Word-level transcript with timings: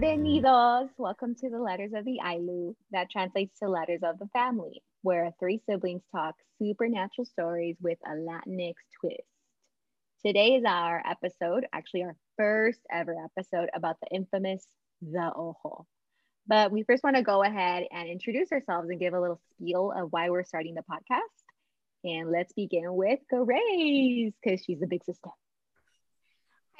Bienvenidos. 0.00 0.88
Welcome 0.96 1.34
to 1.34 1.50
the 1.50 1.58
Letters 1.58 1.92
of 1.94 2.06
the 2.06 2.20
Ayllu. 2.24 2.74
That 2.90 3.10
translates 3.10 3.58
to 3.58 3.68
Letters 3.68 4.00
of 4.02 4.18
the 4.18 4.28
Family, 4.28 4.80
where 5.02 5.30
three 5.38 5.60
siblings 5.68 6.00
talk 6.10 6.36
supernatural 6.58 7.26
stories 7.26 7.76
with 7.82 7.98
a 8.06 8.12
Latinx 8.12 8.76
twist. 8.98 9.20
Today 10.24 10.54
is 10.54 10.64
our 10.66 11.02
episode, 11.06 11.66
actually 11.74 12.04
our 12.04 12.16
first 12.38 12.80
ever 12.90 13.14
episode 13.22 13.68
about 13.74 13.96
the 14.00 14.16
infamous 14.16 14.66
The 15.02 15.32
Ojo. 15.36 15.86
But 16.46 16.72
we 16.72 16.82
first 16.82 17.04
want 17.04 17.16
to 17.16 17.22
go 17.22 17.42
ahead 17.42 17.84
and 17.92 18.08
introduce 18.08 18.50
ourselves 18.52 18.88
and 18.88 18.98
give 18.98 19.12
a 19.12 19.20
little 19.20 19.42
spiel 19.52 19.92
of 19.94 20.10
why 20.12 20.30
we're 20.30 20.44
starting 20.44 20.76
the 20.76 20.80
podcast. 20.80 22.08
And 22.10 22.30
let's 22.30 22.54
begin 22.54 22.94
with 22.94 23.20
Grace, 23.28 24.32
because 24.42 24.64
she's 24.64 24.80
the 24.80 24.86
big 24.86 25.04
sister. 25.04 25.28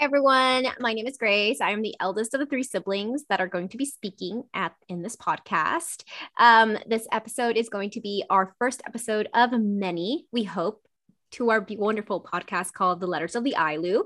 Everyone, 0.01 0.65
my 0.79 0.95
name 0.95 1.07
is 1.07 1.19
Grace. 1.19 1.61
I 1.61 1.73
am 1.73 1.83
the 1.83 1.95
eldest 2.01 2.33
of 2.33 2.41
the 2.41 2.47
three 2.47 2.63
siblings 2.63 3.25
that 3.29 3.39
are 3.39 3.47
going 3.47 3.69
to 3.69 3.77
be 3.77 3.85
speaking 3.85 4.45
at 4.55 4.73
in 4.89 5.03
this 5.03 5.15
podcast. 5.15 6.05
Um, 6.39 6.79
this 6.87 7.07
episode 7.13 7.59
is 7.59 7.69
going 7.69 7.91
to 7.91 8.01
be 8.01 8.25
our 8.31 8.55
first 8.59 8.81
episode 8.87 9.29
of 9.35 9.53
many. 9.53 10.25
We 10.33 10.45
hope 10.45 10.87
to 11.33 11.51
our 11.51 11.67
wonderful 11.71 12.23
podcast 12.23 12.73
called 12.73 13.01
The 13.01 13.07
Letters 13.07 13.35
of 13.35 13.45
the 13.45 13.55
Ayllu. 13.57 14.05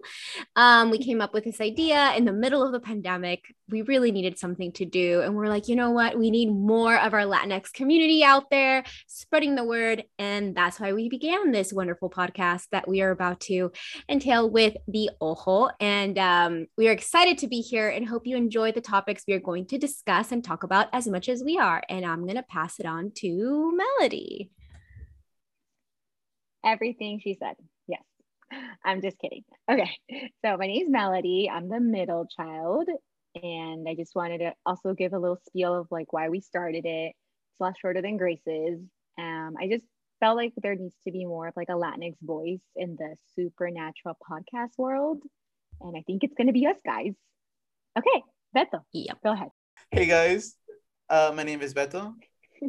Um, 0.57 0.91
we 0.91 0.99
came 0.99 1.21
up 1.21 1.33
with 1.33 1.45
this 1.45 1.61
idea 1.61 2.15
in 2.15 2.25
the 2.25 2.33
middle 2.33 2.65
of 2.65 2.73
the 2.73 2.81
pandemic. 2.81 3.45
We 3.71 3.83
really 3.83 4.13
needed 4.13 4.39
something 4.39 4.73
to 4.73 4.85
do. 4.85 5.23
And 5.23 5.35
we're 5.35 5.49
like, 5.49 5.69
you 5.69 5.77
know 5.77 5.91
what? 5.91 6.19
We 6.19 6.31
need 6.31 6.51
more 6.51 6.97
of 6.97 7.15
our 7.15 7.23
Latinx 7.23 7.73
community 7.73 8.23
out 8.23 8.51
there 8.51 8.85
spreading 9.07 9.55
the 9.55 9.65
word. 9.65 10.05
And 10.19 10.55
that's 10.55 10.79
why 10.79 10.93
we 10.93 11.09
began 11.09 11.51
this 11.51 11.73
wonderful 11.73 12.11
podcast 12.11 12.69
that 12.73 12.87
we 12.87 13.01
are 13.01 13.11
about 13.11 13.41
to 13.41 13.73
entail 14.09 14.51
with 14.51 14.77
the 14.87 15.11
Ojo. 15.21 15.71
And 15.81 16.19
um, 16.19 16.67
we 16.77 16.89
are 16.89 16.93
excited 16.93 17.39
to 17.39 17.49
be 17.49 17.61
here 17.61 17.89
and 17.89 18.07
hope 18.07 18.27
you 18.27 18.37
enjoy 18.37 18.73
the 18.73 18.81
topics 18.81 19.25
we 19.27 19.35
are 19.35 19.41
going 19.41 19.67
to 19.69 19.79
discuss 19.79 20.33
and 20.33 20.45
talk 20.45 20.63
about 20.63 20.89
as 20.93 21.09
much 21.09 21.29
as 21.29 21.43
we 21.43 21.59
are. 21.59 21.83
And 21.89 22.05
I'm 22.05 22.25
going 22.25 22.37
to 22.37 22.43
pass 22.43 22.79
it 22.79 22.87
on 22.87 23.13
to 23.17 23.77
Melody 23.99 24.51
everything 26.65 27.21
she 27.23 27.37
said. 27.39 27.55
Yes, 27.87 28.03
I'm 28.85 29.03
just 29.03 29.19
kidding. 29.19 29.45
Okay, 29.71 29.91
so 30.45 30.57
my 30.57 30.67
name 30.67 30.87
is 30.87 30.91
Melody. 30.91 31.51
I'm 31.53 31.69
the 31.69 31.81
middle 31.81 32.27
child, 32.27 32.89
and 33.41 33.89
I 33.89 33.95
just 33.95 34.15
wanted 34.15 34.39
to 34.39 34.53
also 34.65 34.95
give 34.95 35.13
a 35.13 35.19
little 35.19 35.39
spiel 35.47 35.75
of 35.75 35.89
like 35.91 36.13
why 36.13 36.29
we 36.29 36.41
started 36.41 36.87
it. 36.87 37.13
It's 37.53 37.61
a 37.61 37.65
lot 37.65 37.75
shorter 37.81 38.03
than 38.03 38.17
Grace's. 38.17 38.81
Um, 39.19 39.55
I 39.61 39.69
just 39.69 39.85
felt 40.21 40.37
like 40.37 40.53
there 40.57 40.75
needs 40.75 40.97
to 41.05 41.13
be 41.13 41.25
more 41.25 41.49
of 41.49 41.55
like 41.57 41.69
a 41.69 41.73
Latinx 41.73 42.15
voice 42.23 42.65
in 42.75 42.97
the 42.97 43.17
supernatural 43.37 44.17
podcast 44.29 44.79
world, 44.79 45.23
and 45.81 45.97
I 45.97 46.03
think 46.07 46.25
it's 46.25 46.35
going 46.35 46.47
to 46.49 46.53
be 46.53 46.67
us 46.67 46.77
guys. 46.85 47.13
Okay, 47.99 48.23
Beto. 48.57 48.81
Yep. 48.93 49.19
Go 49.23 49.33
ahead. 49.33 49.49
Hey 49.91 50.07
guys, 50.07 50.57
uh, 51.09 51.33
my 51.37 51.43
name 51.43 51.61
is 51.61 51.75
Beto. 51.75 52.15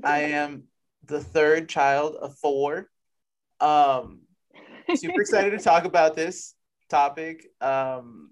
I 0.03 0.19
am 0.19 0.65
the 1.05 1.21
third 1.21 1.69
child 1.69 2.15
of 2.15 2.35
four. 2.37 2.89
Um, 3.59 4.21
super 4.95 5.21
excited 5.21 5.51
to 5.51 5.63
talk 5.63 5.85
about 5.85 6.15
this 6.15 6.55
topic. 6.89 7.47
Um, 7.61 8.31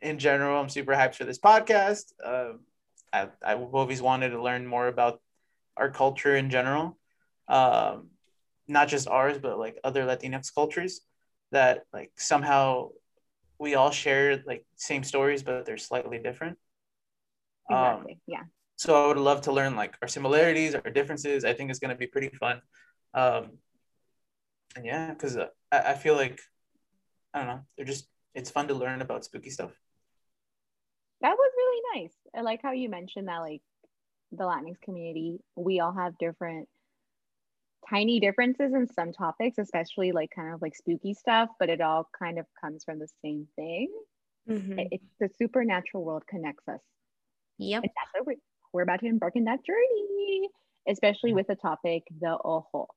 in 0.00 0.18
general, 0.18 0.60
I'm 0.60 0.68
super 0.68 0.92
hyped 0.92 1.14
for 1.14 1.24
this 1.24 1.38
podcast. 1.38 2.12
Uh, 2.24 2.54
I, 3.12 3.28
I've 3.44 3.60
always 3.74 4.02
wanted 4.02 4.30
to 4.30 4.42
learn 4.42 4.66
more 4.66 4.88
about 4.88 5.20
our 5.76 5.90
culture 5.90 6.36
in 6.36 6.50
general, 6.50 6.98
um, 7.48 8.08
not 8.68 8.88
just 8.88 9.08
ours, 9.08 9.38
but 9.38 9.58
like 9.58 9.78
other 9.84 10.04
Latinx 10.04 10.54
cultures 10.54 11.02
that 11.50 11.84
like 11.92 12.10
somehow 12.16 12.88
we 13.58 13.74
all 13.74 13.90
share 13.90 14.42
like 14.46 14.64
same 14.76 15.04
stories, 15.04 15.42
but 15.42 15.64
they're 15.64 15.78
slightly 15.78 16.18
different. 16.18 16.58
Exactly. 17.70 18.12
Um, 18.14 18.20
yeah. 18.26 18.42
So 18.76 19.04
I 19.04 19.06
would 19.06 19.18
love 19.18 19.42
to 19.42 19.52
learn 19.52 19.76
like 19.76 19.94
our 20.02 20.08
similarities, 20.08 20.74
our 20.74 20.90
differences. 20.90 21.44
I 21.44 21.52
think 21.52 21.70
it's 21.70 21.78
going 21.78 21.90
to 21.90 21.96
be 21.96 22.06
pretty 22.06 22.30
fun. 22.30 22.60
Um, 23.14 23.58
and 24.76 24.84
yeah, 24.84 25.10
because 25.10 25.36
uh, 25.36 25.48
I, 25.70 25.92
I 25.92 25.94
feel 25.94 26.14
like 26.14 26.40
I 27.34 27.38
don't 27.38 27.48
know, 27.48 27.60
they're 27.76 27.86
just 27.86 28.08
it's 28.34 28.50
fun 28.50 28.68
to 28.68 28.74
learn 28.74 29.02
about 29.02 29.24
spooky 29.24 29.50
stuff. 29.50 29.72
That 31.20 31.36
was 31.36 31.52
really 31.56 32.02
nice. 32.02 32.14
I 32.34 32.40
like 32.40 32.60
how 32.62 32.72
you 32.72 32.88
mentioned 32.88 33.28
that 33.28 33.38
like 33.38 33.62
the 34.32 34.44
Latinx 34.44 34.80
community, 34.80 35.38
we 35.56 35.80
all 35.80 35.92
have 35.92 36.18
different 36.18 36.68
tiny 37.88 38.20
differences 38.20 38.72
in 38.74 38.88
some 38.88 39.12
topics, 39.12 39.58
especially 39.58 40.12
like 40.12 40.30
kind 40.34 40.54
of 40.54 40.62
like 40.62 40.74
spooky 40.74 41.14
stuff, 41.14 41.50
but 41.58 41.68
it 41.68 41.80
all 41.80 42.08
kind 42.18 42.38
of 42.38 42.46
comes 42.60 42.84
from 42.84 42.98
the 42.98 43.08
same 43.24 43.46
thing. 43.56 43.88
Mm-hmm. 44.48 44.78
It's 44.90 45.04
the 45.20 45.28
supernatural 45.38 46.04
world 46.04 46.24
connects 46.28 46.66
us. 46.68 46.80
Yep. 47.58 47.82
And 47.84 47.92
that's 47.96 48.10
what 48.14 48.26
we're, 48.26 48.40
we're 48.72 48.82
about 48.82 49.00
to 49.00 49.06
embark 49.06 49.36
in 49.36 49.44
that 49.44 49.64
journey, 49.64 50.48
especially 50.88 51.30
mm-hmm. 51.30 51.36
with 51.36 51.46
the 51.48 51.54
topic, 51.56 52.04
the 52.20 52.36
ojo. 52.42 52.88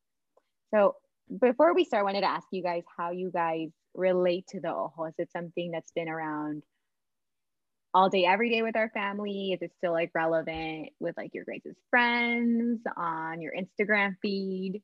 So 0.73 0.95
before 1.39 1.73
we 1.73 1.85
start, 1.85 2.01
I 2.01 2.03
wanted 2.03 2.21
to 2.21 2.29
ask 2.29 2.47
you 2.51 2.61
guys 2.61 2.83
how 2.97 3.11
you 3.11 3.31
guys 3.31 3.69
relate 3.93 4.47
to 4.49 4.59
the 4.59 4.69
ojo. 4.69 5.05
Is 5.05 5.15
it 5.17 5.31
something 5.31 5.71
that's 5.71 5.91
been 5.91 6.09
around 6.09 6.63
all 7.93 8.09
day, 8.09 8.25
every 8.25 8.49
day 8.49 8.61
with 8.61 8.75
our 8.75 8.89
family? 8.89 9.53
Is 9.53 9.61
it 9.61 9.71
still 9.77 9.93
like 9.93 10.11
relevant 10.13 10.89
with 10.99 11.15
like 11.17 11.31
your 11.33 11.45
guys' 11.45 11.75
friends 11.89 12.81
on 12.95 13.41
your 13.41 13.53
Instagram 13.53 14.15
feed? 14.21 14.81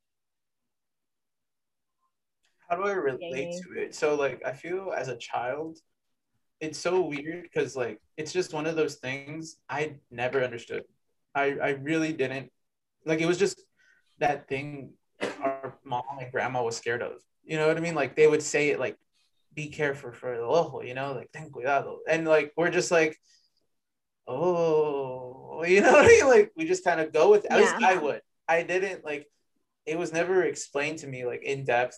How 2.70 2.78
do 2.78 2.84
I 2.84 2.94
relate 2.94 3.52
to 3.64 3.82
it? 3.82 3.94
So 3.94 4.16
like 4.16 4.42
I 4.46 4.54
feel 4.54 4.94
as 4.96 5.10
a 5.10 5.18
child, 5.18 5.78
it's 6.62 6.80
so 6.80 7.02
weird 7.02 7.44
because 7.44 7.76
like 7.76 8.00
it's 8.18 8.32
just 8.32 8.54
one 8.54 8.66
of 8.66 8.76
those 8.76 8.96
things 8.96 9.58
I 9.70 9.96
never 10.10 10.44
understood. 10.44 10.84
I 11.36 11.58
I 11.62 11.70
really 11.72 12.14
didn't 12.14 12.50
like 13.06 13.20
it 13.20 13.26
was 13.26 13.38
just 13.38 13.62
that 14.20 14.48
thing 14.48 14.94
mom 15.92 16.20
and 16.20 16.32
grandma 16.32 16.64
was 16.64 16.78
scared 16.78 17.02
of. 17.02 17.14
You 17.44 17.58
know 17.58 17.68
what 17.68 17.78
I 17.78 17.82
mean? 17.82 17.96
Like 17.96 18.16
they 18.16 18.28
would 18.28 18.42
say 18.42 18.70
it 18.70 18.80
like, 18.80 18.98
be 19.54 19.68
careful 19.68 20.12
for 20.14 20.36
the 20.36 20.44
ojo, 20.44 20.82
you 20.82 20.94
know, 20.94 21.14
like 21.14 21.32
ten 21.32 21.50
cuidado. 21.50 22.00
And 22.08 22.26
like 22.26 22.54
we're 22.56 22.72
just 22.72 22.92
like, 22.92 23.18
oh, 24.28 25.64
you 25.68 25.82
know 25.82 25.92
what 25.92 26.06
I 26.06 26.08
mean? 26.08 26.28
Like 26.28 26.52
we 26.56 26.66
just 26.66 26.86
kind 26.86 27.02
of 27.02 27.12
go 27.12 27.30
with 27.30 27.46
at 27.46 27.60
yeah. 27.60 27.66
least 27.66 27.84
I 27.84 27.98
would. 27.98 28.22
I 28.48 28.64
didn't 28.64 29.04
like 29.04 29.28
it 29.86 29.98
was 29.98 30.14
never 30.14 30.44
explained 30.44 31.00
to 31.00 31.08
me 31.08 31.26
like 31.26 31.44
in 31.44 31.66
depth, 31.66 31.98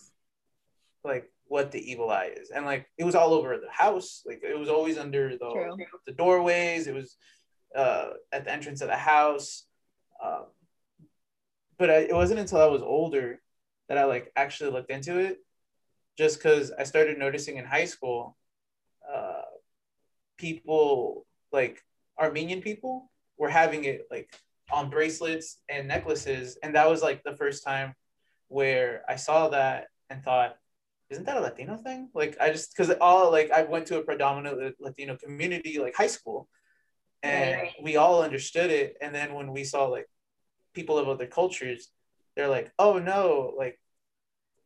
like 1.04 1.30
what 1.46 1.70
the 1.70 1.90
evil 1.90 2.10
eye 2.10 2.32
is. 2.36 2.50
And 2.50 2.66
like 2.66 2.90
it 2.98 3.04
was 3.04 3.14
all 3.14 3.32
over 3.32 3.56
the 3.56 3.70
house. 3.70 4.22
Like 4.26 4.42
it 4.42 4.58
was 4.58 4.68
always 4.68 4.98
under 4.98 5.36
the, 5.38 5.76
the 6.06 6.12
doorways. 6.12 6.88
It 6.88 6.94
was 6.94 7.16
uh, 7.76 8.10
at 8.32 8.44
the 8.44 8.52
entrance 8.52 8.80
of 8.80 8.88
the 8.88 8.96
house. 8.96 9.64
Um, 10.22 10.46
but 11.78 11.90
I, 11.90 11.96
it 11.98 12.14
wasn't 12.14 12.40
until 12.40 12.60
I 12.60 12.66
was 12.66 12.82
older 12.82 13.40
that 13.88 13.98
I 13.98 14.04
like 14.04 14.32
actually 14.36 14.70
looked 14.70 14.90
into 14.90 15.18
it. 15.18 15.38
Just 16.16 16.38
because 16.38 16.70
I 16.70 16.84
started 16.84 17.18
noticing 17.18 17.56
in 17.56 17.64
high 17.64 17.86
school, 17.86 18.36
uh, 19.12 19.42
people 20.38 21.26
like 21.52 21.82
Armenian 22.18 22.62
people 22.62 23.10
were 23.36 23.48
having 23.48 23.84
it 23.84 24.06
like 24.10 24.30
on 24.72 24.90
bracelets 24.90 25.58
and 25.68 25.88
necklaces, 25.88 26.56
and 26.62 26.74
that 26.76 26.88
was 26.88 27.02
like 27.02 27.22
the 27.24 27.36
first 27.36 27.64
time 27.64 27.94
where 28.48 29.02
I 29.08 29.16
saw 29.16 29.48
that 29.48 29.88
and 30.08 30.22
thought, 30.22 30.56
isn't 31.10 31.26
that 31.26 31.36
a 31.36 31.40
Latino 31.40 31.76
thing? 31.76 32.10
Like 32.14 32.36
I 32.40 32.50
just 32.50 32.76
because 32.76 32.94
all 33.00 33.30
like 33.30 33.50
I 33.50 33.62
went 33.62 33.86
to 33.86 33.98
a 33.98 34.04
predominantly 34.04 34.72
Latino 34.80 35.16
community 35.16 35.78
like 35.78 35.96
high 35.96 36.06
school, 36.06 36.48
and 37.22 37.60
right. 37.60 37.72
we 37.82 37.96
all 37.96 38.22
understood 38.22 38.70
it. 38.70 38.96
And 39.00 39.14
then 39.14 39.34
when 39.34 39.52
we 39.52 39.64
saw 39.64 39.86
like 39.86 40.06
people 40.74 40.98
of 40.98 41.08
other 41.08 41.26
cultures, 41.26 41.90
they're 42.36 42.48
like, 42.48 42.72
oh 42.78 42.98
no, 42.98 43.52
like 43.56 43.78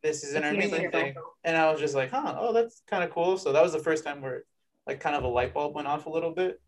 this 0.03 0.25
is 0.25 0.35
an 0.35 0.45
Armenian 0.45 0.91
thing. 0.91 1.15
And 1.45 1.57
I 1.57 1.71
was 1.71 1.81
just 1.81 1.95
like, 1.95 2.11
huh, 2.11 2.37
oh, 2.39 2.53
that's 2.53 2.83
kind 2.87 3.05
of 3.05 3.11
cool. 3.11 3.37
So 3.39 3.53
that 3.53 3.63
was 3.63 3.73
the 3.73 3.79
first 3.79 4.05
time 4.05 4.21
where 4.21 4.45
like 4.87 5.01
kind 5.01 5.17
of 5.17 5.25
a 5.25 5.29
light 5.29 5.55
bulb 5.55 5.75
went 5.75 5.89
off 5.89 6.07
a 6.07 6.11
little 6.11 6.33
bit. 6.33 6.61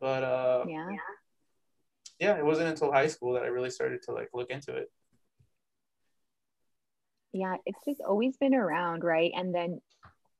But 0.00 0.22
uh 0.22 0.64
yeah. 0.68 0.88
Yeah, 2.18 2.36
it 2.36 2.44
wasn't 2.44 2.68
until 2.68 2.92
high 2.92 3.08
school 3.08 3.32
that 3.34 3.42
I 3.42 3.46
really 3.46 3.70
started 3.70 4.02
to 4.04 4.12
like 4.12 4.28
look 4.32 4.50
into 4.50 4.76
it. 4.76 4.90
Yeah, 7.32 7.56
it's 7.64 7.84
just 7.84 8.00
always 8.06 8.36
been 8.36 8.54
around, 8.54 9.04
right? 9.04 9.32
And 9.34 9.54
then 9.54 9.80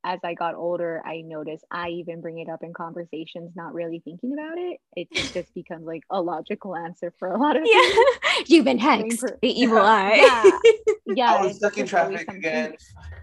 as 0.04 0.18
I 0.24 0.34
got 0.34 0.54
older, 0.54 1.00
I 1.04 1.20
noticed 1.20 1.64
I 1.70 1.90
even 1.90 2.20
bring 2.20 2.38
it 2.38 2.48
up 2.48 2.62
in 2.62 2.72
conversations, 2.72 3.52
not 3.54 3.72
really 3.72 4.00
thinking 4.00 4.32
about 4.32 4.58
it. 4.58 4.80
It 4.96 5.12
just 5.32 5.54
becomes 5.54 5.86
like 5.86 6.02
a 6.10 6.20
logical 6.20 6.74
answer 6.74 7.12
for 7.18 7.28
a 7.28 7.38
lot 7.38 7.56
of 7.56 7.62
yeah. 7.64 7.90
You've 8.46 8.64
been 8.64 8.78
hexed, 8.78 9.20
for, 9.20 9.38
the 9.40 9.48
evil 9.48 9.78
eye. 9.82 10.14
Yeah, 10.16 11.14
yeah. 11.14 11.34
I 11.34 11.46
was 11.46 11.56
stuck 11.56 11.78
in 11.78 11.86
traffic 11.86 12.30
again. 12.30 12.74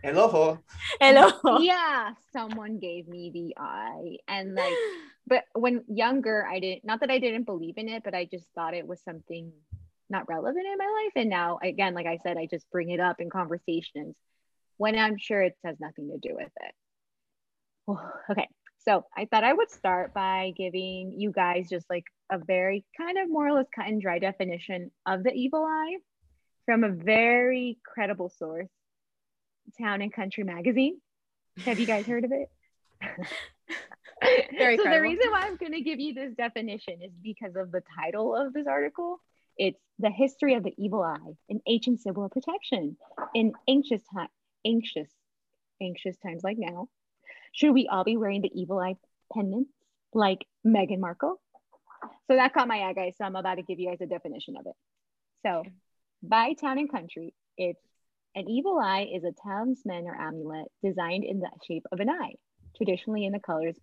Hello. 0.03 0.59
Hello. 1.01 1.59
Yeah, 1.59 2.11
someone 2.31 2.79
gave 2.79 3.07
me 3.07 3.31
the 3.33 3.61
eye, 3.61 4.17
and 4.27 4.55
like, 4.55 4.73
but 5.27 5.43
when 5.53 5.83
younger, 5.87 6.47
I 6.47 6.59
didn't. 6.59 6.85
Not 6.85 7.01
that 7.01 7.11
I 7.11 7.19
didn't 7.19 7.43
believe 7.43 7.77
in 7.77 7.89
it, 7.89 8.03
but 8.03 8.15
I 8.15 8.25
just 8.25 8.47
thought 8.55 8.73
it 8.73 8.87
was 8.87 9.01
something 9.01 9.51
not 10.09 10.27
relevant 10.27 10.65
in 10.65 10.77
my 10.77 11.03
life. 11.03 11.11
And 11.17 11.29
now, 11.29 11.59
again, 11.61 11.93
like 11.93 12.07
I 12.07 12.17
said, 12.23 12.37
I 12.37 12.47
just 12.47 12.69
bring 12.71 12.89
it 12.89 12.99
up 12.99 13.19
in 13.19 13.29
conversations 13.29 14.15
when 14.79 14.97
I'm 14.97 15.17
sure 15.17 15.43
it 15.43 15.55
has 15.63 15.75
nothing 15.79 16.09
to 16.09 16.17
do 16.17 16.35
with 16.35 16.51
it. 16.61 17.95
okay, 18.31 18.47
So 18.79 19.05
I 19.15 19.25
thought 19.25 19.43
I 19.43 19.53
would 19.53 19.69
start 19.69 20.13
by 20.13 20.53
giving 20.57 21.13
you 21.17 21.31
guys 21.31 21.67
just 21.69 21.85
like 21.89 22.05
a 22.31 22.39
very 22.39 22.85
kind 22.97 23.17
of 23.17 23.29
more 23.29 23.47
or 23.47 23.53
less 23.53 23.67
cut 23.75 23.87
and 23.87 24.01
dry 24.01 24.19
definition 24.19 24.89
of 25.05 25.23
the 25.23 25.33
evil 25.33 25.65
eye 25.65 25.97
from 26.65 26.83
a 26.83 26.89
very 26.89 27.77
credible 27.85 28.29
source, 28.29 28.69
Town 29.79 30.01
and 30.01 30.13
Country 30.13 30.45
Magazine. 30.45 31.01
Have 31.65 31.77
you 31.79 31.85
guys 31.85 32.05
heard 32.05 32.23
of 32.23 32.31
it? 32.31 32.49
So 34.21 34.55
credible. 34.57 34.91
the 34.91 35.01
reason 35.01 35.31
why 35.31 35.43
I'm 35.43 35.55
going 35.55 35.71
to 35.71 35.81
give 35.81 35.99
you 35.99 36.13
this 36.13 36.33
definition 36.35 37.01
is 37.01 37.11
because 37.23 37.55
of 37.55 37.71
the 37.71 37.81
title 37.97 38.35
of 38.35 38.53
this 38.53 38.67
article. 38.67 39.21
It's 39.57 39.79
the 39.97 40.09
history 40.09 40.55
of 40.55 40.63
the 40.63 40.73
evil 40.77 41.01
eye, 41.01 41.33
an 41.49 41.61
ancient 41.67 42.01
symbol 42.01 42.25
of 42.25 42.31
protection 42.31 42.97
in 43.33 43.53
anxious 43.67 44.01
time, 44.13 44.27
anxious, 44.65 45.09
anxious 45.81 46.17
times 46.17 46.43
like 46.43 46.57
now. 46.57 46.87
Should 47.53 47.73
we 47.73 47.87
all 47.87 48.03
be 48.03 48.17
wearing 48.17 48.41
the 48.41 48.51
evil 48.53 48.79
eye 48.79 48.95
pendants 49.33 49.71
like 50.13 50.45
Meghan 50.65 50.99
Markle? 50.99 51.41
So 52.27 52.35
that 52.35 52.53
caught 52.53 52.67
my 52.67 52.81
eye, 52.81 52.93
guys. 52.93 53.15
So 53.17 53.25
I'm 53.25 53.35
about 53.35 53.55
to 53.55 53.63
give 53.63 53.79
you 53.79 53.89
guys 53.89 54.01
a 54.01 54.05
definition 54.05 54.55
of 54.57 54.65
it. 54.65 54.75
So, 55.45 55.63
by 56.21 56.53
town 56.53 56.77
and 56.77 56.91
country, 56.91 57.33
it's 57.57 57.81
an 58.35 58.49
evil 58.49 58.77
eye 58.77 59.07
is 59.13 59.23
a 59.23 59.33
talisman 59.43 60.05
or 60.05 60.15
amulet 60.15 60.67
designed 60.83 61.23
in 61.23 61.39
the 61.39 61.49
shape 61.65 61.85
of 61.91 61.99
an 61.99 62.09
eye, 62.09 62.33
traditionally 62.75 63.25
in 63.25 63.31
the 63.31 63.39
colors 63.39 63.75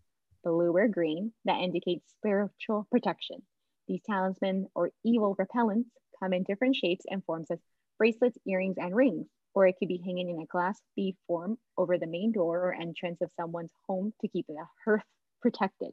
blue 0.45 0.73
or 0.77 0.89
green, 0.89 1.33
that 1.45 1.61
indicates 1.61 2.09
spiritual 2.19 2.87
protection. 2.91 3.43
These 3.89 4.03
talismans 4.09 4.67
or 4.75 4.91
evil 5.05 5.37
repellents 5.37 5.91
come 6.21 6.33
in 6.33 6.45
different 6.45 6.77
shapes 6.77 7.05
and 7.09 7.25
forms 7.25 7.51
as 7.51 7.59
bracelets, 7.99 8.39
earrings, 8.47 8.77
and 8.79 8.95
rings, 8.95 9.27
or 9.57 9.67
it 9.67 9.75
could 9.79 9.89
be 9.89 10.03
hanging 10.05 10.29
in 10.29 10.39
a 10.39 10.45
glass 10.45 10.79
bead 10.95 11.17
form 11.27 11.57
over 11.79 11.97
the 11.97 12.07
main 12.07 12.31
door 12.31 12.59
or 12.59 12.75
entrance 12.75 13.23
of 13.23 13.31
someone's 13.41 13.73
home 13.89 14.13
to 14.21 14.29
keep 14.29 14.47
the 14.47 14.57
hearth 14.85 15.03
protected. 15.41 15.91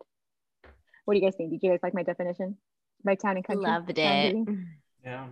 What 1.06 1.14
do 1.14 1.20
you 1.22 1.26
guys 1.26 1.36
think? 1.38 1.52
Did 1.52 1.62
you 1.64 1.70
guys 1.72 1.80
like 1.82 1.94
my 1.94 2.04
definition? 2.04 2.58
By 3.06 3.16
town 3.16 3.38
and 3.38 3.48
country? 3.48 3.64
Loved 3.64 3.98
it. 3.98 4.36
Yeah. 5.04 5.28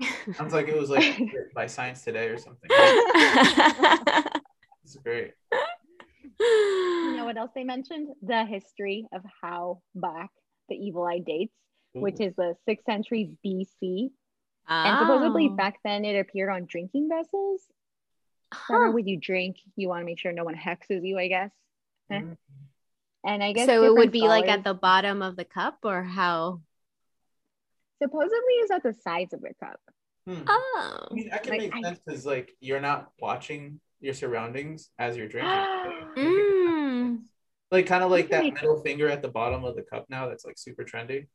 Sounds 0.34 0.52
like 0.52 0.68
it 0.68 0.78
was 0.78 0.90
like 0.90 1.18
by 1.54 1.66
Science 1.66 2.02
Today 2.04 2.28
or 2.28 2.38
something. 2.38 2.70
It's 4.84 4.94
great. 5.02 5.32
You 6.38 7.16
know 7.16 7.24
what 7.24 7.36
else 7.36 7.50
they 7.56 7.64
mentioned? 7.64 8.10
The 8.22 8.44
history 8.44 9.08
of 9.12 9.22
how 9.42 9.80
back 9.96 10.30
the 10.68 10.76
evil 10.76 11.04
eye 11.04 11.18
dates, 11.18 11.52
Ooh. 11.96 12.02
which 12.02 12.20
is 12.20 12.36
the 12.36 12.54
sixth 12.68 12.84
century 12.86 13.32
BC. 13.44 14.10
Oh. 14.68 14.74
And 14.74 14.98
supposedly 14.98 15.48
back 15.48 15.78
then 15.84 16.04
it 16.04 16.18
appeared 16.18 16.50
on 16.50 16.66
drinking 16.66 17.08
vessels. 17.08 17.62
Huh. 18.52 18.90
when 18.92 19.06
you 19.06 19.18
drink, 19.18 19.56
you 19.74 19.88
want 19.88 20.02
to 20.02 20.06
make 20.06 20.18
sure 20.18 20.32
no 20.32 20.44
one 20.44 20.54
hexes 20.54 21.04
you, 21.04 21.18
I 21.18 21.28
guess. 21.28 21.50
Mm-hmm. 22.10 22.32
And 23.24 23.42
I 23.42 23.52
guess 23.52 23.66
so. 23.66 23.82
It 23.84 23.92
would 23.92 24.12
be 24.12 24.20
scholars, 24.20 24.40
like 24.40 24.48
at 24.48 24.64
the 24.64 24.74
bottom 24.74 25.20
of 25.20 25.36
the 25.36 25.44
cup, 25.44 25.78
or 25.82 26.02
how? 26.02 26.60
Supposedly, 28.00 28.54
is 28.62 28.70
at 28.70 28.82
the 28.82 28.94
sides 28.94 29.34
of 29.34 29.40
the 29.40 29.52
cup. 29.60 29.80
Hmm. 30.26 30.42
Oh, 30.46 31.06
I 31.10 31.14
mean, 31.14 31.28
that 31.30 31.42
can 31.42 31.58
like, 31.58 31.72
make 31.72 31.84
sense 31.84 31.98
because 32.04 32.24
like 32.24 32.52
you're 32.60 32.80
not 32.80 33.10
watching 33.20 33.80
your 34.00 34.14
surroundings 34.14 34.90
as 34.98 35.16
you're 35.16 35.28
drinking. 35.28 35.50
mm. 36.16 37.18
Like 37.70 37.86
kind 37.86 38.04
of 38.04 38.10
like 38.10 38.30
that 38.30 38.44
middle 38.44 38.80
finger 38.80 39.08
at 39.08 39.22
the 39.22 39.28
bottom 39.28 39.64
of 39.64 39.74
the 39.74 39.82
cup 39.82 40.06
now. 40.08 40.28
That's 40.28 40.44
like 40.44 40.58
super 40.58 40.84
trendy. 40.84 41.26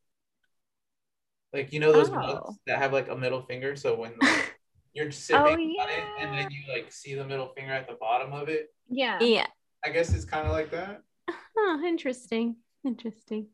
Like 1.53 1.74
you 1.74 1.80
know 1.80 1.92
those 1.92 2.09
oh. 2.09 2.13
mugs 2.13 2.59
that 2.68 2.80
have 2.80 2.94
like 2.94 3.09
a 3.09 3.15
middle 3.15 3.42
finger. 3.42 3.75
So 3.75 3.95
when 3.95 4.13
like, 4.21 4.59
you're 4.94 5.12
sipping 5.12 5.44
oh, 5.44 5.57
yeah. 5.57 5.83
on 5.83 5.89
it 5.89 6.03
and 6.19 6.38
then 6.38 6.51
you 6.51 6.74
like 6.74 6.92
see 6.92 7.15
the 7.15 7.25
middle 7.25 7.50
finger 7.56 7.74
at 7.74 7.88
the 7.88 7.95
bottom 7.95 8.33
of 8.33 8.50
it. 8.50 8.74
Yeah. 8.89 9.19
Yeah. 9.21 9.48
I 9.86 9.89
guess 9.89 10.13
it's 10.13 10.25
kind 10.25 10.45
of 10.45 10.53
like 10.53 10.71
that. 10.71 11.01
Huh, 11.30 11.86
interesting. 11.86 12.57
Interesting. 12.86 13.48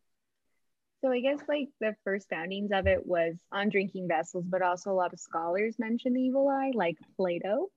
So 1.02 1.12
I 1.12 1.20
guess 1.20 1.40
like 1.48 1.70
the 1.80 1.96
first 2.04 2.28
foundings 2.30 2.72
of 2.74 2.88
it 2.88 3.06
was 3.06 3.36
on 3.52 3.70
drinking 3.70 4.08
vessels, 4.08 4.46
but 4.48 4.62
also 4.62 4.92
a 4.92 4.94
lot 4.94 5.14
of 5.14 5.20
scholars 5.20 5.76
mention 5.78 6.14
the 6.14 6.22
evil 6.22 6.48
eye, 6.50 6.72
like 6.74 6.98
Plato. 7.16 7.68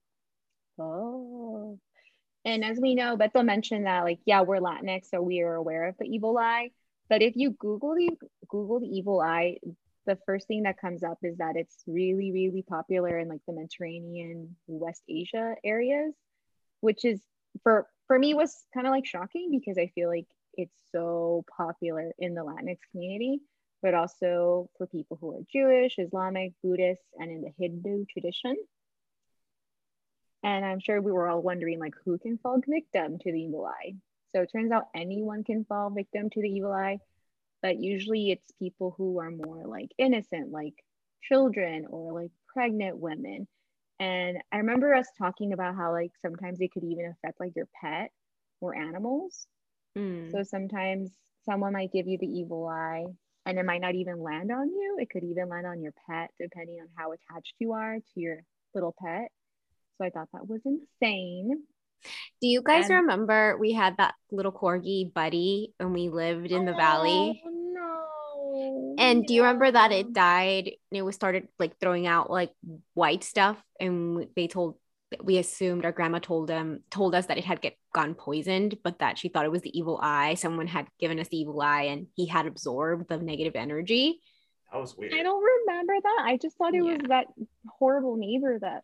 Oh. 0.78 1.78
And 2.44 2.64
as 2.64 2.78
we 2.80 2.94
know, 2.94 3.16
Beto 3.16 3.44
mentioned 3.44 3.86
that 3.86 4.04
like, 4.04 4.20
yeah, 4.24 4.40
we're 4.40 4.60
Latinx, 4.60 5.06
so 5.10 5.20
we 5.20 5.42
are 5.42 5.54
aware 5.54 5.88
of 5.88 5.96
the 5.98 6.06
evil 6.06 6.38
eye. 6.38 6.70
But 7.10 7.22
if 7.22 7.34
you 7.36 7.50
Google 7.50 7.94
the 7.94 8.10
Google 8.48 8.80
the 8.80 8.86
evil 8.86 9.20
eye, 9.20 9.58
the 10.10 10.18
first 10.26 10.48
thing 10.48 10.64
that 10.64 10.80
comes 10.80 11.04
up 11.04 11.18
is 11.22 11.38
that 11.38 11.54
it's 11.54 11.84
really, 11.86 12.32
really 12.32 12.64
popular 12.68 13.16
in 13.16 13.28
like 13.28 13.42
the 13.46 13.52
Mediterranean, 13.52 14.56
West 14.66 15.02
Asia 15.08 15.54
areas, 15.62 16.12
which 16.80 17.04
is 17.04 17.20
for 17.62 17.86
for 18.08 18.18
me 18.18 18.34
was 18.34 18.64
kind 18.74 18.88
of 18.88 18.90
like 18.90 19.06
shocking 19.06 19.50
because 19.52 19.78
I 19.78 19.86
feel 19.94 20.08
like 20.08 20.26
it's 20.54 20.76
so 20.90 21.44
popular 21.56 22.10
in 22.18 22.34
the 22.34 22.40
Latinx 22.40 22.78
community, 22.90 23.38
but 23.82 23.94
also 23.94 24.68
for 24.76 24.88
people 24.88 25.16
who 25.20 25.30
are 25.36 25.42
Jewish, 25.52 25.94
Islamic, 25.96 26.54
Buddhist, 26.60 27.04
and 27.16 27.30
in 27.30 27.42
the 27.42 27.52
Hindu 27.56 28.04
tradition. 28.06 28.56
And 30.42 30.64
I'm 30.64 30.80
sure 30.80 31.00
we 31.00 31.12
were 31.12 31.28
all 31.28 31.40
wondering 31.40 31.78
like 31.78 31.94
who 32.04 32.18
can 32.18 32.36
fall 32.38 32.60
victim 32.66 33.18
to 33.20 33.30
the 33.30 33.38
evil 33.38 33.64
eye. 33.64 33.94
So 34.34 34.42
it 34.42 34.50
turns 34.50 34.72
out 34.72 34.88
anyone 34.92 35.44
can 35.44 35.64
fall 35.66 35.90
victim 35.90 36.30
to 36.30 36.42
the 36.42 36.48
evil 36.48 36.72
eye, 36.72 36.98
but 37.62 37.78
usually 37.78 38.30
it's 38.30 38.52
people 38.58 38.94
who 38.96 39.20
are 39.20 39.30
more 39.30 39.64
like 39.66 39.90
innocent, 39.98 40.50
like 40.50 40.74
children 41.22 41.86
or 41.90 42.12
like 42.12 42.30
pregnant 42.54 42.98
women 42.98 43.46
and 44.00 44.38
I 44.50 44.56
remember 44.56 44.94
us 44.94 45.06
talking 45.18 45.52
about 45.52 45.76
how 45.76 45.92
like 45.92 46.12
sometimes 46.22 46.60
it 46.60 46.72
could 46.72 46.84
even 46.84 47.04
affect 47.04 47.38
like 47.38 47.52
your 47.54 47.68
pet 47.80 48.10
or 48.60 48.74
animals. 48.74 49.46
Mm. 49.96 50.32
So 50.32 50.42
sometimes 50.42 51.10
someone 51.44 51.74
might 51.74 51.92
give 51.92 52.08
you 52.08 52.16
the 52.18 52.26
evil 52.26 52.66
eye 52.66 53.04
and 53.44 53.58
it 53.58 53.64
might 53.66 53.82
not 53.82 53.94
even 53.94 54.22
land 54.22 54.50
on 54.50 54.70
you. 54.70 54.96
It 54.98 55.10
could 55.10 55.22
even 55.22 55.50
land 55.50 55.66
on 55.66 55.82
your 55.82 55.92
pet 56.08 56.30
depending 56.40 56.78
on 56.80 56.88
how 56.96 57.12
attached 57.12 57.52
you 57.58 57.72
are 57.72 57.96
to 57.96 58.20
your 58.20 58.38
little 58.74 58.94
pet. 58.98 59.28
So 59.98 60.06
I 60.06 60.10
thought 60.10 60.28
that 60.32 60.48
was 60.48 60.62
insane. 60.64 61.62
Do 62.40 62.48
you 62.48 62.62
guys 62.62 62.88
and- 62.88 63.00
remember 63.00 63.58
we 63.58 63.72
had 63.72 63.98
that 63.98 64.14
little 64.30 64.52
corgi 64.52 65.12
buddy 65.12 65.74
when 65.76 65.92
we 65.92 66.08
lived 66.08 66.50
in 66.50 66.64
the 66.64 66.72
oh, 66.72 66.76
valley? 66.76 67.42
And 69.00 69.26
do 69.26 69.32
you 69.32 69.42
remember 69.42 69.70
that 69.70 69.92
it 69.92 70.12
died 70.12 70.66
and 70.66 70.98
it 70.98 71.02
was 71.02 71.14
started 71.14 71.48
like 71.58 71.78
throwing 71.80 72.06
out 72.06 72.30
like 72.30 72.52
white 72.94 73.24
stuff 73.24 73.60
and 73.80 74.26
they 74.36 74.46
told 74.46 74.76
we 75.24 75.38
assumed 75.38 75.84
our 75.84 75.90
grandma 75.90 76.18
told 76.20 76.48
them 76.48 76.84
told 76.90 77.14
us 77.14 77.26
that 77.26 77.38
it 77.38 77.44
had 77.44 77.60
get 77.60 77.76
gone 77.92 78.14
poisoned, 78.14 78.76
but 78.84 79.00
that 79.00 79.18
she 79.18 79.28
thought 79.28 79.44
it 79.44 79.50
was 79.50 79.62
the 79.62 79.76
evil 79.76 79.98
eye. 80.00 80.34
Someone 80.34 80.66
had 80.66 80.86
given 81.00 81.18
us 81.18 81.28
the 81.28 81.38
evil 81.38 81.60
eye 81.60 81.84
and 81.84 82.06
he 82.14 82.26
had 82.26 82.46
absorbed 82.46 83.08
the 83.08 83.16
negative 83.16 83.56
energy. 83.56 84.20
That 84.70 84.80
was 84.80 84.96
weird. 84.96 85.14
I 85.14 85.22
don't 85.22 85.42
remember 85.42 85.94
that. 86.00 86.22
I 86.26 86.36
just 86.36 86.56
thought 86.56 86.74
it 86.74 86.84
yeah. 86.84 86.92
was 86.92 87.00
that 87.08 87.26
horrible 87.78 88.16
neighbor 88.16 88.58
that 88.60 88.82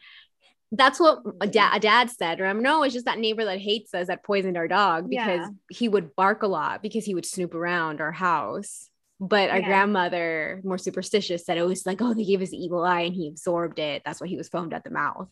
that's 0.73 0.99
what 0.99 1.23
a, 1.41 1.47
da- 1.47 1.75
a 1.75 1.81
dad 1.81 2.11
said. 2.11 2.41
Or 2.41 2.47
um, 2.47 2.61
no, 2.61 2.83
it's 2.83 2.95
just 2.95 3.07
that 3.07 3.19
neighbor 3.19 3.45
that 3.45 3.61
hates 3.61 3.95
us 3.95 4.09
that 4.09 4.25
poisoned 4.25 4.57
our 4.57 4.67
dog 4.67 5.09
because 5.09 5.41
yeah. 5.41 5.49
he 5.71 5.89
would 5.89 6.17
bark 6.17 6.43
a 6.43 6.49
lot 6.49 6.83
because 6.83 7.05
he 7.05 7.15
would 7.15 7.27
snoop 7.27 7.55
around 7.55 8.01
our 8.01 8.13
house. 8.13 8.89
But 9.19 9.51
our 9.51 9.61
yeah. 9.61 9.67
grandmother, 9.67 10.61
more 10.63 10.77
superstitious, 10.77 11.47
said 11.47 11.57
it 11.57 11.63
was 11.63 11.87
like, 11.87 12.03
oh, 12.03 12.13
they 12.13 12.25
gave 12.25 12.43
us 12.43 12.51
the 12.51 12.59
evil 12.59 12.85
eye 12.85 13.03
and 13.03 13.15
he 13.15 13.29
absorbed 13.29 13.79
it. 13.79 14.03
That's 14.05 14.21
why 14.21 14.27
he 14.27 14.37
was 14.37 14.49
foamed 14.49 14.75
at 14.75 14.85
the 14.85 14.91
mouth. 14.91 15.29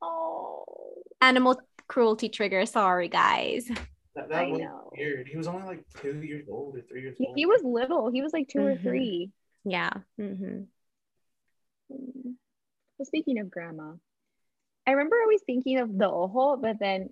Oh. 0.00 0.64
Animal 1.20 1.60
cruelty 1.88 2.28
trigger. 2.28 2.64
Sorry, 2.64 3.08
guys. 3.08 3.68
That, 4.14 4.28
that 4.30 4.48
was 4.48 4.60
know. 4.60 4.90
weird. 4.96 5.28
He 5.28 5.36
was 5.36 5.48
only 5.48 5.66
like 5.66 5.84
two 6.00 6.22
years 6.22 6.46
old 6.48 6.76
or 6.76 6.82
three 6.82 7.02
years 7.02 7.16
old. 7.20 7.34
He, 7.34 7.42
he 7.42 7.46
was 7.46 7.62
little. 7.64 8.10
He 8.10 8.22
was 8.22 8.32
like 8.32 8.48
2 8.48 8.58
mm-hmm. 8.58 8.68
or 8.68 8.76
three. 8.78 9.30
Yeah. 9.64 9.90
Mm-hmm. 10.20 10.62
Well, 11.88 13.04
speaking 13.04 13.38
of 13.40 13.50
grandma, 13.50 13.92
I 14.86 14.92
remember 14.92 15.16
always 15.20 15.42
thinking 15.44 15.78
of 15.78 15.96
the 15.96 16.08
ojo, 16.08 16.56
but 16.56 16.78
then 16.78 17.10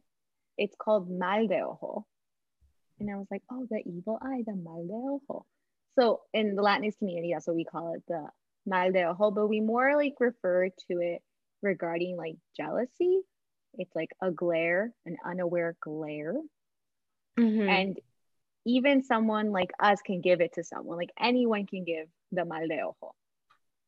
it's 0.56 0.76
called 0.80 1.10
mal 1.10 1.46
de 1.46 1.60
ojo. 1.60 2.06
And 3.00 3.10
I 3.10 3.16
was 3.16 3.26
like, 3.30 3.42
oh, 3.50 3.66
the 3.68 3.82
evil 3.84 4.18
eye, 4.22 4.44
the 4.46 4.54
mal 4.54 4.86
de 4.86 4.94
ojo. 4.94 5.46
So 5.98 6.22
in 6.32 6.56
the 6.56 6.62
Latinx 6.62 6.98
community, 6.98 7.32
that's 7.32 7.46
what 7.46 7.56
we 7.56 7.64
call 7.64 7.94
it, 7.94 8.02
the 8.08 8.26
mal 8.66 8.90
de 8.90 9.04
ojo, 9.04 9.30
but 9.30 9.48
we 9.48 9.60
more 9.60 9.96
like 9.96 10.14
refer 10.18 10.68
to 10.68 11.00
it 11.00 11.22
regarding 11.62 12.16
like 12.16 12.36
jealousy. 12.56 13.20
It's 13.74 13.94
like 13.94 14.10
a 14.20 14.30
glare, 14.30 14.92
an 15.06 15.16
unaware 15.24 15.76
glare. 15.80 16.36
Mm-hmm. 17.38 17.68
And 17.68 17.98
even 18.64 19.02
someone 19.02 19.50
like 19.52 19.70
us 19.78 20.00
can 20.02 20.20
give 20.20 20.40
it 20.40 20.54
to 20.54 20.64
someone, 20.64 20.96
like 20.96 21.12
anyone 21.20 21.66
can 21.66 21.84
give 21.84 22.06
the 22.32 22.44
mal 22.44 22.66
de 22.66 22.80
ojo. 22.80 23.14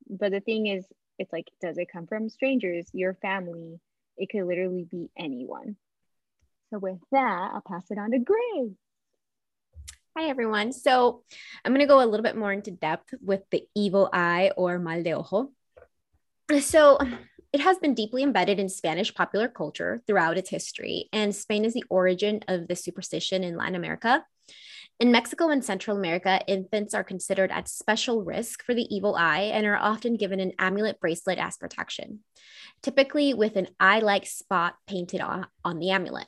But 0.08 0.32
the 0.32 0.40
thing 0.40 0.66
is, 0.66 0.84
it's 1.18 1.32
like, 1.32 1.48
does 1.60 1.78
it 1.78 1.88
come 1.92 2.06
from 2.06 2.28
strangers, 2.28 2.86
your 2.92 3.14
family? 3.14 3.80
It 4.16 4.28
could 4.30 4.44
literally 4.44 4.86
be 4.88 5.10
anyone. 5.18 5.76
So 6.70 6.78
with 6.78 6.98
that, 7.12 7.50
I'll 7.54 7.62
pass 7.66 7.84
it 7.90 7.98
on 7.98 8.10
to 8.10 8.18
Grace. 8.18 8.76
Hi, 10.18 10.30
everyone. 10.30 10.72
So 10.72 11.24
I'm 11.62 11.72
going 11.72 11.86
to 11.86 11.86
go 11.86 12.02
a 12.02 12.08
little 12.08 12.24
bit 12.24 12.38
more 12.38 12.50
into 12.50 12.70
depth 12.70 13.12
with 13.20 13.42
the 13.50 13.64
evil 13.74 14.08
eye 14.14 14.50
or 14.56 14.78
mal 14.78 15.02
de 15.02 15.12
ojo. 15.12 15.52
So 16.58 16.98
it 17.52 17.60
has 17.60 17.76
been 17.76 17.92
deeply 17.92 18.22
embedded 18.22 18.58
in 18.58 18.70
Spanish 18.70 19.14
popular 19.14 19.46
culture 19.46 20.00
throughout 20.06 20.38
its 20.38 20.48
history, 20.48 21.10
and 21.12 21.36
Spain 21.36 21.66
is 21.66 21.74
the 21.74 21.84
origin 21.90 22.40
of 22.48 22.66
the 22.66 22.76
superstition 22.76 23.44
in 23.44 23.58
Latin 23.58 23.74
America. 23.74 24.24
In 24.98 25.12
Mexico 25.12 25.50
and 25.50 25.62
Central 25.62 25.98
America, 25.98 26.40
infants 26.46 26.94
are 26.94 27.04
considered 27.04 27.50
at 27.50 27.68
special 27.68 28.24
risk 28.24 28.64
for 28.64 28.72
the 28.72 28.86
evil 28.94 29.16
eye 29.16 29.50
and 29.52 29.66
are 29.66 29.76
often 29.76 30.16
given 30.16 30.40
an 30.40 30.52
amulet 30.58 30.98
bracelet 30.98 31.38
as 31.38 31.58
protection, 31.58 32.20
typically 32.82 33.34
with 33.34 33.56
an 33.56 33.68
eye 33.78 33.98
like 33.98 34.24
spot 34.24 34.76
painted 34.86 35.20
on, 35.20 35.46
on 35.62 35.78
the 35.78 35.90
amulet. 35.90 36.26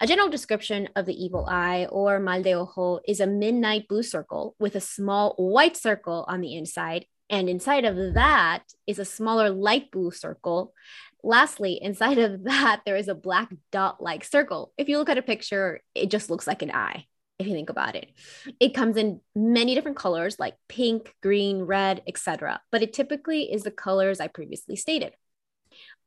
A 0.00 0.06
general 0.06 0.28
description 0.28 0.88
of 0.96 1.06
the 1.06 1.14
evil 1.14 1.46
eye 1.48 1.86
or 1.90 2.18
mal 2.20 2.42
de 2.42 2.54
ojo 2.54 3.00
is 3.06 3.20
a 3.20 3.26
midnight 3.26 3.88
blue 3.88 4.02
circle 4.02 4.54
with 4.58 4.74
a 4.74 4.80
small 4.80 5.34
white 5.36 5.76
circle 5.76 6.24
on 6.28 6.40
the 6.40 6.54
inside. 6.54 7.06
And 7.28 7.48
inside 7.48 7.84
of 7.84 8.14
that 8.14 8.62
is 8.86 8.98
a 8.98 9.04
smaller 9.04 9.50
light 9.50 9.90
blue 9.90 10.10
circle. 10.10 10.72
Lastly, 11.22 11.78
inside 11.82 12.18
of 12.18 12.44
that, 12.44 12.82
there 12.86 12.96
is 12.96 13.08
a 13.08 13.14
black 13.14 13.52
dot 13.72 14.02
like 14.02 14.24
circle. 14.24 14.72
If 14.78 14.88
you 14.88 14.98
look 14.98 15.08
at 15.08 15.18
a 15.18 15.22
picture, 15.22 15.80
it 15.94 16.10
just 16.10 16.30
looks 16.30 16.46
like 16.46 16.62
an 16.62 16.70
eye 16.70 17.06
if 17.38 17.46
you 17.46 17.52
think 17.52 17.70
about 17.70 17.96
it. 17.96 18.10
It 18.60 18.74
comes 18.74 18.96
in 18.96 19.20
many 19.34 19.74
different 19.74 19.96
colors 19.96 20.38
like 20.38 20.54
pink, 20.68 21.14
green, 21.22 21.62
red, 21.62 22.02
etc. 22.06 22.60
But 22.72 22.82
it 22.82 22.92
typically 22.92 23.52
is 23.52 23.62
the 23.62 23.70
colors 23.70 24.20
I 24.20 24.28
previously 24.28 24.76
stated. 24.76 25.14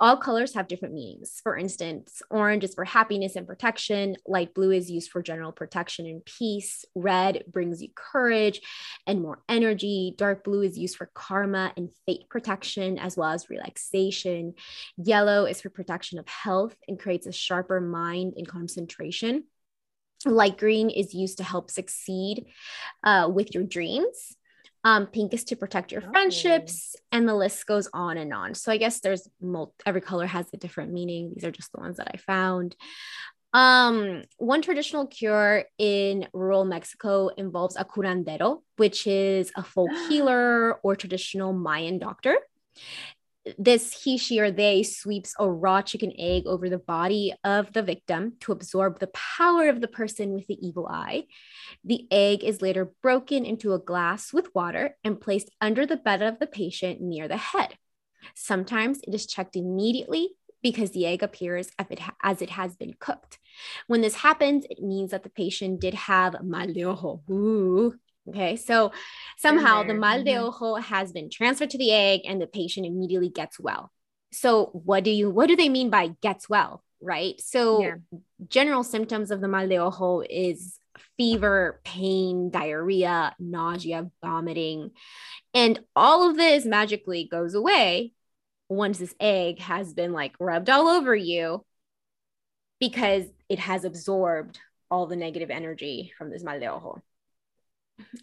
All 0.01 0.15
colors 0.15 0.53
have 0.53 0.69
different 0.69 0.93
meanings. 0.93 1.41
For 1.43 1.57
instance, 1.57 2.21
orange 2.29 2.63
is 2.63 2.73
for 2.73 2.85
happiness 2.85 3.35
and 3.35 3.45
protection, 3.45 4.15
light 4.25 4.53
blue 4.53 4.71
is 4.71 4.89
used 4.89 5.11
for 5.11 5.21
general 5.21 5.51
protection 5.51 6.05
and 6.05 6.23
peace, 6.23 6.85
red 6.95 7.43
brings 7.51 7.81
you 7.81 7.89
courage 7.95 8.61
and 9.05 9.21
more 9.21 9.41
energy, 9.49 10.13
dark 10.17 10.45
blue 10.45 10.61
is 10.61 10.77
used 10.77 10.95
for 10.95 11.11
karma 11.13 11.73
and 11.75 11.89
fate 12.05 12.29
protection 12.29 12.97
as 12.97 13.17
well 13.17 13.31
as 13.31 13.49
relaxation, 13.49 14.53
yellow 14.95 15.45
is 15.45 15.59
for 15.59 15.69
protection 15.69 16.17
of 16.17 16.27
health 16.29 16.75
and 16.87 16.97
creates 16.97 17.27
a 17.27 17.33
sharper 17.33 17.81
mind 17.81 18.35
and 18.37 18.47
concentration. 18.47 19.43
Light 20.25 20.57
green 20.57 20.89
is 20.89 21.13
used 21.13 21.37
to 21.37 21.43
help 21.43 21.71
succeed 21.71 22.45
uh, 23.03 23.29
with 23.33 23.53
your 23.53 23.63
dreams. 23.63 24.35
Um, 24.83 25.07
pink 25.07 25.33
is 25.33 25.43
to 25.45 25.55
protect 25.55 25.91
your 25.91 26.01
friendships, 26.01 26.95
and 27.11 27.27
the 27.27 27.35
list 27.35 27.65
goes 27.67 27.89
on 27.93 28.17
and 28.17 28.33
on. 28.33 28.53
So 28.53 28.71
I 28.71 28.77
guess 28.77 29.01
there's 29.01 29.27
mul- 29.41 29.73
every 29.85 30.01
color 30.01 30.25
has 30.25 30.47
a 30.53 30.57
different 30.57 30.93
meaning. 30.93 31.33
These 31.35 31.43
are 31.43 31.51
just 31.51 31.71
the 31.73 31.81
ones 31.81 31.97
that 31.97 32.09
I 32.13 32.17
found. 32.17 32.75
Um, 33.51 34.23
one 34.37 34.61
traditional 34.61 35.07
cure 35.07 35.65
in 35.77 36.27
rural 36.33 36.65
Mexico 36.65 37.29
involves 37.29 37.75
a 37.75 37.83
curandero, 37.83 38.61
which 38.77 39.07
is 39.07 39.51
a 39.55 39.63
folk 39.63 39.89
healer 40.07 40.75
or 40.75 40.95
traditional 40.95 41.51
Mayan 41.51 41.99
doctor 41.99 42.37
this 43.57 44.03
he, 44.03 44.17
she, 44.17 44.39
or 44.39 44.51
they 44.51 44.83
sweeps 44.83 45.33
a 45.39 45.49
raw 45.49 45.81
chicken 45.81 46.11
egg 46.17 46.45
over 46.45 46.69
the 46.69 46.77
body 46.77 47.33
of 47.43 47.71
the 47.73 47.81
victim 47.81 48.33
to 48.41 48.51
absorb 48.51 48.99
the 48.99 49.07
power 49.07 49.69
of 49.69 49.81
the 49.81 49.87
person 49.87 50.33
with 50.33 50.47
the 50.47 50.57
evil 50.65 50.87
eye. 50.87 51.25
The 51.83 52.07
egg 52.11 52.43
is 52.43 52.61
later 52.61 52.91
broken 53.01 53.45
into 53.45 53.73
a 53.73 53.79
glass 53.79 54.33
with 54.33 54.53
water 54.53 54.97
and 55.03 55.21
placed 55.21 55.49
under 55.61 55.85
the 55.85 55.97
bed 55.97 56.21
of 56.21 56.39
the 56.39 56.47
patient 56.47 57.01
near 57.01 57.27
the 57.27 57.37
head. 57.37 57.75
Sometimes 58.35 58.99
it 59.07 59.13
is 59.13 59.25
checked 59.25 59.55
immediately 59.55 60.29
because 60.61 60.91
the 60.91 61.05
egg 61.05 61.23
appears 61.23 61.69
as 62.21 62.41
it 62.41 62.49
has 62.49 62.75
been 62.75 62.93
cooked. 62.99 63.39
When 63.87 64.01
this 64.01 64.15
happens, 64.15 64.65
it 64.69 64.81
means 64.81 65.11
that 65.11 65.23
the 65.23 65.29
patient 65.29 65.79
did 65.79 65.93
have 65.93 66.43
mal 66.43 66.67
de 66.67 66.83
ojo. 66.83 67.21
Ooh, 67.29 67.95
Okay, 68.27 68.57
so 68.57 68.91
somehow 69.37 69.83
the 69.83 69.93
mal 69.93 70.23
de 70.23 70.33
mm-hmm. 70.33 70.63
ojo 70.63 70.75
has 70.75 71.11
been 71.11 71.29
transferred 71.29 71.71
to 71.71 71.77
the 71.77 71.91
egg 71.91 72.21
and 72.25 72.39
the 72.41 72.47
patient 72.47 72.85
immediately 72.85 73.29
gets 73.29 73.59
well. 73.59 73.91
So 74.31 74.67
what 74.67 75.03
do 75.03 75.09
you 75.09 75.29
what 75.29 75.47
do 75.47 75.55
they 75.55 75.69
mean 75.69 75.89
by 75.89 76.11
gets 76.21 76.47
well, 76.47 76.83
right? 77.01 77.39
So 77.41 77.81
yeah. 77.81 77.95
general 78.47 78.83
symptoms 78.83 79.31
of 79.31 79.41
the 79.41 79.47
mal 79.47 79.67
de 79.67 79.77
ojo 79.77 80.21
is 80.29 80.77
fever, 81.17 81.81
pain, 81.83 82.49
diarrhea, 82.49 83.35
nausea, 83.39 84.09
vomiting. 84.23 84.91
And 85.53 85.79
all 85.95 86.29
of 86.29 86.37
this 86.37 86.65
magically 86.65 87.27
goes 87.29 87.55
away 87.55 88.13
once 88.67 88.99
this 88.99 89.15
egg 89.19 89.59
has 89.59 89.93
been 89.93 90.13
like 90.13 90.35
rubbed 90.39 90.69
all 90.69 90.87
over 90.87 91.15
you 91.15 91.65
because 92.79 93.25
it 93.49 93.59
has 93.59 93.83
absorbed 93.83 94.59
all 94.91 95.07
the 95.07 95.15
negative 95.15 95.49
energy 95.49 96.11
from 96.17 96.29
this 96.29 96.43
mal 96.43 96.59
de 96.59 96.67
ojo. 96.67 97.01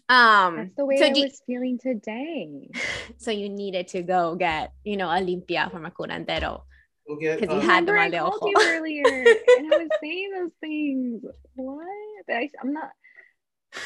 Um, 0.09 0.55
That's 0.55 0.75
the 0.75 0.85
way 0.85 0.97
so 0.97 1.05
I 1.05 1.09
do, 1.09 1.21
was 1.21 1.41
feeling 1.45 1.79
today. 1.79 2.69
So 3.19 3.31
you 3.31 3.49
needed 3.49 3.87
to 3.89 4.03
go 4.03 4.35
get, 4.35 4.73
you 4.83 4.97
know, 4.97 5.09
a 5.09 5.19
limpia 5.19 5.71
from 5.71 5.85
a 5.85 5.91
curandero. 5.91 6.61
Because 7.07 7.53
you 7.53 7.59
had 7.61 7.85
the 7.85 7.93
mal 7.93 8.09
de 8.09 8.19
ojo. 8.19 8.51
earlier, 8.59 9.05
and 9.05 9.73
I 9.73 9.77
was 9.77 9.89
saying 10.01 10.31
those 10.35 10.51
things. 10.59 11.23
What? 11.55 11.87
I, 12.29 12.49
I'm 12.61 12.73
not. 12.73 12.91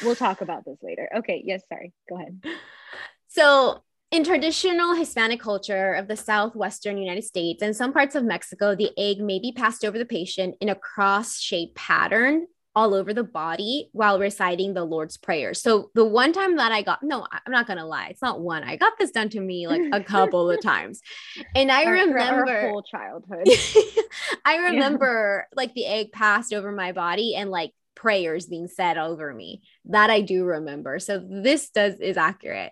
We'll 0.04 0.16
talk 0.16 0.42
about 0.42 0.66
this 0.66 0.78
later. 0.82 1.08
Okay. 1.18 1.44
Yes. 1.46 1.62
Sorry. 1.70 1.94
Go 2.10 2.16
ahead. 2.16 2.42
So 3.28 3.84
in 4.12 4.24
traditional 4.24 4.94
Hispanic 4.96 5.40
culture 5.40 5.94
of 5.94 6.08
the 6.08 6.18
southwestern 6.18 6.98
United 6.98 7.24
States 7.24 7.62
and 7.62 7.76
some 7.76 7.94
parts 7.94 8.16
of 8.16 8.24
Mexico, 8.24 8.76
the 8.76 8.92
egg 8.98 9.22
may 9.22 9.40
be 9.40 9.54
passed 9.54 9.86
over 9.86 9.98
the 9.98 10.06
patient 10.06 10.56
in 10.60 10.70
a 10.70 10.76
cross 10.76 11.40
shaped 11.40 11.76
pattern 11.76 12.48
all 12.76 12.94
over 12.94 13.14
the 13.14 13.24
body 13.24 13.90
while 13.92 14.20
reciting 14.20 14.74
the 14.74 14.84
Lord's 14.84 15.18
Prayer. 15.18 15.54
So 15.54 15.92
the 15.94 16.06
one 16.06 16.34
time 16.34 16.56
that 16.58 16.72
I 16.72 16.82
got, 16.82 17.04
no, 17.04 17.28
I'm 17.32 17.52
not 17.52 17.68
gonna 17.68 17.86
lie, 17.86 18.08
it's 18.08 18.22
not 18.22 18.40
one. 18.40 18.64
I 18.64 18.78
got 18.78 18.94
this 18.98 19.12
done 19.12 19.30
to 19.30 19.40
me 19.40 19.68
like 19.68 19.82
a 19.92 20.04
couple 20.04 20.50
of 20.50 20.62
times, 20.64 21.02
and 21.56 21.72
I 21.72 21.86
our, 21.86 21.92
remember 21.94 22.50
our 22.50 22.70
whole 22.70 22.84
childhood. 22.84 23.48
I 24.46 24.58
remember 24.58 25.48
yeah. 25.52 25.56
like 25.56 25.74
the 25.74 25.86
egg 25.86 26.12
passed 26.12 26.54
over 26.54 26.72
my 26.72 26.92
body 26.92 27.36
and 27.36 27.50
like 27.50 27.74
prayers 27.96 28.48
being 28.48 28.68
said 28.68 28.98
over 28.98 29.34
me. 29.34 29.62
That 29.86 30.10
I 30.10 30.22
do 30.22 30.46
remember. 30.46 31.00
So 31.00 31.20
this 31.20 31.70
does 31.70 32.00
is 32.00 32.18
accurate. 32.18 32.72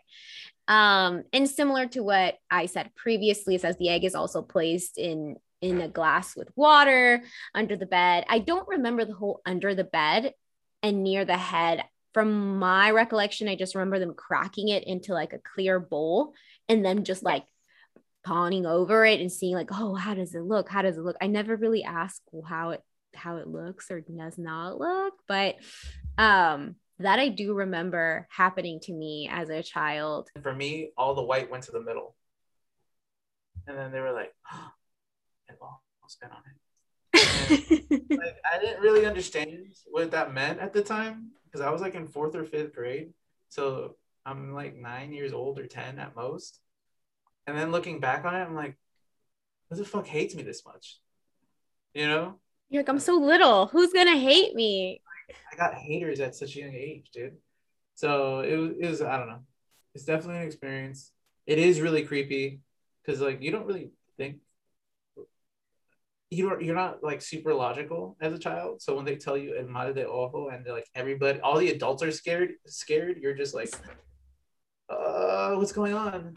Um, 0.67 1.23
and 1.33 1.49
similar 1.49 1.87
to 1.87 2.03
what 2.03 2.35
I 2.49 2.67
said 2.67 2.93
previously, 2.95 3.55
it 3.55 3.61
says 3.61 3.75
the 3.77 3.89
egg 3.89 4.05
is 4.05 4.13
also 4.15 4.43
placed 4.43 4.97
in 4.97 5.37
in 5.61 5.81
a 5.81 5.87
glass 5.87 6.35
with 6.35 6.49
water 6.55 7.23
under 7.53 7.75
the 7.75 7.85
bed. 7.85 8.25
I 8.29 8.39
don't 8.39 8.67
remember 8.67 9.05
the 9.05 9.13
whole 9.13 9.41
under 9.45 9.75
the 9.75 9.83
bed 9.83 10.33
and 10.81 11.03
near 11.03 11.25
the 11.25 11.37
head. 11.37 11.83
From 12.13 12.57
my 12.57 12.91
recollection, 12.91 13.47
I 13.47 13.55
just 13.55 13.75
remember 13.75 13.99
them 13.99 14.13
cracking 14.15 14.69
it 14.69 14.85
into 14.85 15.13
like 15.13 15.33
a 15.33 15.39
clear 15.39 15.79
bowl 15.79 16.33
and 16.67 16.83
then 16.83 17.03
just 17.03 17.23
like 17.23 17.45
pawning 18.23 18.65
over 18.65 19.05
it 19.05 19.19
and 19.19 19.31
seeing 19.31 19.53
like, 19.53 19.69
oh, 19.71 19.95
how 19.95 20.13
does 20.13 20.33
it 20.33 20.41
look? 20.41 20.69
How 20.69 20.81
does 20.81 20.97
it 20.97 21.03
look? 21.03 21.17
I 21.21 21.27
never 21.27 21.55
really 21.55 21.83
ask 21.83 22.21
how 22.47 22.71
it 22.71 22.81
how 23.15 23.37
it 23.37 23.47
looks 23.47 23.89
or 23.89 24.01
does 24.01 24.37
not 24.37 24.79
look, 24.79 25.13
but 25.27 25.55
um 26.17 26.75
that 26.99 27.17
I 27.17 27.29
do 27.29 27.53
remember 27.53 28.27
happening 28.29 28.79
to 28.81 28.93
me 28.93 29.29
as 29.31 29.49
a 29.49 29.63
child. 29.63 30.29
For 30.41 30.53
me, 30.53 30.91
all 30.97 31.15
the 31.15 31.23
white 31.23 31.49
went 31.49 31.63
to 31.65 31.71
the 31.71 31.81
middle. 31.81 32.15
And 33.67 33.77
then 33.77 33.91
they 33.91 34.01
were 34.01 34.11
like, 34.11 34.33
I'll 36.09 36.29
spit 36.29 36.31
on 36.31 36.41
it. 36.47 38.07
And, 38.09 38.19
like 38.19 38.37
I 38.51 38.59
didn't 38.59 38.81
really 38.81 39.05
understand 39.05 39.75
what 39.87 40.11
that 40.11 40.33
meant 40.33 40.59
at 40.59 40.73
the 40.73 40.81
time 40.81 41.31
because 41.45 41.61
I 41.61 41.69
was 41.69 41.81
like 41.81 41.95
in 41.95 42.07
fourth 42.07 42.35
or 42.35 42.45
fifth 42.45 42.73
grade. 42.73 43.11
So 43.49 43.95
I'm 44.25 44.53
like 44.53 44.75
nine 44.75 45.13
years 45.13 45.33
old 45.33 45.59
or 45.59 45.67
10 45.67 45.99
at 45.99 46.15
most. 46.15 46.59
And 47.47 47.57
then 47.57 47.71
looking 47.71 47.99
back 47.99 48.25
on 48.25 48.35
it, 48.35 48.39
I'm 48.39 48.55
like, 48.55 48.77
who 49.69 49.75
the 49.75 49.85
fuck 49.85 50.07
hates 50.07 50.35
me 50.35 50.43
this 50.43 50.65
much? 50.65 50.99
You 51.93 52.07
know? 52.07 52.35
You're 52.69 52.83
like, 52.83 52.89
I'm 52.89 52.99
so 52.99 53.15
little. 53.15 53.67
Who's 53.67 53.93
gonna 53.93 54.17
hate 54.17 54.55
me? 54.55 55.01
I 55.51 55.55
got 55.55 55.73
haters 55.73 56.19
at 56.19 56.35
such 56.35 56.55
a 56.55 56.59
young 56.59 56.73
age, 56.73 57.09
dude. 57.11 57.37
So 57.95 58.39
it 58.41 58.55
was, 58.55 58.71
it 58.79 58.87
was 58.87 59.01
I 59.01 59.17
don't 59.17 59.27
know. 59.27 59.41
It's 59.95 60.05
definitely 60.05 60.41
an 60.41 60.47
experience. 60.47 61.11
It 61.47 61.57
is 61.57 61.81
really 61.81 62.03
creepy 62.03 62.61
because 63.03 63.21
like 63.21 63.41
you 63.41 63.51
don't 63.51 63.65
really 63.65 63.89
think 64.17 64.37
you're 66.31 66.61
you're 66.61 66.75
not 66.75 67.03
like 67.03 67.21
super 67.21 67.53
logical 67.53 68.15
as 68.21 68.33
a 68.33 68.39
child. 68.39 68.81
So 68.81 68.95
when 68.95 69.05
they 69.05 69.15
tell 69.15 69.37
you 69.37 69.55
el 69.57 69.67
mal 69.67 69.93
de 69.93 70.07
ojo 70.07 70.49
and 70.49 70.65
they're 70.65 70.73
like 70.73 70.89
everybody, 70.95 71.39
all 71.39 71.57
the 71.57 71.71
adults 71.71 72.03
are 72.03 72.11
scared, 72.11 72.51
scared. 72.67 73.17
You're 73.19 73.33
just 73.33 73.55
like, 73.55 73.73
uh, 74.89 75.55
what's 75.55 75.71
going 75.71 75.93
on? 75.93 76.35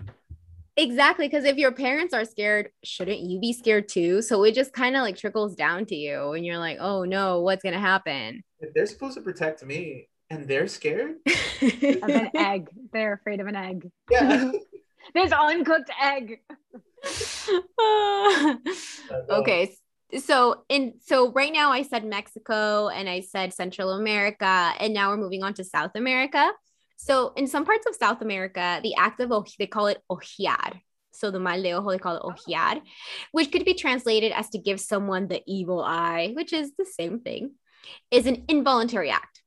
Exactly, 0.78 1.28
because 1.28 1.44
if 1.44 1.58
your 1.58 1.72
parents 1.72 2.14
are 2.14 2.25
scared, 2.25 2.70
shouldn't 2.82 3.20
you 3.20 3.38
be 3.38 3.52
scared 3.52 3.88
too? 3.88 4.22
So 4.22 4.42
it 4.44 4.54
just 4.54 4.72
kind 4.72 4.96
of 4.96 5.02
like 5.02 5.18
trickles 5.18 5.54
down 5.54 5.84
to 5.87 5.94
you, 5.94 6.32
and 6.32 6.46
you're 6.46 6.58
like, 6.58 6.78
oh 6.80 7.04
no, 7.04 7.42
what's 7.42 7.62
gonna 7.62 7.78
happen? 7.78 8.42
If 8.61 8.72
they're 8.72 8.87
supposed 8.87 9.16
to 9.16 9.20
protect 9.20 9.62
me 9.64 10.08
and 10.30 10.49
they're 10.49 10.68
scared 10.68 11.16
of 11.62 12.08
an 12.08 12.30
egg, 12.34 12.70
they're 12.92 13.12
afraid 13.12 13.40
of 13.40 13.46
an 13.46 13.56
egg. 13.56 13.90
Yeah, 14.11 14.52
there's 15.14 15.32
uncooked 15.32 15.90
egg. 16.00 16.40
okay, 19.28 19.75
so 20.19 20.64
in 20.69 20.95
so 21.04 21.33
right 21.33 21.52
now 21.52 21.71
I 21.71 21.83
said 21.83 22.04
Mexico 22.04 22.88
and 22.88 23.09
I 23.09 23.21
said 23.21 23.52
Central 23.52 23.92
America 23.92 24.73
and 24.78 24.92
now 24.92 25.11
we're 25.11 25.16
moving 25.16 25.42
on 25.42 25.54
to 25.54 25.64
South 25.64 25.92
America. 25.95 26.50
So 26.97 27.33
in 27.35 27.47
some 27.47 27.64
parts 27.64 27.87
of 27.87 27.97
South 27.97 28.23
America, 28.23 28.81
the 28.83 28.95
act 28.95 29.21
of 29.21 29.33
they 29.59 29.66
call 29.66 29.87
it 29.88 30.00
ojear. 30.11 30.81
So 31.12 31.31
the 31.31 31.40
mal 31.40 31.61
de 31.61 31.73
ojo, 31.73 31.90
they 31.90 31.99
call 31.99 32.16
it 32.16 32.23
ojear, 32.23 32.81
which 33.33 33.50
could 33.50 33.64
be 33.64 33.75
translated 33.75 34.33
as 34.33 34.49
to 34.50 34.59
give 34.59 34.81
someone 34.81 35.28
the 35.28 35.42
evil 35.47 35.83
eye, 35.83 36.33
which 36.35 36.52
is 36.52 36.73
the 36.78 36.85
same 36.85 37.21
thing, 37.21 37.52
is 38.11 38.26
an 38.26 38.45
involuntary 38.49 39.11
act. 39.11 39.42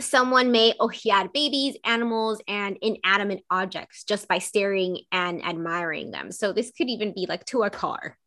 Someone 0.00 0.50
may 0.50 0.74
ojear 0.80 1.32
babies, 1.32 1.76
animals, 1.84 2.40
and 2.48 2.76
inanimate 2.82 3.44
objects 3.50 4.04
just 4.04 4.26
by 4.26 4.38
staring 4.38 5.02
and 5.12 5.44
admiring 5.44 6.10
them. 6.10 6.32
So 6.32 6.52
this 6.52 6.72
could 6.76 6.88
even 6.88 7.14
be 7.14 7.26
like 7.28 7.44
to 7.46 7.62
a 7.62 7.70
car, 7.70 8.18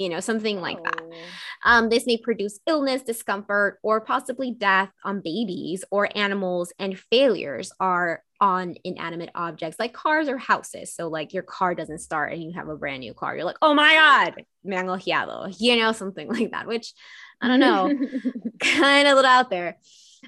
you 0.00 0.08
know, 0.08 0.18
something 0.20 0.60
like 0.60 0.82
that. 0.82 1.02
Oh. 1.02 1.12
Um, 1.64 1.88
this 1.90 2.06
may 2.06 2.16
produce 2.16 2.58
illness, 2.66 3.02
discomfort, 3.02 3.78
or 3.82 4.00
possibly 4.00 4.50
death 4.52 4.90
on 5.04 5.20
babies 5.20 5.84
or 5.90 6.08
animals, 6.16 6.72
and 6.78 6.98
failures 6.98 7.70
are 7.78 8.22
on 8.40 8.74
inanimate 8.84 9.30
objects 9.34 9.78
like 9.78 9.92
cars 9.92 10.26
or 10.26 10.38
houses. 10.38 10.94
So, 10.94 11.08
like 11.08 11.34
your 11.34 11.42
car 11.42 11.74
doesn't 11.74 11.98
start 11.98 12.32
and 12.32 12.42
you 12.42 12.52
have 12.54 12.68
a 12.68 12.76
brand 12.76 13.00
new 13.00 13.12
car. 13.14 13.36
You're 13.36 13.44
like, 13.44 13.58
oh 13.62 13.74
my 13.74 13.94
God, 13.94 14.44
mangojeado, 14.66 15.54
you 15.60 15.76
know, 15.76 15.92
something 15.92 16.28
like 16.32 16.50
that, 16.52 16.66
which 16.66 16.94
I 17.42 17.48
don't 17.48 17.60
know, 17.60 17.88
kind 18.60 19.06
of 19.06 19.12
a 19.12 19.16
little 19.16 19.30
out 19.30 19.50
there. 19.50 19.76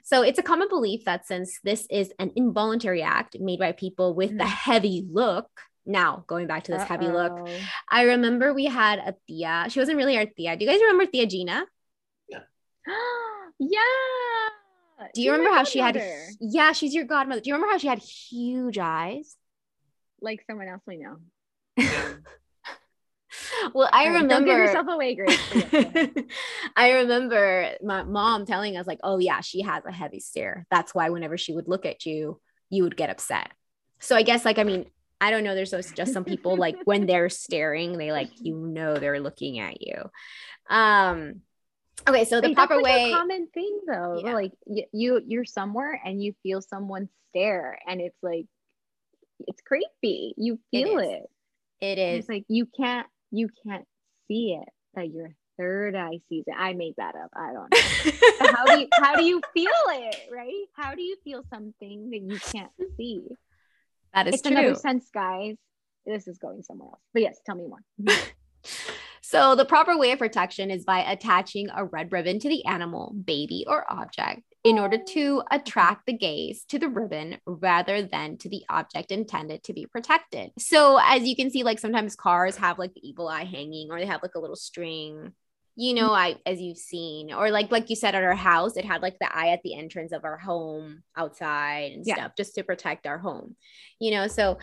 So, 0.04 0.22
it's 0.22 0.38
a 0.38 0.42
common 0.42 0.68
belief 0.68 1.06
that 1.06 1.26
since 1.26 1.58
this 1.64 1.86
is 1.90 2.12
an 2.18 2.32
involuntary 2.36 3.02
act 3.02 3.36
made 3.40 3.58
by 3.58 3.72
people 3.72 4.14
with 4.14 4.36
the 4.36 4.44
Mm. 4.44 4.48
heavy 4.48 5.06
look, 5.10 5.48
now 5.84 6.24
going 6.26 6.46
back 6.46 6.64
to 6.64 6.72
this 6.72 6.82
heavy 6.82 7.08
look, 7.08 7.48
I 7.90 8.02
remember 8.02 8.54
we 8.54 8.66
had 8.66 8.98
a 8.98 9.14
Tia. 9.26 9.66
She 9.68 9.78
wasn't 9.78 9.96
really 9.96 10.16
our 10.16 10.26
thea 10.26 10.56
Do 10.56 10.64
you 10.64 10.70
guys 10.70 10.80
remember 10.80 11.06
thea 11.06 11.26
Gina? 11.26 11.66
yeah. 12.28 12.40
Yeah 13.58 13.80
do 15.14 15.20
you 15.20 15.30
She's 15.30 15.38
remember 15.38 15.56
how 15.56 15.64
she 15.64 15.78
had? 15.80 16.02
Yeah, 16.40 16.72
she's 16.72 16.94
your 16.94 17.04
godmother. 17.04 17.40
Do 17.40 17.50
you 17.50 17.54
remember 17.54 17.72
how 17.72 17.78
she 17.78 17.88
had 17.88 17.98
huge 17.98 18.78
eyes? 18.78 19.36
like 20.22 20.44
someone 20.46 20.68
else 20.68 20.82
we 20.86 20.98
know? 20.98 21.16
Well, 23.74 23.88
I 23.92 24.08
remember. 24.08 24.28
Don't 24.28 24.44
give 24.44 24.58
yourself 24.58 24.88
away, 24.90 25.14
Grace. 25.14 25.38
But 25.54 25.72
yes, 25.72 25.92
go 25.92 26.00
ahead. 26.00 26.24
I 26.76 26.90
remember 26.90 27.70
my 27.82 28.02
mom 28.02 28.44
telling 28.44 28.76
us 28.76 28.86
like, 28.86 28.98
"Oh 29.02 29.18
yeah, 29.18 29.40
she 29.40 29.62
has 29.62 29.84
a 29.86 29.92
heavy 29.92 30.20
stare. 30.20 30.66
That's 30.70 30.94
why 30.94 31.08
whenever 31.10 31.38
she 31.38 31.54
would 31.54 31.66
look 31.66 31.86
at 31.86 32.04
you, 32.04 32.40
you 32.68 32.82
would 32.82 32.96
get 32.96 33.08
upset." 33.08 33.50
So 34.00 34.16
I 34.16 34.22
guess 34.22 34.44
like 34.44 34.58
I 34.58 34.64
mean, 34.64 34.86
I 35.22 35.30
don't 35.30 35.44
know. 35.44 35.54
There's 35.54 35.70
just 35.70 36.12
some 36.12 36.24
people 36.24 36.56
like 36.56 36.76
when 36.84 37.06
they're 37.06 37.30
staring, 37.30 37.96
they 37.96 38.10
like 38.10 38.30
you 38.40 38.56
know 38.56 38.96
they're 38.96 39.20
looking 39.20 39.60
at 39.60 39.80
you. 39.80 40.10
Um. 40.68 41.42
Okay, 42.08 42.24
so 42.24 42.40
the 42.40 42.48
Wait, 42.48 42.56
proper 42.56 42.74
like 42.74 42.84
way. 42.84 43.10
a 43.10 43.14
common 43.14 43.46
thing 43.54 43.80
though. 43.86 44.20
Yeah. 44.24 44.34
Like 44.34 44.52
you 44.66 45.20
you're 45.24 45.44
somewhere 45.44 46.00
and 46.04 46.20
you 46.20 46.34
feel 46.42 46.60
someone 46.60 47.08
stare 47.30 47.78
and 47.86 48.00
it's 48.00 48.18
like 48.20 48.46
it's 49.46 49.62
creepy. 49.62 50.34
You 50.36 50.58
feel 50.72 50.98
it. 50.98 51.22
it 51.80 51.98
is 51.98 52.20
It's 52.20 52.28
like 52.28 52.44
you 52.48 52.66
can't 52.76 53.06
you 53.30 53.48
can't 53.64 53.86
see 54.26 54.58
it 54.60 54.68
that 54.94 55.12
your 55.12 55.28
third 55.56 55.94
eye 55.94 56.18
sees 56.28 56.42
it. 56.48 56.54
I 56.58 56.72
made 56.72 56.94
that 56.96 57.14
up. 57.14 57.30
I 57.36 57.52
don't 57.52 57.70
know. 57.70 58.48
How 58.56 58.64
do 58.64 58.80
you 58.80 58.88
how 58.94 59.14
do 59.14 59.24
you 59.24 59.40
feel 59.54 59.70
it, 59.90 60.16
right? 60.32 60.64
How 60.74 60.96
do 60.96 61.02
you 61.02 61.16
feel 61.22 61.44
something 61.48 62.10
that 62.10 62.20
you 62.20 62.40
can't 62.40 62.72
see? 62.96 63.28
That 64.14 64.28
is 64.28 64.34
it's 64.34 64.42
true. 64.42 64.56
another 64.56 64.74
sense, 64.74 65.08
guys. 65.12 65.56
This 66.04 66.26
is 66.26 66.38
going 66.38 66.62
somewhere 66.62 66.88
else. 66.88 67.00
But 67.12 67.22
yes, 67.22 67.38
tell 67.46 67.56
me 67.56 67.66
more. 67.66 68.14
So 69.32 69.54
the 69.54 69.64
proper 69.64 69.96
way 69.96 70.12
of 70.12 70.18
protection 70.18 70.70
is 70.70 70.84
by 70.84 70.98
attaching 71.10 71.68
a 71.74 71.86
red 71.86 72.12
ribbon 72.12 72.38
to 72.40 72.50
the 72.50 72.66
animal, 72.66 73.14
baby, 73.24 73.64
or 73.66 73.90
object 73.90 74.42
in 74.62 74.78
order 74.78 74.98
to 74.98 75.42
oh. 75.42 75.56
attract 75.56 76.04
the 76.04 76.12
gaze 76.12 76.64
to 76.68 76.78
the 76.78 76.90
ribbon 76.90 77.38
rather 77.46 78.02
than 78.02 78.36
to 78.38 78.50
the 78.50 78.62
object 78.68 79.10
intended 79.10 79.62
to 79.64 79.72
be 79.72 79.86
protected. 79.86 80.50
So 80.58 81.00
as 81.02 81.22
you 81.22 81.34
can 81.34 81.50
see, 81.50 81.62
like 81.62 81.78
sometimes 81.78 82.14
cars 82.14 82.56
have 82.56 82.78
like 82.78 82.92
the 82.92 83.08
evil 83.08 83.26
eye 83.26 83.44
hanging 83.44 83.88
or 83.90 83.98
they 83.98 84.04
have 84.04 84.22
like 84.22 84.34
a 84.34 84.38
little 84.38 84.54
string. 84.54 85.32
You 85.74 85.94
know, 85.94 86.12
I 86.12 86.36
as 86.44 86.60
you've 86.60 86.76
seen, 86.78 87.32
or 87.32 87.50
like 87.50 87.70
like 87.70 87.88
you 87.88 87.96
said 87.96 88.14
at 88.14 88.22
our 88.22 88.34
house, 88.34 88.76
it 88.76 88.84
had 88.84 89.00
like 89.00 89.18
the 89.18 89.34
eye 89.34 89.48
at 89.52 89.62
the 89.62 89.74
entrance 89.74 90.12
of 90.12 90.24
our 90.24 90.36
home 90.36 91.02
outside 91.16 91.92
and 91.92 92.06
Yeah. 92.06 92.16
stuff 92.16 92.32
just 92.36 92.54
to 92.56 92.62
protect 92.62 93.06
our 93.06 93.18
home. 93.18 93.56
You 93.98 94.10
know, 94.12 94.26
so 94.26 94.58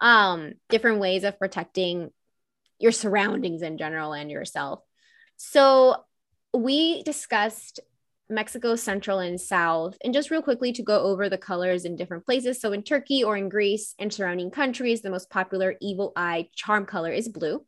um 0.00 0.54
different 0.70 1.00
ways 1.00 1.24
of 1.24 1.38
protecting 1.38 2.10
your 2.78 2.92
surroundings 2.92 3.62
in 3.62 3.78
general 3.78 4.14
and 4.14 4.30
yourself. 4.30 4.80
So 5.36 6.04
we 6.54 7.02
discussed 7.02 7.80
Mexico 8.30 8.74
Central 8.74 9.18
and 9.18 9.38
South, 9.38 9.96
and 10.02 10.14
just 10.14 10.30
real 10.30 10.40
quickly 10.42 10.72
to 10.72 10.82
go 10.82 10.98
over 11.02 11.28
the 11.28 11.36
colors 11.36 11.84
in 11.84 11.94
different 11.94 12.24
places. 12.24 12.58
So 12.58 12.72
in 12.72 12.82
Turkey 12.82 13.22
or 13.22 13.36
in 13.36 13.50
Greece 13.50 13.94
and 13.98 14.10
surrounding 14.12 14.50
countries, 14.50 15.02
the 15.02 15.10
most 15.10 15.28
popular 15.28 15.76
evil 15.82 16.12
eye 16.16 16.48
charm 16.54 16.86
color 16.86 17.12
is 17.12 17.28
blue. 17.28 17.66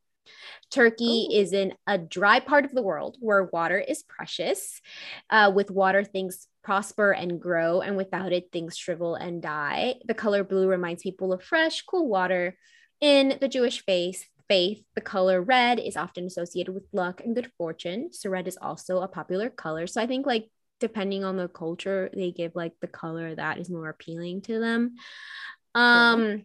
Turkey 0.70 1.28
Ooh. 1.30 1.36
is 1.36 1.52
in 1.52 1.74
a 1.86 1.98
dry 1.98 2.40
part 2.40 2.64
of 2.64 2.72
the 2.72 2.82
world 2.82 3.16
where 3.20 3.48
water 3.52 3.78
is 3.78 4.02
precious. 4.02 4.80
Uh, 5.30 5.52
with 5.54 5.70
water, 5.70 6.04
things 6.04 6.46
prosper 6.62 7.12
and 7.12 7.40
grow, 7.40 7.80
and 7.80 7.96
without 7.96 8.32
it, 8.32 8.50
things 8.52 8.76
shrivel 8.76 9.14
and 9.14 9.40
die. 9.40 9.96
The 10.06 10.14
color 10.14 10.44
blue 10.44 10.68
reminds 10.68 11.02
people 11.02 11.32
of 11.32 11.42
fresh, 11.42 11.82
cool 11.82 12.08
water. 12.08 12.56
In 13.00 13.36
the 13.40 13.48
Jewish 13.48 13.84
faith, 13.84 14.24
faith, 14.48 14.82
the 14.94 15.00
color 15.00 15.42
red 15.42 15.78
is 15.78 15.96
often 15.96 16.26
associated 16.26 16.72
with 16.74 16.84
luck 16.92 17.20
and 17.24 17.34
good 17.34 17.50
fortune. 17.58 18.12
So 18.12 18.30
red 18.30 18.48
is 18.48 18.58
also 18.60 19.00
a 19.00 19.08
popular 19.08 19.50
color. 19.50 19.86
So 19.86 20.00
I 20.00 20.06
think 20.06 20.26
like 20.26 20.50
depending 20.80 21.24
on 21.24 21.36
the 21.36 21.48
culture, 21.48 22.10
they 22.14 22.32
give 22.32 22.52
like 22.54 22.72
the 22.80 22.86
color 22.86 23.34
that 23.34 23.58
is 23.58 23.70
more 23.70 23.88
appealing 23.88 24.42
to 24.42 24.58
them. 24.58 24.94
Um 25.74 26.44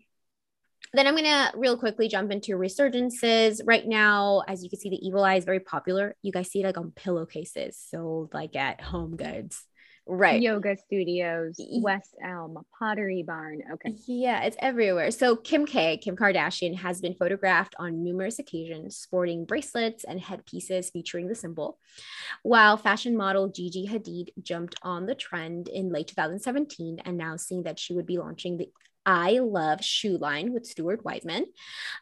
then 0.93 1.07
I'm 1.07 1.15
gonna 1.15 1.51
real 1.55 1.77
quickly 1.77 2.07
jump 2.07 2.31
into 2.31 2.57
resurgences. 2.57 3.61
Right 3.65 3.87
now, 3.87 4.43
as 4.47 4.63
you 4.63 4.69
can 4.69 4.79
see, 4.79 4.89
the 4.89 5.05
evil 5.05 5.23
eye 5.23 5.35
is 5.35 5.45
very 5.45 5.59
popular. 5.59 6.15
You 6.21 6.31
guys 6.31 6.49
see 6.49 6.61
it 6.61 6.65
like 6.65 6.77
on 6.77 6.91
pillowcases, 6.91 7.77
sold 7.77 8.33
like 8.33 8.55
at 8.55 8.81
Home 8.81 9.15
Goods, 9.15 9.63
right? 10.05 10.41
Yoga 10.41 10.75
studios, 10.75 11.55
West 11.81 12.15
Elm, 12.21 12.57
Pottery 12.77 13.23
Barn. 13.23 13.61
Okay. 13.73 13.95
Yeah, 14.05 14.43
it's 14.43 14.57
everywhere. 14.59 15.11
So 15.11 15.37
Kim 15.37 15.65
K, 15.65 15.97
Kim 15.97 16.17
Kardashian, 16.17 16.75
has 16.75 16.99
been 16.99 17.15
photographed 17.15 17.75
on 17.79 18.03
numerous 18.03 18.39
occasions 18.39 18.97
sporting 18.97 19.45
bracelets 19.45 20.03
and 20.03 20.19
headpieces 20.19 20.89
featuring 20.89 21.27
the 21.27 21.35
symbol. 21.35 21.77
While 22.43 22.75
fashion 22.75 23.15
model 23.15 23.47
Gigi 23.47 23.87
Hadid 23.87 24.29
jumped 24.43 24.75
on 24.81 25.05
the 25.05 25.15
trend 25.15 25.69
in 25.69 25.91
late 25.91 26.07
2017 26.07 26.99
announcing 27.05 27.63
that 27.63 27.79
she 27.79 27.93
would 27.93 28.05
be 28.05 28.17
launching 28.17 28.57
the 28.57 28.69
Eye 29.05 29.39
Love 29.41 29.83
shoe 29.83 30.17
line 30.17 30.53
with 30.53 30.65
Stuart 30.65 31.03
Weitzman. 31.03 31.43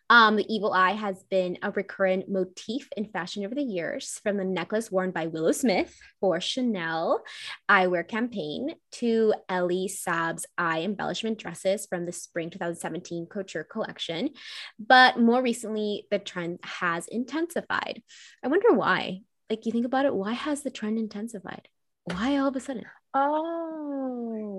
Um, 0.10 0.36
the 0.36 0.54
evil 0.54 0.74
eye 0.74 0.92
has 0.92 1.24
been 1.30 1.58
a 1.62 1.72
recurrent 1.72 2.30
motif 2.30 2.90
in 2.98 3.06
fashion 3.06 3.46
over 3.46 3.56
the 3.56 3.64
years, 3.64 4.20
from 4.24 4.38
the 4.38 4.44
necklace 4.44 4.92
worn 4.92 5.12
by 5.12 5.28
Willow 5.28 5.52
Smith 5.52 5.96
for 6.20 6.42
Chanel 6.42 7.22
eyewear 7.70 8.08
campaign 8.08 8.76
to 8.94 9.34
Elie 9.48 9.88
Saab's 9.88 10.46
eye 10.58 10.82
embellishment 10.82 11.38
dresses 11.38 11.86
from 11.86 12.06
the 12.06 12.12
spring 12.12 12.50
2017 12.50 13.28
couture 13.28 13.64
collection. 13.64 14.32
But 14.80 15.20
more 15.20 15.42
recently, 15.42 16.08
the 16.12 16.20
trend 16.20 16.60
has 16.64 17.08
intensified. 17.08 18.02
I 18.44 18.48
wonder 18.48 18.74
why. 18.74 19.22
Like, 19.50 19.66
you 19.66 19.72
think 19.72 19.86
about 19.86 20.06
it, 20.06 20.14
why 20.14 20.34
has 20.34 20.62
the 20.62 20.70
trend 20.70 21.00
intensified? 21.00 21.70
Why 22.04 22.38
all 22.38 22.50
of 22.50 22.56
a 22.56 22.60
sudden? 22.60 22.86
Oh. 23.14 24.59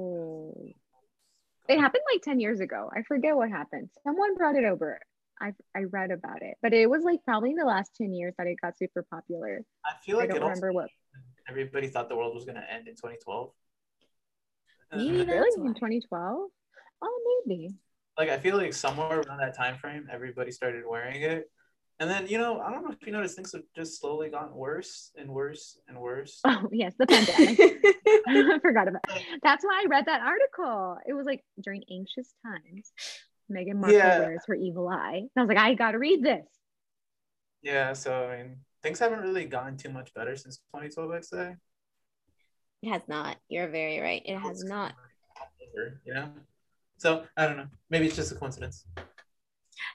It 1.71 1.79
happened 1.79 2.03
like 2.13 2.23
10 2.23 2.41
years 2.41 2.61
ago. 2.61 2.91
I 2.95 3.03
forget 3.03 3.37
what 3.37 3.49
happened. 3.49 3.91
Someone 4.03 4.35
brought 4.37 4.57
it 4.57 4.65
over. 4.65 5.01
I, 5.41 5.53
I 5.75 5.85
read 5.85 6.11
about 6.11 6.43
it, 6.43 6.57
but 6.63 6.75
it 6.75 6.91
was 6.91 7.03
like 7.03 7.21
probably 7.25 7.51
in 7.51 7.57
the 7.57 7.65
last 7.65 7.93
10 7.97 8.13
years 8.13 8.35
that 8.37 8.47
it 8.47 8.57
got 8.61 8.77
super 8.77 9.07
popular. 9.11 9.63
I 9.87 9.93
feel 10.05 10.19
I 10.19 10.21
like 10.21 10.29
don't 10.29 10.39
it 10.39 10.43
remember 10.43 10.73
what. 10.73 10.89
everybody 11.49 11.89
thought 11.89 12.09
the 12.09 12.17
world 12.17 12.35
was 12.35 12.45
going 12.45 12.57
to 12.57 12.73
end 12.73 12.89
in 12.89 12.95
2012. 12.95 13.53
Maybe 14.93 15.25
Really? 15.27 15.51
why. 15.61 15.67
In 15.67 15.75
2012? 15.75 16.51
Oh, 17.03 17.41
maybe. 17.47 17.75
like 18.19 18.29
I 18.29 18.39
feel 18.39 18.57
like 18.57 18.75
somewhere 18.75 19.21
around 19.21 19.39
that 19.39 19.57
time 19.57 19.79
frame, 19.79 20.09
everybody 20.13 20.51
started 20.53 20.85
wearing 20.87 21.23
it, 21.23 21.51
and 22.01 22.11
then 22.11 22.27
you 22.27 22.39
know 22.39 22.61
I 22.61 22.73
don't 22.73 22.83
know 22.83 22.91
if 22.91 23.07
you 23.07 23.13
noticed 23.13 23.37
things 23.37 23.53
have 23.53 23.63
just 23.77 24.01
slowly 24.01 24.29
gotten 24.31 24.55
worse 24.55 25.13
and 25.17 25.31
worse 25.31 25.79
and 25.87 25.99
worse. 25.99 26.41
Oh, 26.47 26.69
yes, 26.73 26.95
the 26.99 27.07
pandemic. 27.07 27.61
I 28.27 28.59
forgot 28.61 28.89
about 28.89 29.03
That's 29.43 29.65
why 29.65 29.83
I 29.85 29.87
read 29.89 30.07
that 30.07 30.23
article. 30.23 30.99
It 31.07 31.13
was 31.13 31.27
like 31.27 31.45
during 31.63 31.85
anxious 31.91 32.35
times, 32.45 32.93
Meghan 33.53 33.77
Markle 33.77 33.97
Yeah. 33.99 34.19
wears 34.21 34.43
her 34.49 34.55
evil 34.55 34.89
eye. 34.89 35.19
And 35.19 35.31
I 35.37 35.41
was 35.43 35.49
like, 35.49 35.59
I 35.59 35.75
got 35.75 35.93
to 35.93 35.99
read 35.99 36.23
this. 36.25 36.47
Yeah, 37.63 37.93
so 37.93 38.25
I 38.29 38.39
mean 38.39 38.57
things 38.83 38.99
haven't 38.99 39.21
really 39.21 39.45
gotten 39.45 39.77
too 39.77 39.91
much 39.91 40.13
better 40.15 40.35
since 40.37 40.57
2012. 40.75 41.11
I'd 41.11 41.25
say. 41.25 41.57
It 42.83 42.89
has 42.91 43.03
not. 43.09 43.37
You're 43.51 43.69
very 43.69 44.01
right. 44.01 44.23
It 44.25 44.39
has 44.39 44.65
not. 44.65 44.95
You 46.05 46.15
know. 46.15 46.31
So 46.97 47.25
I 47.37 47.47
don't 47.47 47.59
know. 47.59 47.67
Maybe 47.91 48.07
it's 48.07 48.17
just 48.17 48.33
a 48.33 48.35
coincidence. 48.35 48.87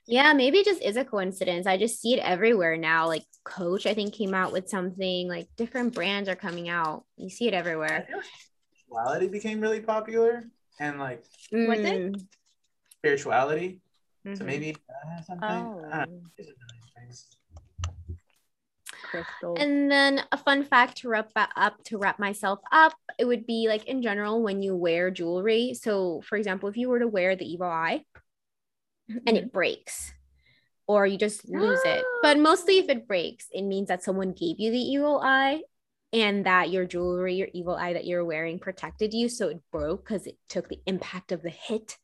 Yeah, 0.07 0.33
maybe 0.33 0.59
it 0.59 0.65
just 0.65 0.81
is 0.81 0.97
a 0.97 1.05
coincidence. 1.05 1.67
I 1.67 1.77
just 1.77 2.01
see 2.01 2.13
it 2.13 2.19
everywhere 2.19 2.77
now. 2.77 3.07
Like 3.07 3.23
Coach, 3.43 3.85
I 3.85 3.93
think, 3.93 4.13
came 4.13 4.33
out 4.33 4.51
with 4.51 4.69
something. 4.69 5.27
Like 5.27 5.47
different 5.55 5.93
brands 5.93 6.29
are 6.29 6.35
coming 6.35 6.69
out. 6.69 7.05
You 7.17 7.29
see 7.29 7.47
it 7.47 7.53
everywhere. 7.53 8.07
spirituality 8.73 9.27
became 9.27 9.61
really 9.61 9.81
popular, 9.81 10.43
and 10.79 10.99
like 10.99 11.23
What's 11.51 11.81
it? 11.81 12.13
Mm. 12.13 12.27
spirituality 12.99 13.81
Mm-hmm. 14.25 14.35
So 14.37 14.43
maybe 14.43 14.75
something. 15.25 15.49
Oh. 15.49 16.05
Crystal. 19.03 19.55
And 19.59 19.91
then 19.91 20.21
a 20.31 20.37
fun 20.37 20.63
fact 20.63 20.97
to 20.99 21.09
wrap 21.09 21.29
up 21.35 21.83
to 21.85 21.97
wrap 21.97 22.17
myself 22.17 22.59
up, 22.71 22.93
it 23.19 23.25
would 23.25 23.45
be 23.45 23.67
like 23.67 23.85
in 23.85 24.01
general 24.01 24.41
when 24.41 24.63
you 24.63 24.75
wear 24.75 25.11
jewelry. 25.11 25.75
So, 25.79 26.21
for 26.27 26.37
example, 26.37 26.69
if 26.69 26.77
you 26.77 26.89
were 26.89 26.99
to 26.99 27.07
wear 27.07 27.35
the 27.35 27.45
evil 27.45 27.67
eye 27.67 28.03
mm-hmm. 29.09 29.19
and 29.27 29.37
it 29.37 29.51
breaks, 29.51 30.13
or 30.87 31.05
you 31.05 31.17
just 31.17 31.47
lose 31.47 31.79
it, 31.85 32.03
but 32.21 32.37
mostly 32.37 32.77
if 32.77 32.89
it 32.89 33.07
breaks, 33.07 33.47
it 33.51 33.63
means 33.63 33.87
that 33.87 34.03
someone 34.03 34.33
gave 34.33 34.59
you 34.59 34.71
the 34.71 34.77
evil 34.77 35.19
eye 35.23 35.61
and 36.13 36.45
that 36.45 36.69
your 36.69 36.85
jewelry, 36.85 37.35
your 37.35 37.49
evil 37.53 37.75
eye 37.75 37.93
that 37.93 38.05
you're 38.05 38.23
wearing 38.23 38.59
protected 38.59 39.13
you. 39.13 39.27
So 39.27 39.49
it 39.49 39.61
broke 39.71 40.07
because 40.07 40.27
it 40.27 40.37
took 40.47 40.69
the 40.69 40.79
impact 40.85 41.31
of 41.31 41.41
the 41.41 41.49
hit 41.49 41.97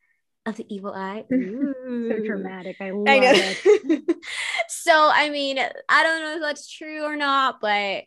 of 0.45 0.57
the 0.57 0.65
evil 0.73 0.93
eye. 0.93 1.23
so 1.29 2.25
dramatic. 2.25 2.77
I 2.81 2.91
love 2.91 3.07
I 3.07 3.19
know. 3.19 3.31
it. 3.33 4.15
so 4.67 5.09
I 5.13 5.29
mean, 5.29 5.59
I 5.59 6.03
don't 6.03 6.21
know 6.21 6.35
if 6.35 6.41
that's 6.41 6.69
true 6.69 7.03
or 7.03 7.15
not, 7.15 7.61
but 7.61 8.03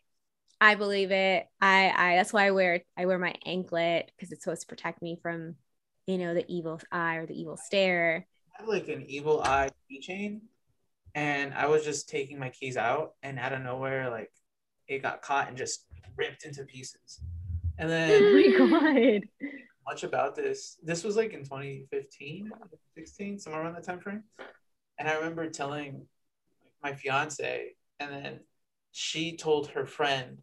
I 0.61 0.75
believe 0.75 1.11
it. 1.11 1.47
I 1.61 1.91
I 1.95 2.15
that's 2.17 2.33
why 2.33 2.47
I 2.47 2.51
wear 2.51 2.81
I 2.97 3.05
wear 3.05 3.19
my 3.19 3.33
anklet 3.45 4.11
because 4.15 4.31
it's 4.31 4.43
supposed 4.43 4.61
to 4.61 4.67
protect 4.67 5.01
me 5.01 5.17
from, 5.21 5.55
you 6.07 6.17
know, 6.17 6.33
the 6.33 6.45
evil 6.47 6.79
eye 6.91 7.15
or 7.15 7.25
the 7.25 7.39
evil 7.39 7.57
stare. 7.57 8.27
I 8.55 8.61
have 8.61 8.69
like 8.69 8.87
an 8.87 9.05
evil 9.07 9.41
eye 9.43 9.69
keychain, 9.91 10.41
and 11.13 11.53
I 11.53 11.67
was 11.67 11.83
just 11.83 12.09
taking 12.09 12.39
my 12.39 12.49
keys 12.49 12.77
out, 12.77 13.13
and 13.21 13.37
out 13.39 13.53
of 13.53 13.61
nowhere, 13.61 14.09
like 14.09 14.31
it 14.87 15.01
got 15.01 15.21
caught 15.21 15.47
and 15.47 15.57
just 15.57 15.85
ripped 16.15 16.45
into 16.45 16.63
pieces. 16.63 17.21
And 17.77 17.89
then 17.89 18.21
oh 18.59 18.67
my 18.67 19.19
god. 19.19 19.49
Much 19.87 20.03
about 20.03 20.35
this. 20.35 20.77
This 20.83 21.03
was 21.03 21.15
like 21.15 21.33
in 21.33 21.43
2015, 21.43 22.49
16, 22.97 23.39
somewhere 23.39 23.61
around 23.61 23.75
that 23.75 23.83
time 23.83 23.99
frame. 23.99 24.23
And 24.97 25.07
I 25.07 25.15
remember 25.15 25.49
telling 25.49 26.07
my 26.81 26.93
fiance, 26.93 27.73
and 27.99 28.11
then 28.11 28.39
she 28.91 29.35
told 29.37 29.67
her 29.69 29.85
friend, 29.85 30.39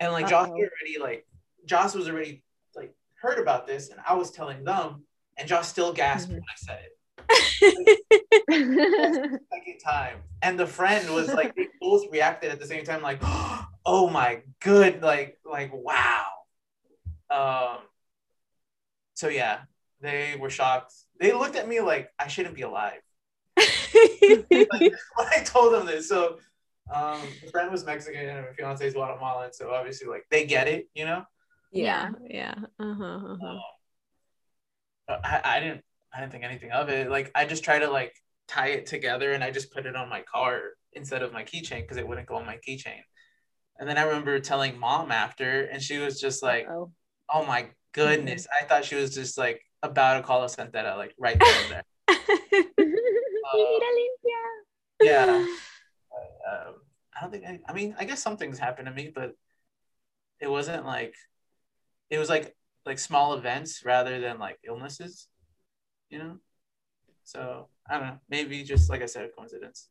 and 0.00 0.12
like 0.12 0.28
Josh 0.28 0.48
already 0.48 0.98
like 1.00 1.26
Josh 1.64 1.94
was 1.94 2.08
already 2.08 2.42
like 2.74 2.94
heard 3.20 3.38
about 3.38 3.66
this, 3.66 3.90
and 3.90 4.00
I 4.06 4.14
was 4.14 4.30
telling 4.30 4.64
them, 4.64 5.04
and 5.38 5.48
Josh 5.48 5.68
still 5.68 5.92
gasped 5.92 6.28
mm-hmm. 6.28 6.34
when 6.34 6.42
I 6.42 6.56
said 6.56 6.80
it. 6.84 6.95
second 8.50 9.78
time, 9.84 10.18
and 10.42 10.58
the 10.58 10.66
friend 10.66 11.12
was 11.14 11.32
like, 11.32 11.54
they 11.54 11.68
both 11.80 12.10
reacted 12.10 12.50
at 12.50 12.60
the 12.60 12.66
same 12.66 12.84
time, 12.84 13.02
like, 13.02 13.18
oh 13.86 14.08
my 14.10 14.42
good, 14.60 15.02
like, 15.02 15.38
like 15.44 15.72
wow. 15.72 16.26
Um. 17.30 17.78
So 19.14 19.28
yeah, 19.28 19.60
they 20.00 20.36
were 20.38 20.50
shocked. 20.50 20.92
They 21.18 21.32
looked 21.32 21.56
at 21.56 21.68
me 21.68 21.80
like 21.80 22.10
I 22.18 22.28
shouldn't 22.28 22.54
be 22.54 22.62
alive. 22.62 23.00
like, 23.56 24.46
when 24.50 24.68
I 25.18 25.42
told 25.44 25.72
them 25.72 25.86
this, 25.86 26.08
so 26.08 26.38
um, 26.94 27.20
the 27.44 27.50
friend 27.50 27.70
was 27.72 27.84
Mexican 27.84 28.28
and 28.28 28.46
my 28.46 28.52
fiance 28.52 28.86
is 28.86 28.94
Guatemalan, 28.94 29.52
so 29.52 29.72
obviously 29.72 30.08
like 30.08 30.24
they 30.30 30.46
get 30.46 30.68
it, 30.68 30.88
you 30.94 31.04
know. 31.04 31.24
Yeah, 31.72 32.10
yeah. 32.28 32.54
Uh-huh, 32.78 33.04
uh-huh. 33.04 33.46
Um, 33.46 33.60
I, 35.24 35.40
I 35.44 35.60
didn't 35.60 35.84
I 36.16 36.20
didn't 36.20 36.32
think 36.32 36.44
anything 36.44 36.70
of 36.70 36.88
it. 36.88 37.10
Like 37.10 37.30
I 37.34 37.44
just 37.44 37.62
try 37.62 37.78
to 37.78 37.90
like 37.90 38.14
tie 38.48 38.68
it 38.68 38.86
together 38.86 39.32
and 39.32 39.44
I 39.44 39.50
just 39.50 39.72
put 39.72 39.86
it 39.86 39.96
on 39.96 40.08
my 40.08 40.22
car 40.22 40.60
instead 40.92 41.22
of 41.22 41.32
my 41.32 41.44
keychain 41.44 41.82
because 41.82 41.98
it 41.98 42.08
wouldn't 42.08 42.26
go 42.26 42.36
on 42.36 42.46
my 42.46 42.58
keychain. 42.66 43.00
And 43.78 43.88
then 43.88 43.98
I 43.98 44.02
remember 44.02 44.40
telling 44.40 44.78
mom 44.78 45.12
after, 45.12 45.64
and 45.64 45.82
she 45.82 45.98
was 45.98 46.18
just 46.18 46.42
like, 46.42 46.66
Uh-oh. 46.66 46.90
"Oh 47.32 47.44
my 47.44 47.68
goodness!" 47.92 48.46
I 48.50 48.64
thought 48.64 48.86
she 48.86 48.94
was 48.94 49.14
just 49.14 49.36
like 49.36 49.60
about 49.82 50.14
to 50.14 50.22
call 50.22 50.42
us 50.42 50.56
Santera, 50.56 50.96
like 50.96 51.14
right 51.18 51.38
there. 51.38 51.82
uh, 52.08 52.22
yeah. 55.02 55.24
um, 56.50 56.74
I 57.14 57.20
don't 57.20 57.30
think 57.30 57.44
I, 57.44 57.60
I 57.68 57.74
mean 57.74 57.94
I 57.98 58.04
guess 58.04 58.22
some 58.22 58.38
things 58.38 58.58
happened 58.58 58.86
to 58.86 58.94
me, 58.94 59.12
but 59.14 59.32
it 60.40 60.50
wasn't 60.50 60.86
like 60.86 61.14
it 62.08 62.18
was 62.18 62.30
like 62.30 62.56
like 62.86 62.98
small 62.98 63.34
events 63.34 63.84
rather 63.84 64.20
than 64.20 64.38
like 64.38 64.58
illnesses, 64.66 65.28
you 66.10 66.18
know. 66.18 66.38
So 67.24 67.68
I 67.88 67.98
don't 67.98 68.06
know, 68.06 68.18
maybe 68.28 68.62
just 68.62 68.88
like 68.88 69.02
I 69.02 69.06
said, 69.06 69.24
a 69.24 69.28
coincidence. 69.28 69.88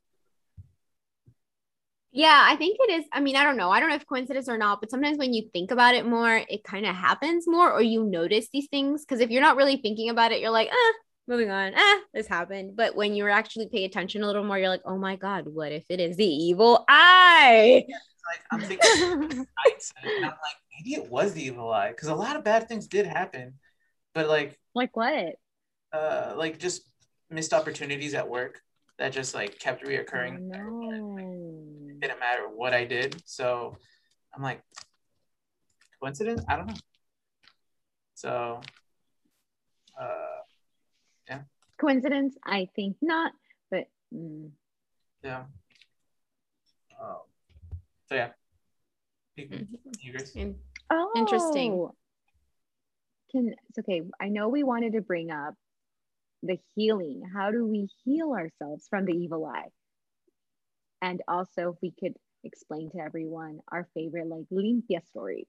Yeah, 2.12 2.46
I 2.50 2.56
think 2.56 2.78
it 2.80 2.92
is. 2.94 3.06
I 3.12 3.20
mean, 3.20 3.36
I 3.36 3.44
don't 3.44 3.58
know. 3.58 3.70
I 3.72 3.82
don't 3.82 3.90
know 3.90 3.96
if 3.96 4.08
coincidence 4.08 4.48
or 4.48 4.58
not, 4.58 4.80
but 4.80 4.90
sometimes 4.90 5.18
when 5.18 5.34
you 5.34 5.50
think 5.52 5.72
about 5.72 5.96
it 5.96 6.06
more, 6.06 6.42
it 6.48 6.64
kind 6.64 6.86
of 6.86 6.96
happens 6.96 7.46
more, 7.46 7.70
or 7.70 7.82
you 7.82 8.06
notice 8.06 8.48
these 8.54 8.70
things. 8.70 9.04
Because 9.04 9.20
if 9.20 9.30
you're 9.32 9.42
not 9.42 9.58
really 9.58 9.76
thinking 9.76 10.10
about 10.10 10.32
it, 10.32 10.40
you're 10.40 10.50
like, 10.50 10.70
ah, 10.72 10.94
moving 11.28 11.52
on. 11.52 11.74
Ah, 11.76 12.00
this 12.14 12.26
happened. 12.26 12.78
But 12.78 12.96
when 12.96 13.16
you 13.16 13.28
actually 13.28 13.68
pay 13.68 13.84
attention 13.84 14.24
a 14.24 14.28
little 14.28 14.46
more, 14.46 14.58
you're 14.58 14.70
like, 14.70 14.84
oh 14.86 14.98
my 14.98 15.18
God, 15.18 15.44
what 15.46 15.74
if 15.74 15.84
it 15.90 16.00
is 16.00 16.16
the 16.16 16.26
evil 16.26 16.86
eye? 16.88 17.84
Yeah, 17.86 17.98
like, 18.32 18.42
I'm 18.50 18.62
thinking, 18.62 19.46
I'm 20.06 20.22
like, 20.22 20.38
maybe 20.80 20.96
it 20.96 21.12
was 21.12 21.34
the 21.34 21.44
evil 21.44 21.70
eye. 21.70 21.90
Because 21.90 22.08
a 22.08 22.16
lot 22.16 22.38
of 22.38 22.46
bad 22.46 22.70
things 22.70 22.88
did 22.88 23.08
happen. 23.08 23.56
But 24.14 24.30
like, 24.30 24.58
like 24.74 24.96
what? 24.96 25.36
Uh, 25.96 26.34
like 26.36 26.60
just 26.60 26.82
missed 27.30 27.54
opportunities 27.54 28.14
at 28.14 28.28
work 28.28 28.62
that 28.98 29.14
just 29.14 29.34
like 29.34 29.58
kept 29.60 29.86
reoccurring. 29.86 30.36
Oh, 30.54 30.90
no. 30.90 31.18
It 31.90 32.00
didn't 32.02 32.20
matter 32.20 32.50
what 32.54 32.74
I 32.74 32.84
did. 32.84 33.22
So 33.26 33.78
I'm 34.36 34.44
like, 34.44 34.62
coincidence? 36.02 36.44
I 36.50 36.58
don't 36.58 36.68
know. 36.68 36.76
So, 38.16 38.62
uh, 40.00 40.40
yeah. 41.30 41.42
Coincidence? 41.80 42.36
I 42.46 42.68
think 42.76 42.98
not, 43.02 43.32
but 43.72 43.86
mm. 44.14 44.50
yeah. 45.24 45.44
Um, 47.02 47.20
so 48.08 48.16
yeah. 48.16 48.30
Mm-hmm. 49.40 50.52
Oh, 50.92 51.12
interesting. 51.16 51.90
Can 53.32 53.54
it's 53.70 53.80
okay. 53.80 54.02
I 54.20 54.28
know 54.28 54.50
we 54.50 54.64
wanted 54.64 54.94
to 54.94 55.02
bring 55.02 55.32
up 55.32 55.56
the 56.46 56.60
healing. 56.76 57.24
How 57.34 57.52
do 57.52 57.66
we 57.66 57.88
heal 58.04 58.32
ourselves 58.32 58.88
from 58.90 59.06
the 59.06 59.14
evil 59.14 59.46
eye? 59.46 59.70
And 61.02 61.22
also, 61.28 61.74
if 61.74 61.76
we 61.82 61.92
could 61.92 62.16
explain 62.44 62.90
to 62.92 63.00
everyone 63.00 63.60
our 63.72 63.88
favorite 63.94 64.28
like 64.28 64.46
limpia 64.52 65.06
stories. 65.08 65.48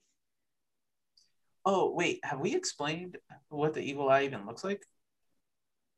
Oh 1.65 1.93
wait, 1.93 2.21
have 2.25 2.41
we 2.41 2.55
explained 2.55 3.19
what 3.49 3.75
the 3.75 3.81
evil 3.81 4.09
eye 4.09 4.25
even 4.25 4.47
looks 4.47 4.65
like? 4.65 4.83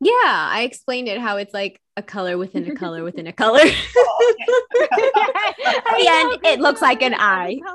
Yeah, 0.00 0.12
I 0.14 0.62
explained 0.62 1.08
it 1.08 1.18
how 1.18 1.38
it's 1.38 1.52
like 1.52 1.80
a 1.96 2.02
color 2.02 2.38
within 2.38 2.70
a 2.70 2.74
color 2.74 3.02
within 3.02 3.26
a 3.26 3.32
color. 3.32 3.61
Oh, 4.20 4.34
At 5.64 5.96
the 5.96 6.08
end, 6.08 6.38
it 6.44 6.61
looks 6.61 6.82
like 6.82 7.02
an 7.02 7.14
eye. 7.14 7.61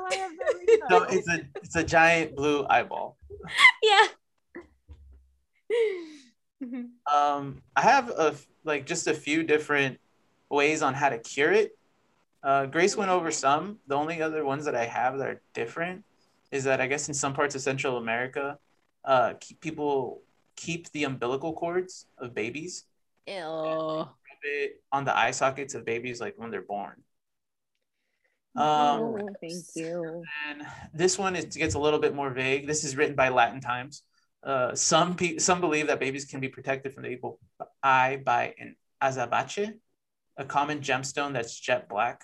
So 0.88 1.04
it's 1.04 1.28
a 1.28 1.40
it's 1.62 1.76
a 1.76 1.84
giant 1.84 2.36
blue 2.36 2.66
eyeball. 2.68 3.16
Yeah. 3.82 4.06
Um, 7.12 7.62
I 7.76 7.82
have 7.82 8.10
a 8.10 8.34
like 8.64 8.86
just 8.86 9.06
a 9.06 9.14
few 9.14 9.42
different 9.42 9.98
ways 10.50 10.82
on 10.82 10.94
how 10.94 11.08
to 11.08 11.18
cure 11.18 11.52
it. 11.52 11.76
Uh, 12.42 12.66
Grace 12.66 12.96
went 12.96 13.10
over 13.10 13.30
some. 13.30 13.78
The 13.86 13.94
only 13.94 14.20
other 14.20 14.44
ones 14.44 14.64
that 14.66 14.74
I 14.74 14.84
have 14.84 15.18
that 15.18 15.26
are 15.26 15.40
different 15.54 16.04
is 16.50 16.64
that 16.64 16.80
I 16.80 16.86
guess 16.86 17.08
in 17.08 17.14
some 17.14 17.32
parts 17.34 17.54
of 17.54 17.60
Central 17.60 17.96
America, 17.96 18.58
uh, 19.04 19.34
keep 19.40 19.60
people 19.60 20.22
keep 20.56 20.90
the 20.92 21.04
umbilical 21.04 21.52
cords 21.52 22.06
of 22.18 22.34
babies. 22.34 22.84
Ew. 23.26 24.08
On 24.92 25.04
the 25.04 25.16
eye 25.16 25.30
sockets 25.30 25.74
of 25.74 25.84
babies, 25.84 26.20
like 26.20 26.34
when 26.36 26.50
they're 26.50 26.62
born. 26.62 27.02
Um, 28.56 28.66
oh, 28.66 29.28
thank 29.40 29.64
you. 29.74 30.22
And 30.48 30.62
this 30.92 31.18
one 31.18 31.34
is, 31.34 31.46
gets 31.56 31.74
a 31.74 31.78
little 31.78 31.98
bit 31.98 32.14
more 32.14 32.30
vague. 32.30 32.66
This 32.66 32.84
is 32.84 32.96
written 32.96 33.16
by 33.16 33.30
Latin 33.30 33.60
Times. 33.60 34.02
Uh, 34.44 34.74
some 34.74 35.16
pe- 35.16 35.38
some 35.38 35.60
believe 35.60 35.86
that 35.86 35.98
babies 35.98 36.26
can 36.26 36.38
be 36.38 36.48
protected 36.48 36.92
from 36.92 37.04
the 37.04 37.08
evil 37.08 37.40
eye 37.82 38.20
by 38.24 38.54
an 38.58 38.76
azabache, 39.02 39.72
a 40.36 40.44
common 40.44 40.80
gemstone 40.80 41.32
that's 41.32 41.58
jet 41.58 41.88
black, 41.88 42.20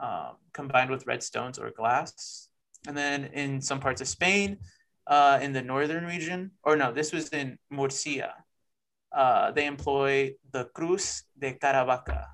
um, 0.00 0.36
combined 0.54 0.90
with 0.90 1.06
red 1.06 1.22
stones 1.22 1.58
or 1.58 1.70
glass. 1.70 2.48
And 2.86 2.96
then 2.96 3.26
in 3.26 3.60
some 3.60 3.80
parts 3.80 4.00
of 4.00 4.08
Spain, 4.08 4.58
uh, 5.06 5.38
in 5.42 5.52
the 5.52 5.62
northern 5.62 6.06
region, 6.06 6.52
or 6.62 6.76
no, 6.76 6.92
this 6.92 7.12
was 7.12 7.28
in 7.28 7.58
Murcia. 7.70 8.32
Uh, 9.12 9.52
they 9.52 9.66
employ 9.66 10.34
the 10.50 10.64
Cruz 10.74 11.24
de 11.38 11.52
Caravaca, 11.52 12.28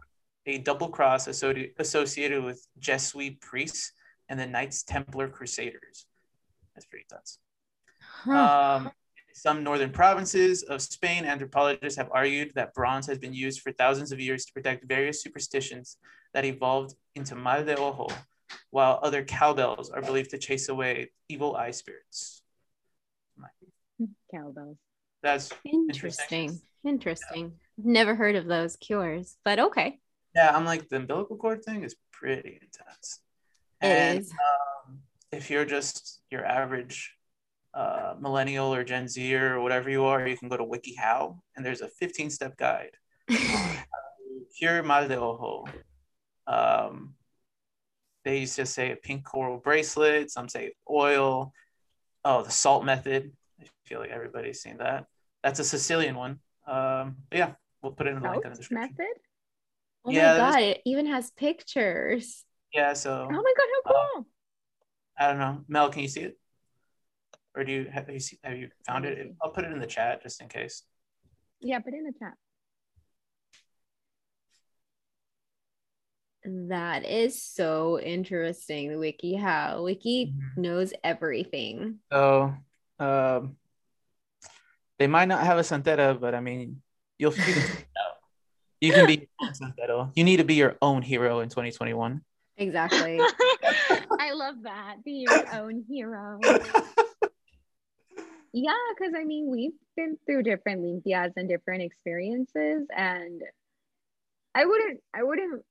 a 0.46 0.58
double 0.58 0.88
cross 0.88 1.26
associ- 1.26 1.72
associated 1.78 2.42
with 2.42 2.64
Jesuit 2.78 3.40
priests 3.40 3.92
and 4.28 4.38
the 4.38 4.46
Knights 4.46 4.82
Templar 4.84 5.28
Crusaders. 5.28 6.06
That's 6.74 6.86
pretty 6.86 7.06
nuts. 7.10 7.38
Huh. 8.24 8.80
Um, 8.86 8.90
some 9.34 9.62
northern 9.64 9.90
provinces 9.90 10.62
of 10.64 10.82
Spain, 10.82 11.24
anthropologists 11.24 11.98
have 11.98 12.10
argued 12.12 12.52
that 12.54 12.74
bronze 12.74 13.06
has 13.06 13.18
been 13.18 13.32
used 13.32 13.60
for 13.60 13.72
thousands 13.72 14.12
of 14.12 14.20
years 14.20 14.44
to 14.44 14.52
protect 14.52 14.86
various 14.86 15.22
superstitions 15.22 15.96
that 16.34 16.44
evolved 16.44 16.94
into 17.14 17.34
mal 17.34 17.64
de 17.64 17.76
ojo, 17.76 18.08
while 18.70 19.00
other 19.02 19.24
cowbells 19.24 19.90
are 19.90 20.02
believed 20.02 20.30
to 20.30 20.38
chase 20.38 20.68
away 20.68 21.10
evil 21.28 21.56
eye 21.56 21.70
spirits. 21.70 22.42
Cowbells. 24.32 24.76
That's 25.22 25.50
interesting. 25.64 26.50
Interesting. 26.50 26.60
interesting. 26.84 27.52
Never 27.76 28.14
heard 28.14 28.36
of 28.36 28.46
those 28.46 28.76
cures, 28.76 29.36
but 29.44 29.58
okay. 29.58 29.98
Yeah, 30.34 30.56
I'm 30.56 30.64
like 30.64 30.88
the 30.88 30.96
umbilical 30.96 31.36
cord 31.36 31.64
thing 31.64 31.82
is 31.82 31.96
pretty 32.12 32.60
intense. 32.62 33.20
It 33.82 33.86
and, 33.86 34.20
is. 34.20 34.30
Um, 34.30 35.00
if 35.32 35.50
you're 35.50 35.64
just 35.64 36.20
your 36.30 36.44
average 36.44 37.14
uh, 37.74 38.14
millennial 38.18 38.74
or 38.74 38.84
Gen 38.84 39.08
Z 39.08 39.34
or 39.34 39.60
whatever 39.60 39.90
you 39.90 40.04
are, 40.04 40.26
you 40.26 40.36
can 40.36 40.48
go 40.48 40.56
to 40.56 40.64
WikiHow 40.64 41.38
and 41.56 41.64
there's 41.64 41.80
a 41.80 41.88
15 41.88 42.30
step 42.30 42.56
guide. 42.56 42.92
Cure 44.58 44.82
mal 44.82 45.08
de 45.08 45.16
ojo. 45.18 45.64
Um, 46.46 47.14
they 48.24 48.38
used 48.38 48.56
to 48.56 48.66
say 48.66 48.92
a 48.92 48.96
pink 48.96 49.24
coral 49.24 49.58
bracelet, 49.58 50.30
some 50.30 50.48
say 50.48 50.72
oil. 50.90 51.52
Oh, 52.24 52.42
the 52.42 52.50
salt 52.50 52.84
method. 52.84 53.32
I 53.60 53.66
feel 53.86 54.00
like 54.00 54.10
everybody's 54.10 54.60
seen 54.60 54.78
that. 54.78 55.06
That's 55.42 55.60
a 55.60 55.64
Sicilian 55.64 56.16
one. 56.16 56.40
Um, 56.66 57.16
yeah, 57.32 57.52
we'll 57.82 57.92
put 57.92 58.06
it 58.06 58.14
in 58.14 58.20
the 58.20 58.30
link 58.30 58.44
in 58.44 58.50
the 58.52 58.56
description. 58.58 58.90
method. 58.98 59.16
Oh 60.04 60.12
Yeah, 60.12 60.32
my 60.32 60.38
god, 60.38 60.62
it 60.62 60.80
even 60.84 61.06
has 61.06 61.30
pictures. 61.30 62.44
Yeah, 62.74 62.92
so 62.94 63.28
Oh 63.30 63.42
my 63.42 63.52
god, 63.56 63.66
how 63.74 63.90
Uh, 63.90 64.06
cool! 64.14 64.26
I 65.18 65.26
don't 65.28 65.38
know. 65.38 65.64
Mel, 65.68 65.90
can 65.90 66.02
you 66.02 66.08
see 66.08 66.22
it? 66.22 66.38
Or 67.56 67.64
do 67.64 67.72
you 67.72 67.86
have 67.92 68.08
you, 68.08 68.20
see, 68.20 68.38
have 68.44 68.56
you 68.56 68.68
found 68.86 69.04
it? 69.04 69.34
I'll 69.42 69.50
put 69.50 69.64
it 69.64 69.72
in 69.72 69.80
the 69.80 69.86
chat 69.86 70.22
just 70.22 70.40
in 70.40 70.48
case. 70.48 70.82
yeah, 71.60 71.78
put 71.80 71.92
it 71.94 71.98
in 71.98 72.04
the 72.04 72.14
chat. 72.18 72.34
That 76.44 77.04
is 77.04 77.42
so 77.42 78.00
interesting. 78.00 78.90
The 78.90 78.98
wiki 78.98 79.34
how 79.34 79.82
wiki 79.82 80.32
Mhm. 80.34 80.56
knows 80.62 80.94
everything. 81.04 81.98
So, 82.10 82.54
um, 82.98 83.56
they 84.98 85.06
might 85.06 85.28
not 85.28 85.44
have 85.44 85.58
a 85.58 85.62
Santera, 85.62 86.18
but 86.18 86.34
I 86.34 86.40
mean, 86.40 86.82
you'll 87.18 87.32
you 87.34 87.42
can 87.42 87.62
figure 87.62 87.74
it 87.80 87.88
out. 87.98 88.16
You 88.80 88.92
can 88.92 89.06
be 89.06 89.28
your 89.40 89.52
Santero. 89.52 90.12
You 90.14 90.24
need 90.24 90.38
to 90.38 90.44
be 90.44 90.54
your 90.54 90.76
own 90.80 91.02
hero 91.02 91.40
in 91.40 91.48
2021. 91.50 92.22
Exactly. 92.56 93.20
I 94.18 94.32
love 94.32 94.62
that. 94.62 95.04
Be 95.04 95.12
your 95.12 95.44
own 95.52 95.84
hero. 95.88 96.40
Yeah, 98.52 98.72
because 98.96 99.14
I 99.16 99.24
mean, 99.24 99.48
we've 99.48 99.72
been 99.96 100.16
through 100.26 100.42
different 100.42 100.82
limpias 100.82 101.32
and 101.36 101.48
different 101.48 101.82
experiences, 101.82 102.86
and 102.94 103.42
I 104.54 104.64
wouldn't, 104.64 105.00
I 105.14 105.22
wouldn't 105.22 105.62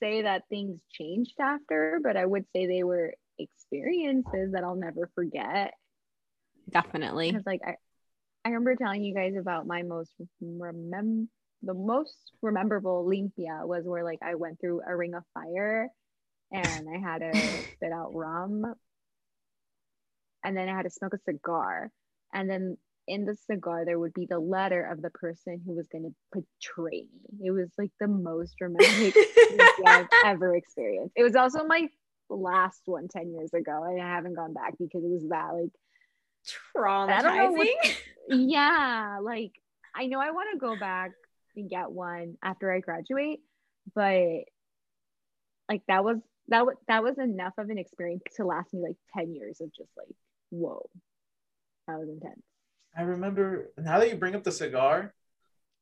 say 0.00 0.22
that 0.22 0.44
things 0.48 0.78
changed 0.92 1.34
after, 1.40 2.00
but 2.02 2.16
I 2.16 2.24
would 2.24 2.44
say 2.54 2.66
they 2.66 2.84
were 2.84 3.14
experiences 3.38 4.52
that 4.52 4.62
I'll 4.64 4.76
never 4.76 5.10
forget. 5.14 5.74
Definitely. 6.70 7.32
Because 7.32 7.46
like 7.46 7.60
I, 7.66 7.74
I 8.44 8.48
remember 8.50 8.76
telling 8.76 9.02
you 9.02 9.14
guys 9.14 9.34
about 9.38 9.66
my 9.66 9.82
most 9.82 10.12
remem 10.42 11.28
the 11.62 11.74
most 11.74 12.14
rememberable 12.40 13.04
limpia 13.04 13.66
was 13.66 13.84
where 13.84 14.04
like 14.04 14.20
I 14.22 14.36
went 14.36 14.60
through 14.60 14.82
a 14.86 14.94
ring 14.96 15.14
of 15.14 15.24
fire, 15.34 15.88
and 16.52 16.86
I 16.88 16.98
had 16.98 17.18
to 17.18 17.64
spit 17.76 17.92
out 17.92 18.14
rum, 18.14 18.64
and 20.44 20.56
then 20.56 20.68
I 20.68 20.76
had 20.76 20.84
to 20.84 20.90
smoke 20.90 21.14
a 21.14 21.18
cigar, 21.18 21.90
and 22.32 22.48
then 22.48 22.76
in 23.06 23.24
the 23.24 23.34
cigar 23.34 23.84
there 23.84 23.98
would 23.98 24.12
be 24.12 24.26
the 24.26 24.38
letter 24.38 24.84
of 24.84 25.00
the 25.00 25.10
person 25.10 25.62
who 25.64 25.74
was 25.74 25.88
going 25.88 26.04
to 26.04 26.14
betray 26.32 27.06
me. 27.30 27.46
It 27.46 27.50
was 27.52 27.70
like 27.78 27.90
the 27.98 28.08
most 28.08 28.54
romantic 28.60 29.14
I've 29.86 30.06
ever 30.24 30.54
experienced. 30.54 31.14
It 31.16 31.22
was 31.22 31.34
also 31.34 31.64
my 31.64 31.88
last 32.28 32.82
one 32.84 33.08
10 33.08 33.32
years 33.32 33.54
ago, 33.54 33.84
and 33.84 34.02
I 34.02 34.06
haven't 34.14 34.34
gone 34.34 34.52
back 34.52 34.74
because 34.78 35.02
it 35.02 35.10
was 35.10 35.26
that 35.30 35.54
like 35.54 35.70
I 36.76 37.48
what- 37.48 37.58
Traumatizing. 37.66 37.96
yeah 38.28 39.18
like 39.22 39.52
i 39.94 40.06
know 40.06 40.20
i 40.20 40.30
want 40.30 40.48
to 40.52 40.58
go 40.58 40.76
back 40.78 41.12
and 41.56 41.68
get 41.68 41.90
one 41.90 42.36
after 42.42 42.72
i 42.72 42.80
graduate 42.80 43.40
but 43.94 44.44
like 45.68 45.82
that 45.88 46.04
was 46.04 46.18
that 46.48 46.66
was 46.66 46.76
that 46.86 47.02
was 47.02 47.18
enough 47.18 47.54
of 47.58 47.70
an 47.70 47.78
experience 47.78 48.22
to 48.36 48.44
last 48.44 48.72
me 48.72 48.80
like 48.80 48.96
10 49.16 49.34
years 49.34 49.60
of 49.60 49.72
just 49.74 49.90
like 49.96 50.14
whoa 50.50 50.88
that 51.88 51.98
was 51.98 52.08
intense 52.08 52.42
I 52.96 53.02
remember 53.02 53.70
now 53.78 53.98
that 53.98 54.08
you 54.08 54.16
bring 54.16 54.34
up 54.34 54.42
the 54.42 54.50
cigar, 54.50 55.14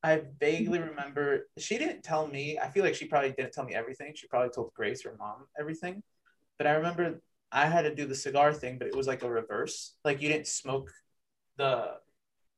I 0.03 0.23
vaguely 0.39 0.79
remember 0.79 1.49
she 1.57 1.79
didn't 1.79 2.03
tell 2.03 2.27
me. 2.27 2.59
I 2.59 2.69
feel 2.69 2.85
like 2.85 2.95
she 2.95 3.07
probably 3.07 3.33
didn't 3.33 3.53
tell 3.53 3.65
me 3.65 3.75
everything. 3.75 4.13
She 4.15 4.27
probably 4.27 4.51
told 4.51 4.73
Grace 4.75 5.07
or 5.07 5.17
mom 5.19 5.47
everything. 5.59 6.03
But 6.59 6.67
I 6.67 6.73
remember 6.73 7.23
I 7.51 7.67
had 7.67 7.83
to 7.83 7.95
do 7.95 8.07
the 8.07 8.15
cigar 8.15 8.53
thing, 8.53 8.77
but 8.79 8.87
it 8.87 8.95
was 8.95 9.07
like 9.07 9.23
a 9.23 9.31
reverse. 9.31 9.95
Like 10.05 10.21
you 10.21 10.29
didn't 10.29 10.47
smoke 10.47 10.93
the 11.57 11.95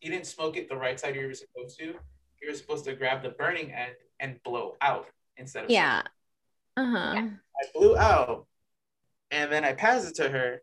you 0.01 0.11
didn't 0.11 0.27
smoke 0.27 0.57
it 0.57 0.69
the 0.69 0.77
right 0.77 0.99
side 0.99 1.15
you 1.15 1.27
were 1.27 1.35
supposed 1.35 1.79
to. 1.79 1.95
You 2.43 2.49
were 2.49 2.55
supposed 2.55 2.85
to 2.87 2.95
grab 2.95 3.23
the 3.23 3.31
burning 3.31 3.73
end 3.73 3.93
and 4.19 4.43
blow 4.43 4.77
out 4.81 5.07
instead 5.37 5.65
of 5.65 5.71
Yeah. 5.71 6.03
Uh-huh. 6.77 7.13
Yeah. 7.15 7.29
I 7.31 7.79
blew 7.79 7.97
out 7.97 8.47
and 9.31 9.53
then 9.53 9.65
I 9.65 9.73
passed 9.73 10.09
it 10.09 10.17
to 10.17 10.29
her. 10.29 10.63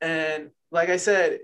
And 0.00 0.50
like 0.70 0.88
I 0.88 0.96
said, 0.96 1.40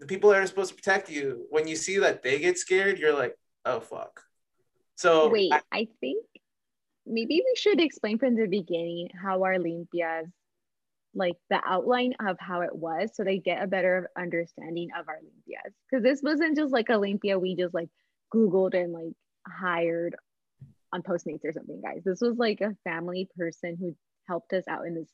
the 0.00 0.06
people 0.06 0.30
that 0.30 0.40
are 0.40 0.46
supposed 0.46 0.70
to 0.70 0.76
protect 0.76 1.10
you, 1.10 1.46
when 1.50 1.68
you 1.68 1.76
see 1.76 1.98
that 1.98 2.22
they 2.22 2.38
get 2.38 2.58
scared, 2.58 2.98
you're 2.98 3.14
like, 3.14 3.36
oh 3.64 3.80
fuck. 3.80 4.22
So 4.96 5.28
wait 5.28 5.52
I- 5.52 5.62
I, 5.72 5.88
think 6.00 6.24
maybe 7.06 7.42
we 7.44 7.54
should 7.56 7.80
explain 7.80 8.18
from 8.18 8.34
the 8.34 8.46
beginning 8.46 9.08
how 9.22 9.42
our 9.42 9.56
limpias 9.56 10.30
like 11.14 11.36
the 11.48 11.60
outline 11.66 12.14
of 12.24 12.36
how 12.38 12.60
it 12.60 12.74
was 12.74 13.10
so 13.14 13.24
they 13.24 13.38
get 13.38 13.62
a 13.62 13.66
better 13.66 14.10
understanding 14.16 14.90
of 14.98 15.08
our 15.08 15.18
limpias 15.18 15.72
because 15.90 16.02
this 16.02 16.22
wasn't 16.22 16.56
just 16.56 16.72
like 16.72 16.88
a 16.88 16.92
limpia 16.92 17.40
we 17.40 17.56
just 17.56 17.74
like 17.74 17.88
googled 18.32 18.74
and 18.74 18.92
like 18.92 19.12
hired 19.48 20.14
on 20.92 21.02
postmates 21.02 21.44
or 21.44 21.52
something 21.52 21.80
guys 21.82 22.02
this 22.04 22.20
was 22.20 22.36
like 22.36 22.60
a 22.60 22.76
family 22.84 23.28
person 23.36 23.76
who 23.80 23.96
helped 24.28 24.52
us 24.52 24.64
out 24.68 24.86
in 24.86 24.94
this 24.94 25.10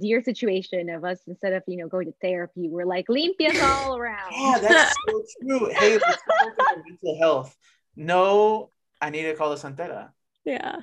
dear 0.00 0.20
situation 0.22 0.90
of 0.90 1.04
us 1.04 1.18
instead 1.28 1.52
of 1.52 1.62
you 1.66 1.76
know 1.76 1.86
going 1.88 2.06
to 2.06 2.14
therapy 2.20 2.68
we're 2.68 2.84
like 2.84 3.06
limpias 3.06 3.60
all 3.62 3.96
around 3.96 4.32
yeah, 4.32 4.58
that's 4.58 4.94
so 5.08 5.22
true. 5.46 5.70
Hey, 5.72 5.92
let's 5.98 6.22
talk 6.22 6.52
about 6.54 6.76
mental 6.88 7.18
health. 7.20 7.56
No, 7.94 8.70
I 9.00 9.10
need 9.10 9.22
to 9.22 9.34
call 9.34 9.50
the 9.50 9.56
Santera. 9.56 10.10
Yeah. 10.44 10.76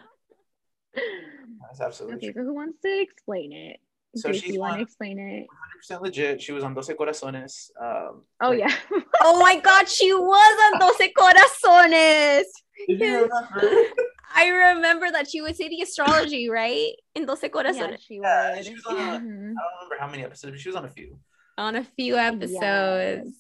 That's 0.96 1.82
absolutely 1.82 2.18
okay 2.18 2.32
true. 2.34 2.44
so 2.44 2.46
who 2.48 2.54
wants 2.54 2.80
to 2.82 3.02
explain 3.02 3.52
it 3.52 3.78
So 4.16 4.30
Grace, 4.30 4.42
she's 4.42 4.54
you 4.54 4.60
want 4.60 4.76
to 4.78 4.82
explain 4.84 5.20
it 5.20 5.48
100% 5.92 6.02
legit. 6.02 6.42
She 6.42 6.52
was 6.52 6.64
on 6.64 6.74
Doce 6.76 6.90
Corazones. 6.96 7.72
Um, 7.82 8.24
oh 8.42 8.50
like- 8.50 8.60
yeah 8.60 8.76
Oh 9.22 9.40
my 9.40 9.60
god, 9.60 9.90
she 9.90 10.14
was 10.14 10.56
on 10.66 10.80
Doce 10.80 11.10
Corazones. 11.18 12.44
Did 12.88 13.00
you 13.00 13.06
Yes. 13.06 13.30
remember? 13.30 13.90
I 14.36 14.48
remember 14.74 15.12
that 15.12 15.30
she 15.30 15.42
would 15.42 15.56
say 15.56 15.70
the 15.70 15.82
astrology, 15.82 16.50
right? 16.50 16.94
In 17.16 17.26
Doce 17.26 17.44
yeah 17.44 17.50
Corazones. 17.50 18.00
she 18.02 18.16
Yeah, 18.22 18.56
would 18.56 18.66
she 18.66 18.74
was 18.74 18.86
on 18.86 18.96
a- 18.96 19.00
Mhm. 19.20 19.54
I 19.58 19.62
don't 19.62 19.76
remember 19.82 19.98
how 20.00 20.08
many 20.08 20.24
episodes, 20.24 20.52
but 20.54 20.60
she 20.60 20.70
was 20.70 20.76
on 20.76 20.86
a 20.86 20.90
few. 20.90 21.20
On 21.58 21.76
a 21.76 21.84
few 21.84 22.18
episodes. 22.18 23.38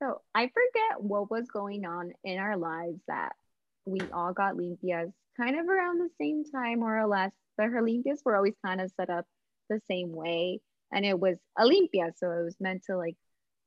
So 0.00 0.20
I 0.34 0.48
forget 0.48 1.00
what 1.02 1.30
was 1.30 1.46
going 1.48 1.86
on 1.86 2.12
in 2.24 2.38
our 2.38 2.56
lives 2.56 3.00
that 3.08 3.34
we 3.86 4.00
all 4.12 4.32
got 4.32 4.54
limpias 4.56 5.12
kind 5.36 5.58
of 5.58 5.66
around 5.68 5.98
the 5.98 6.10
same 6.20 6.44
time, 6.44 6.80
more 6.80 6.98
or 6.98 7.06
less. 7.06 7.32
But 7.56 7.68
her 7.70 7.80
limpias 7.82 8.20
were 8.24 8.36
always 8.36 8.56
kind 8.64 8.80
of 8.80 8.90
set 8.92 9.08
up 9.10 9.26
the 9.70 9.80
same 9.88 10.12
way. 10.12 10.60
And 10.92 11.04
it 11.06 11.18
was 11.18 11.38
a 11.56 11.64
limpia. 11.64 12.12
So 12.16 12.30
it 12.30 12.44
was 12.44 12.56
meant 12.60 12.84
to 12.84 12.96
like 12.96 13.16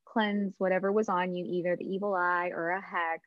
cleanse 0.05 0.53
whatever 0.59 0.91
was 0.91 1.09
on 1.09 1.33
you, 1.33 1.45
either 1.47 1.75
the 1.75 1.85
evil 1.85 2.13
eye 2.13 2.51
or 2.53 2.69
a 2.69 2.81
hex, 2.81 3.23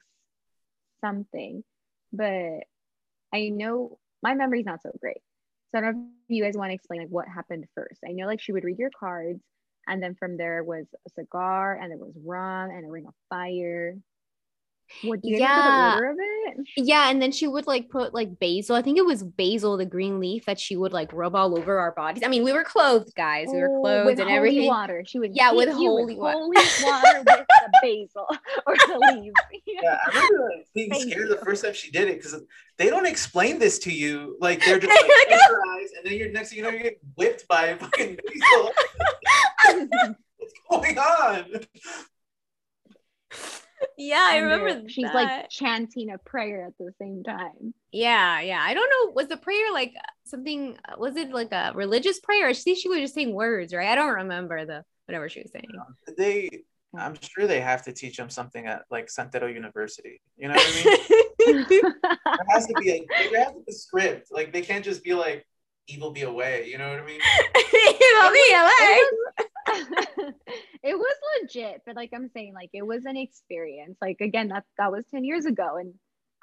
something. 1.00 1.64
But 2.12 2.64
I 3.34 3.48
know 3.48 3.98
my 4.22 4.34
memory's 4.34 4.66
not 4.66 4.82
so 4.82 4.90
great. 5.00 5.20
So 5.70 5.78
I 5.78 5.80
don't 5.82 5.96
know 5.96 6.06
if 6.28 6.36
you 6.36 6.42
guys 6.44 6.56
want 6.56 6.70
to 6.70 6.74
explain 6.74 7.00
like 7.00 7.08
what 7.10 7.28
happened 7.28 7.66
first. 7.74 8.00
I 8.06 8.12
know 8.12 8.26
like 8.26 8.40
she 8.40 8.52
would 8.52 8.64
read 8.64 8.78
your 8.78 8.90
cards 8.98 9.40
and 9.86 10.02
then 10.02 10.14
from 10.14 10.36
there 10.36 10.64
was 10.64 10.86
a 11.06 11.10
cigar 11.10 11.76
and 11.76 11.90
there 11.90 11.98
was 11.98 12.14
rum 12.24 12.70
and 12.70 12.86
a 12.86 12.90
ring 12.90 13.06
of 13.06 13.14
fire. 13.28 13.96
What 15.02 15.22
do 15.22 15.28
you 15.28 15.36
remember 15.36 15.60
Yeah. 15.70 15.70
the 15.70 15.94
order 15.94 16.10
of 16.10 16.16
it? 16.20 16.66
Yeah, 16.76 17.10
and 17.10 17.22
then 17.22 17.32
she 17.32 17.46
would 17.46 17.66
like 17.66 17.88
put 17.90 18.12
like 18.12 18.38
basil. 18.38 18.76
I 18.76 18.82
think 18.82 18.98
it 18.98 19.04
was 19.04 19.22
basil, 19.22 19.76
the 19.76 19.86
green 19.86 20.20
leaf 20.20 20.44
that 20.46 20.58
she 20.60 20.76
would 20.76 20.92
like 20.92 21.12
rub 21.12 21.34
all 21.34 21.56
over 21.58 21.78
our 21.78 21.92
bodies. 21.92 22.22
I 22.24 22.28
mean, 22.28 22.44
we 22.44 22.52
were 22.52 22.64
clothed, 22.64 23.14
guys. 23.14 23.48
We 23.52 23.60
were 23.60 23.70
Oh, 23.76 23.80
clothed 23.80 24.06
with 24.06 24.18
and 24.20 24.28
holy 24.28 24.36
everything. 24.36 24.66
water. 24.66 25.04
She 25.06 25.18
would 25.18 25.34
Yeah, 25.34 25.52
with 25.52 25.68
hit 25.68 25.78
you 25.78 25.88
holy 25.90 26.16
wa- 26.16 26.32
holy 26.32 26.56
water 26.82 27.18
with 27.18 27.26
the 27.48 27.70
basil 27.82 28.26
or 28.66 28.76
the 28.76 28.98
leaves. 29.14 29.34
Yeah, 29.82 29.98
I 30.04 30.08
remember 30.08 30.50
like, 30.56 30.66
being 30.74 30.90
Thank 30.90 31.02
scared 31.04 31.28
you. 31.28 31.34
the 31.36 31.42
first 31.44 31.64
time 31.64 31.72
she 31.72 31.90
did 31.90 32.08
it 32.08 32.16
because 32.18 32.38
they 32.76 32.90
don't 32.90 33.06
explain 33.06 33.58
this 33.58 33.78
to 33.80 33.92
you. 33.92 34.36
Like 34.40 34.62
they're 34.64 34.78
just 34.78 34.90
like 34.90 35.10
close 35.28 35.40
your 35.48 35.62
eyes, 35.78 35.88
and 35.96 36.04
then 36.04 36.18
you're 36.18 36.30
next 36.30 36.50
thing 36.50 36.58
you 36.58 36.64
know 36.64 36.70
you're 36.70 36.82
getting 36.82 36.98
whipped 37.16 37.48
by 37.48 37.66
a 37.68 37.76
fucking 37.78 38.18
basil. 38.26 38.72
What's 40.36 40.52
going 40.70 40.98
on? 40.98 41.46
Yeah, 43.98 44.28
I 44.30 44.38
remember 44.38 44.88
she's 44.88 45.04
that. 45.04 45.14
like 45.14 45.50
chanting 45.50 46.10
a 46.10 46.18
prayer 46.18 46.66
at 46.66 46.72
the 46.78 46.92
same 46.98 47.22
time. 47.22 47.74
Yeah, 47.92 48.40
yeah. 48.40 48.60
I 48.62 48.74
don't 48.74 48.90
know. 48.90 49.12
Was 49.12 49.28
the 49.28 49.36
prayer 49.36 49.72
like 49.72 49.94
something? 50.24 50.76
Was 50.98 51.16
it 51.16 51.30
like 51.30 51.52
a 51.52 51.72
religious 51.74 52.20
prayer? 52.20 52.48
Or 52.48 52.54
see, 52.54 52.74
she 52.74 52.88
was 52.88 52.98
just 52.98 53.14
saying 53.14 53.34
words, 53.34 53.74
right? 53.74 53.88
I 53.88 53.94
don't 53.94 54.14
remember 54.14 54.64
the 54.64 54.84
whatever 55.06 55.28
she 55.28 55.42
was 55.42 55.52
saying. 55.52 55.68
They 56.16 56.62
I'm 56.96 57.14
sure 57.20 57.46
they 57.46 57.60
have 57.60 57.82
to 57.84 57.92
teach 57.92 58.16
them 58.16 58.30
something 58.30 58.66
at 58.66 58.82
like 58.90 59.06
Santero 59.06 59.52
University. 59.52 60.20
You 60.36 60.48
know 60.48 60.54
what 60.54 60.66
I 60.66 61.52
mean? 61.52 61.66
there 61.68 62.46
has 62.48 62.66
to 62.66 62.74
be 62.80 62.90
a 62.90 63.06
there 63.30 63.44
has 63.44 63.52
to 63.52 63.60
be 63.64 63.70
a 63.70 63.72
script. 63.72 64.28
Like 64.32 64.52
they 64.52 64.62
can't 64.62 64.84
just 64.84 65.04
be 65.04 65.14
like 65.14 65.46
evil 65.92 66.10
be 66.10 66.22
away. 66.22 66.66
You 66.68 66.78
know 66.78 66.90
what 66.90 67.00
I 67.00 67.04
mean? 67.04 67.20
evil 67.56 68.30
be 68.32 68.54
away. 68.54 70.34
it 70.82 70.96
was 70.96 71.16
legit, 71.42 71.82
but 71.86 71.96
like 71.96 72.10
I'm 72.14 72.28
saying, 72.28 72.54
like 72.54 72.70
it 72.72 72.86
was 72.86 73.04
an 73.04 73.16
experience. 73.16 73.98
Like 74.00 74.20
again, 74.20 74.48
that 74.48 74.64
that 74.78 74.92
was 74.92 75.04
10 75.10 75.24
years 75.24 75.46
ago. 75.46 75.76
And 75.76 75.94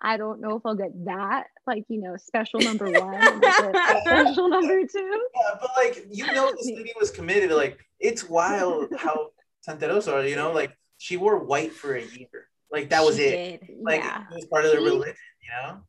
I 0.02 0.18
don't 0.18 0.42
know 0.42 0.56
if 0.58 0.66
I'll 0.66 0.76
get 0.76 0.92
that, 1.06 1.48
like, 1.66 1.86
you 1.88 2.02
know, 2.02 2.16
special 2.18 2.60
number 2.60 2.92
one, 2.92 3.42
special 4.02 4.48
number 4.50 4.86
two. 4.86 5.28
Yeah, 5.36 5.58
but 5.60 5.72
like 5.76 6.06
you 6.12 6.26
know 6.28 6.52
the 6.52 6.64
city 6.64 6.94
was 7.00 7.12
committed. 7.12 7.52
Like 7.52 7.80
it's 8.00 8.24
wild 8.24 8.90
how 8.98 9.30
Santeros 9.68 10.12
are, 10.12 10.26
you 10.26 10.36
know, 10.36 10.52
like 10.52 10.72
she 10.98 11.18
wore 11.18 11.44
white 11.44 11.74
for 11.74 11.96
a 11.96 12.04
year. 12.04 12.48
Like 12.72 12.90
that 12.90 13.04
was 13.04 13.18
she 13.18 13.24
it. 13.24 13.68
Did. 13.68 13.78
Like 13.82 14.02
yeah. 14.02 14.24
it 14.32 14.36
was 14.36 14.46
part 14.46 14.66
of 14.66 14.72
the 14.72 14.78
religion, 14.78 15.16
you 15.42 15.50
know? 15.50 15.80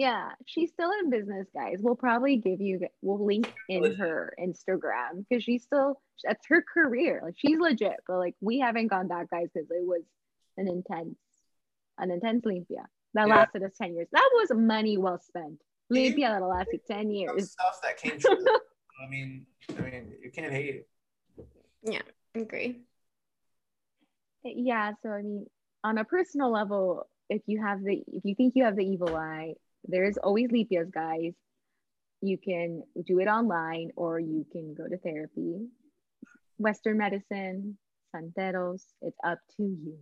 Yeah, 0.00 0.30
she's 0.46 0.70
still 0.70 0.90
in 0.92 1.10
business, 1.10 1.46
guys. 1.52 1.76
We'll 1.80 1.94
probably 1.94 2.38
give 2.38 2.58
you 2.58 2.80
we'll 3.02 3.22
link 3.22 3.52
in 3.68 3.96
her 3.96 4.32
Instagram 4.40 5.26
because 5.28 5.44
she's 5.44 5.62
still 5.62 6.00
that's 6.24 6.46
her 6.48 6.64
career. 6.72 7.20
Like 7.22 7.34
she's 7.36 7.58
legit, 7.58 7.96
but 8.08 8.16
like 8.16 8.34
we 8.40 8.60
haven't 8.60 8.86
gone 8.86 9.08
that 9.08 9.28
guys 9.28 9.48
because 9.52 9.68
it 9.70 9.86
was 9.86 10.00
an 10.56 10.68
intense, 10.68 11.18
an 11.98 12.10
intense 12.10 12.46
limpia 12.46 12.86
that 13.12 13.28
yeah. 13.28 13.34
lasted 13.34 13.62
us 13.62 13.72
10 13.76 13.94
years. 13.94 14.08
That 14.12 14.30
was 14.36 14.50
money 14.54 14.96
well 14.96 15.20
spent. 15.20 15.60
Limpia 15.92 16.38
that 16.38 16.46
lasted 16.46 16.80
10 16.88 17.10
years. 17.10 17.50
Stuff 17.50 17.80
that 17.82 17.98
came 17.98 18.18
true. 18.18 18.38
I 19.04 19.06
mean, 19.06 19.44
I 19.76 19.82
mean, 19.82 20.14
you 20.22 20.30
can't 20.30 20.50
hate 20.50 20.76
it. 20.76 20.88
Yeah, 21.82 22.00
agree 22.34 22.80
yeah 24.44 24.92
so 25.02 25.10
i 25.10 25.20
mean 25.20 25.44
on 25.84 25.98
a 25.98 26.04
personal 26.04 26.50
level 26.50 27.06
if 27.28 27.42
you 27.46 27.62
have 27.62 27.82
the 27.82 28.02
if 28.06 28.24
you 28.24 28.34
think 28.34 28.54
you 28.56 28.64
have 28.64 28.76
the 28.76 28.84
evil 28.84 29.14
eye 29.14 29.52
there's 29.84 30.16
always 30.18 30.50
limpias 30.50 30.92
guys 30.92 31.32
you 32.22 32.36
can 32.38 32.82
do 33.06 33.18
it 33.18 33.26
online 33.26 33.90
or 33.96 34.18
you 34.18 34.46
can 34.52 34.74
go 34.74 34.86
to 34.86 34.98
therapy 34.98 35.66
western 36.58 36.98
medicine 36.98 37.78
santeros 38.14 38.82
it's 39.02 39.16
up 39.24 39.38
to 39.56 39.62
you 39.62 39.98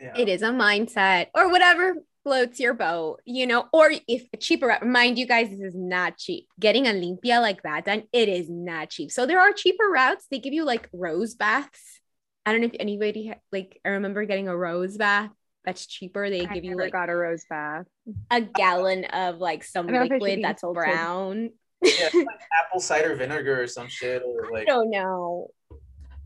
yeah. 0.00 0.12
it 0.16 0.28
is 0.28 0.42
a 0.42 0.50
mindset 0.50 1.28
or 1.34 1.50
whatever 1.50 1.96
floats 2.24 2.58
your 2.58 2.72
boat, 2.72 3.20
you 3.26 3.46
know, 3.46 3.66
or 3.70 3.92
if 4.08 4.26
cheaper, 4.40 4.78
mind 4.82 5.18
you 5.18 5.26
guys, 5.26 5.50
this 5.50 5.60
is 5.60 5.74
not 5.74 6.16
cheap. 6.16 6.46
Getting 6.58 6.86
a 6.86 6.90
limpia 6.90 7.38
like 7.38 7.62
that 7.64 7.84
done, 7.84 8.04
it 8.14 8.30
is 8.30 8.48
not 8.48 8.88
cheap. 8.88 9.12
So 9.12 9.26
there 9.26 9.38
are 9.38 9.52
cheaper 9.52 9.84
routes. 9.90 10.26
They 10.30 10.38
give 10.38 10.54
you 10.54 10.64
like 10.64 10.88
rose 10.94 11.34
baths 11.34 12.00
I 12.46 12.52
don't 12.52 12.60
know 12.60 12.66
if 12.66 12.76
anybody 12.78 13.32
like 13.52 13.80
I 13.84 13.90
remember 13.90 14.24
getting 14.26 14.48
a 14.48 14.56
rose 14.56 14.96
bath 14.96 15.30
that's 15.64 15.86
cheaper. 15.86 16.28
They 16.28 16.46
I 16.46 16.52
give 16.52 16.64
you 16.64 16.76
like 16.76 16.92
got 16.92 17.08
a 17.08 17.16
rose 17.16 17.44
bath, 17.48 17.86
a 18.30 18.40
gallon 18.42 19.04
of 19.06 19.38
like 19.38 19.64
some 19.64 19.86
liquid 19.86 20.40
that's 20.42 20.62
brown. 20.62 21.50
yeah, 21.82 22.08
like 22.12 22.26
apple 22.64 22.80
cider 22.80 23.14
vinegar 23.14 23.62
or 23.62 23.66
some 23.66 23.88
shit, 23.88 24.22
or 24.24 24.50
like 24.52 24.62
I 24.62 24.72
don't 24.72 24.90
know. 24.90 25.48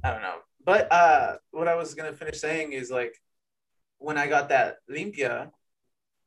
I 0.02 0.10
don't 0.10 0.22
know. 0.22 0.36
But 0.64 0.92
uh, 0.92 1.36
what 1.50 1.68
I 1.68 1.76
was 1.76 1.94
gonna 1.94 2.12
finish 2.12 2.40
saying 2.40 2.72
is 2.72 2.90
like 2.90 3.14
when 3.98 4.18
I 4.18 4.26
got 4.26 4.48
that 4.48 4.76
limpia. 4.90 5.50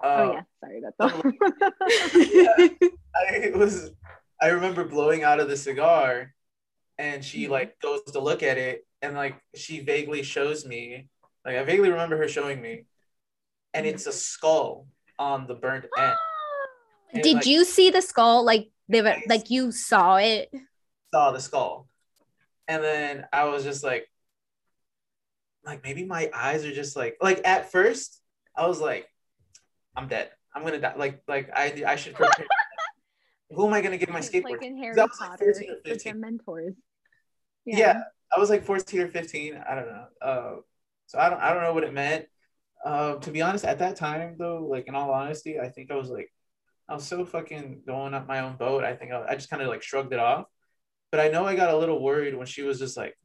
Uh, 0.04 0.18
oh 0.18 0.32
yeah, 0.34 0.42
sorry, 0.60 0.82
that's 0.82 0.96
all. 1.00 1.32
yeah, 2.16 2.70
I 3.16 3.58
was. 3.58 3.92
I 4.42 4.48
remember 4.48 4.84
blowing 4.86 5.24
out 5.24 5.40
of 5.40 5.48
the 5.48 5.58
cigar, 5.58 6.34
and 6.98 7.24
she 7.24 7.44
mm-hmm. 7.44 7.52
like 7.52 7.80
goes 7.82 8.02
to 8.14 8.20
look 8.20 8.42
at 8.42 8.58
it, 8.58 8.86
and 9.02 9.16
like 9.16 9.36
she 9.54 9.82
vaguely 9.82 10.24
shows 10.24 10.66
me, 10.66 11.08
like 11.46 11.58
I 11.58 11.64
vaguely 11.64 11.90
remember 11.90 12.18
her 12.18 12.28
showing 12.28 12.62
me, 12.62 12.86
and 13.74 13.86
it's 13.86 14.08
a 14.08 14.12
skull 14.12 14.88
on 15.18 15.48
the 15.48 15.56
burnt 15.56 15.86
end. 15.98 16.14
And, 17.14 17.24
Did 17.24 17.36
like, 17.36 17.46
you 17.46 17.66
see 17.66 17.90
the 17.90 18.02
skull? 18.02 18.46
Like 18.46 18.72
they 18.88 19.02
were, 19.02 19.18
like 19.28 19.50
you 19.50 19.74
saw 19.74 20.16
it. 20.16 20.50
Saw 21.14 21.34
the 21.34 21.42
skull, 21.42 21.90
and 22.70 22.82
then 22.82 23.26
I 23.34 23.50
was 23.50 23.66
just 23.66 23.84
like, 23.84 24.10
like 25.66 25.84
maybe 25.84 26.06
my 26.06 26.32
eyes 26.34 26.64
are 26.64 26.72
just 26.72 26.96
like 26.96 27.18
like 27.22 27.42
at 27.44 27.70
first 27.70 28.22
I 28.56 28.68
was 28.68 28.80
like, 28.80 29.08
I'm 29.96 30.08
dead. 30.08 30.30
I'm 30.56 30.64
gonna 30.64 30.80
die. 30.80 30.96
Like 30.96 31.22
like 31.28 31.50
I 31.54 31.84
I 31.86 31.96
should 31.96 32.16
prepare. 32.16 32.46
Who 33.52 33.68
am 33.68 33.74
I 33.74 33.82
gonna 33.82 33.98
give 33.98 34.10
my 34.10 34.20
skateboard? 34.20 34.52
Like 34.52 34.64
in 34.64 34.78
Harry 34.78 34.96
Potter, 34.96 35.54
like 35.86 36.16
mentors. 36.16 36.76
Yeah. 37.66 37.78
yeah. 37.78 38.02
I 38.34 38.40
was 38.40 38.50
like 38.50 38.64
14 38.64 39.02
or 39.02 39.08
15. 39.10 39.62
I 39.70 39.76
don't 39.76 39.88
know. 39.88 40.06
Uh, 40.22 40.56
so 41.08 41.20
I 41.20 41.30
don't 41.30 41.42
I 41.42 41.54
don't 41.54 41.64
know 41.64 41.74
what 41.74 41.84
it 41.84 41.94
meant. 41.94 42.28
Uh, 42.84 43.16
to 43.16 43.32
be 43.32 43.42
honest, 43.42 43.66
at 43.66 43.80
that 43.80 43.96
time 43.96 44.36
though, 44.38 44.66
like 44.66 44.88
in 44.88 44.96
all 44.96 45.12
honesty, 45.12 45.60
I 45.60 45.70
think 45.70 45.92
I 45.92 45.96
was 45.96 46.10
like, 46.10 46.32
I 46.90 46.94
was 46.94 47.08
so 47.08 47.26
fucking 47.26 47.84
going 47.86 48.14
up 48.14 48.28
my 48.28 48.40
own 48.40 48.58
boat. 48.58 48.84
I 48.84 48.96
think 48.96 49.12
I, 49.12 49.26
I 49.30 49.36
just 49.36 49.50
kind 49.50 49.62
of 49.62 49.70
like 49.70 49.84
shrugged 49.84 50.14
it 50.14 50.20
off. 50.20 50.46
But 51.12 51.20
I 51.20 51.28
know 51.28 51.46
I 51.46 51.56
got 51.56 51.74
a 51.74 51.78
little 51.78 52.02
worried 52.02 52.36
when 52.36 52.48
she 52.48 52.64
was 52.64 52.80
just 52.80 52.98
like, 52.98 53.18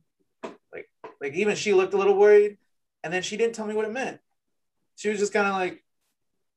like, 0.73 0.89
like 1.21 1.35
even 1.35 1.57
she 1.57 1.73
looked 1.73 1.95
a 1.95 1.97
little 1.97 2.17
worried, 2.17 2.59
and 3.03 3.13
then 3.13 3.23
she 3.23 3.37
didn't 3.37 3.55
tell 3.55 3.67
me 3.67 3.75
what 3.75 3.85
it 3.85 3.93
meant. 3.93 4.19
She 4.97 5.09
was 5.09 5.19
just 5.19 5.33
kind 5.33 5.47
of 5.47 5.55
like, 5.55 5.85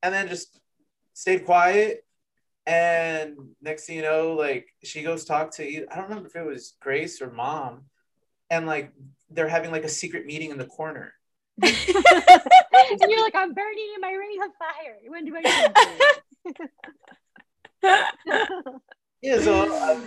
and 0.01 0.13
then 0.13 0.27
just 0.27 0.59
stayed 1.13 1.45
quiet. 1.45 2.05
And 2.65 3.35
next 3.62 3.85
thing 3.85 3.95
you 3.95 4.01
know, 4.01 4.33
like 4.33 4.67
she 4.83 5.01
goes 5.01 5.25
talk 5.25 5.51
to 5.55 5.69
you. 5.69 5.88
I 5.91 5.95
don't 5.95 6.09
remember 6.09 6.27
if 6.27 6.35
it 6.35 6.45
was 6.45 6.75
Grace 6.79 7.21
or 7.21 7.31
mom, 7.31 7.85
and 8.49 8.67
like 8.67 8.91
they're 9.29 9.47
having 9.47 9.71
like 9.71 9.83
a 9.83 9.89
secret 9.89 10.25
meeting 10.25 10.51
in 10.51 10.57
the 10.57 10.65
corner. 10.65 11.13
And 11.62 13.02
you're 13.10 13.22
like, 13.22 13.36
I'm 13.36 13.54
burning 13.54 13.88
in 13.95 14.02
my 14.02 14.12
ring 14.12 14.38
of 14.43 14.52
fire. 14.58 14.98
When 15.08 15.26
do 15.26 15.36
I 15.36 16.69
Yeah, 19.22 19.41
so 19.41 19.82
um, 19.91 20.06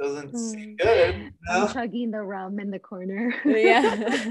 doesn't 0.00 0.30
hmm. 0.30 0.36
seem 0.36 0.76
good. 0.76 1.32
No? 1.48 1.66
I'm 1.66 1.72
chugging 1.72 2.10
the 2.10 2.22
rum 2.22 2.58
in 2.58 2.70
the 2.70 2.78
corner. 2.78 3.34
yeah. 3.44 4.24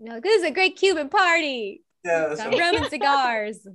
no, 0.00 0.20
this 0.20 0.38
is 0.38 0.44
a 0.44 0.50
great 0.50 0.76
Cuban 0.76 1.08
party. 1.08 1.82
Yeah, 2.04 2.34
some 2.34 2.52
rum 2.52 2.76
and 2.76 2.86
cigars. 2.86 3.66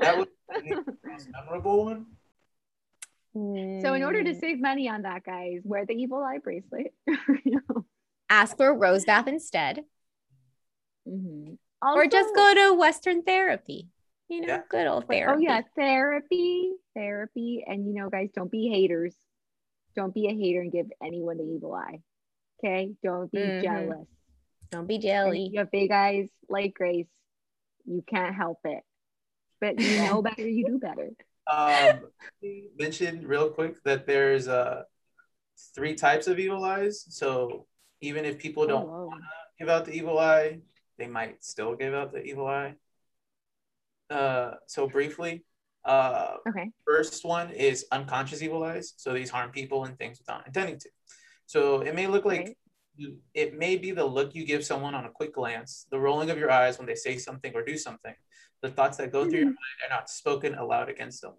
That 0.00 0.18
was 0.18 0.26
the 0.48 0.84
most 1.04 1.28
memorable 1.30 1.84
one. 1.84 2.06
So 3.34 3.94
in 3.94 4.04
order 4.04 4.22
to 4.22 4.32
mm. 4.32 4.40
save 4.40 4.60
money 4.60 4.88
on 4.88 5.02
that, 5.02 5.24
guys, 5.24 5.62
wear 5.64 5.84
the 5.86 5.94
evil 5.94 6.22
eye 6.22 6.38
bracelet. 6.38 6.94
Ask 8.30 8.56
for 8.56 8.68
a 8.68 8.72
rose 8.72 9.04
bath 9.04 9.26
instead. 9.26 9.84
Mm-hmm. 11.08 11.54
Also, 11.82 12.00
or 12.00 12.06
just 12.06 12.34
go 12.34 12.54
to 12.54 12.74
Western 12.74 13.22
therapy. 13.22 13.88
You 14.28 14.40
know, 14.40 14.46
yeah. 14.48 14.60
good 14.70 14.86
old 14.86 15.06
therapy. 15.06 15.34
Oh 15.36 15.38
yeah, 15.38 15.60
therapy, 15.76 16.72
therapy, 16.94 17.64
and 17.66 17.86
you 17.86 17.94
know, 17.94 18.08
guys, 18.08 18.30
don't 18.34 18.50
be 18.50 18.68
haters. 18.68 19.14
Don't 19.94 20.14
be 20.14 20.26
a 20.26 20.32
hater 20.32 20.60
and 20.60 20.72
give 20.72 20.86
anyone 21.02 21.36
the 21.36 21.44
evil 21.44 21.74
eye. 21.74 22.00
Okay, 22.58 22.92
don't 23.02 23.30
be 23.30 23.38
mm-hmm. 23.38 23.62
jealous. 23.62 24.08
Don't 24.70 24.88
be 24.88 24.98
jelly. 24.98 25.50
You 25.52 25.58
have 25.60 25.70
big 25.70 25.90
eyes 25.90 26.28
like 26.48 26.74
Grace. 26.74 27.06
You 27.84 28.02
can't 28.06 28.34
help 28.34 28.60
it, 28.64 28.82
but 29.60 29.78
you 29.78 29.98
know 29.98 30.22
better. 30.22 30.48
You 30.48 30.66
do 30.66 30.78
better 30.78 31.10
um, 31.46 32.00
mentioned 32.78 33.26
real 33.26 33.50
quick 33.50 33.82
that 33.84 34.06
there's 34.06 34.48
uh, 34.48 34.82
three 35.74 35.94
types 35.94 36.26
of 36.26 36.38
evil 36.38 36.64
eyes. 36.64 37.04
So 37.08 37.66
even 38.00 38.24
if 38.24 38.38
people 38.38 38.66
don't 38.66 38.88
oh, 38.88 39.06
want 39.06 39.22
to 39.22 39.28
give 39.58 39.68
out 39.68 39.84
the 39.84 39.92
evil 39.92 40.18
eye, 40.18 40.60
they 40.98 41.06
might 41.06 41.44
still 41.44 41.74
give 41.74 41.94
out 41.94 42.12
the 42.12 42.22
evil 42.22 42.46
eye. 42.46 42.74
Uh, 44.10 44.54
so 44.66 44.86
briefly, 44.86 45.44
uh, 45.84 46.36
okay. 46.48 46.70
First 46.86 47.24
one 47.24 47.50
is 47.50 47.86
unconscious 47.92 48.42
evil 48.42 48.62
eyes. 48.64 48.94
So 48.96 49.12
these 49.12 49.30
harm 49.30 49.50
people 49.50 49.84
and 49.84 49.98
things 49.98 50.18
without 50.18 50.46
intending 50.46 50.78
to. 50.78 50.88
So 51.46 51.80
it 51.80 51.94
may 51.94 52.06
look 52.06 52.24
like 52.24 52.40
right. 52.40 52.56
you, 52.96 53.18
it 53.34 53.58
may 53.58 53.76
be 53.76 53.90
the 53.90 54.04
look 54.04 54.34
you 54.34 54.46
give 54.46 54.64
someone 54.64 54.94
on 54.94 55.04
a 55.04 55.10
quick 55.10 55.34
glance, 55.34 55.86
the 55.90 55.98
rolling 55.98 56.30
of 56.30 56.38
your 56.38 56.50
eyes 56.50 56.78
when 56.78 56.86
they 56.86 56.94
say 56.94 57.18
something 57.18 57.52
or 57.54 57.62
do 57.62 57.76
something, 57.76 58.14
the 58.62 58.70
thoughts 58.70 58.96
that 58.96 59.12
go 59.12 59.24
through 59.24 59.40
your 59.40 59.46
mind 59.46 59.56
are 59.84 59.94
not 59.94 60.08
spoken 60.08 60.54
aloud 60.54 60.88
against 60.88 61.20
someone. 61.20 61.38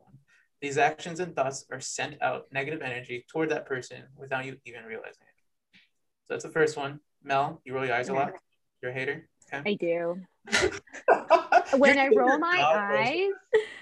These 0.62 0.78
actions 0.78 1.20
and 1.20 1.36
thoughts 1.36 1.66
are 1.72 1.80
sent 1.80 2.22
out 2.22 2.46
negative 2.52 2.82
energy 2.82 3.26
toward 3.32 3.50
that 3.50 3.66
person 3.66 4.04
without 4.16 4.46
you 4.46 4.58
even 4.66 4.84
realizing 4.84 5.24
it. 5.24 5.80
So 6.26 6.34
that's 6.34 6.44
the 6.44 6.52
first 6.52 6.78
one. 6.78 7.00
Mel, 7.24 7.62
you 7.66 7.74
roll 7.74 7.86
your 7.86 7.96
eyes 7.96 8.10
a 8.10 8.14
lot. 8.14 8.34
You're 8.82 8.92
a 8.92 8.94
hater. 8.94 9.28
Okay. 9.54 9.72
I 9.72 9.74
do. 9.76 10.22
when 11.78 11.98
I 11.98 12.10
roll 12.10 12.38
my 12.38 12.64
eyes, 12.64 13.32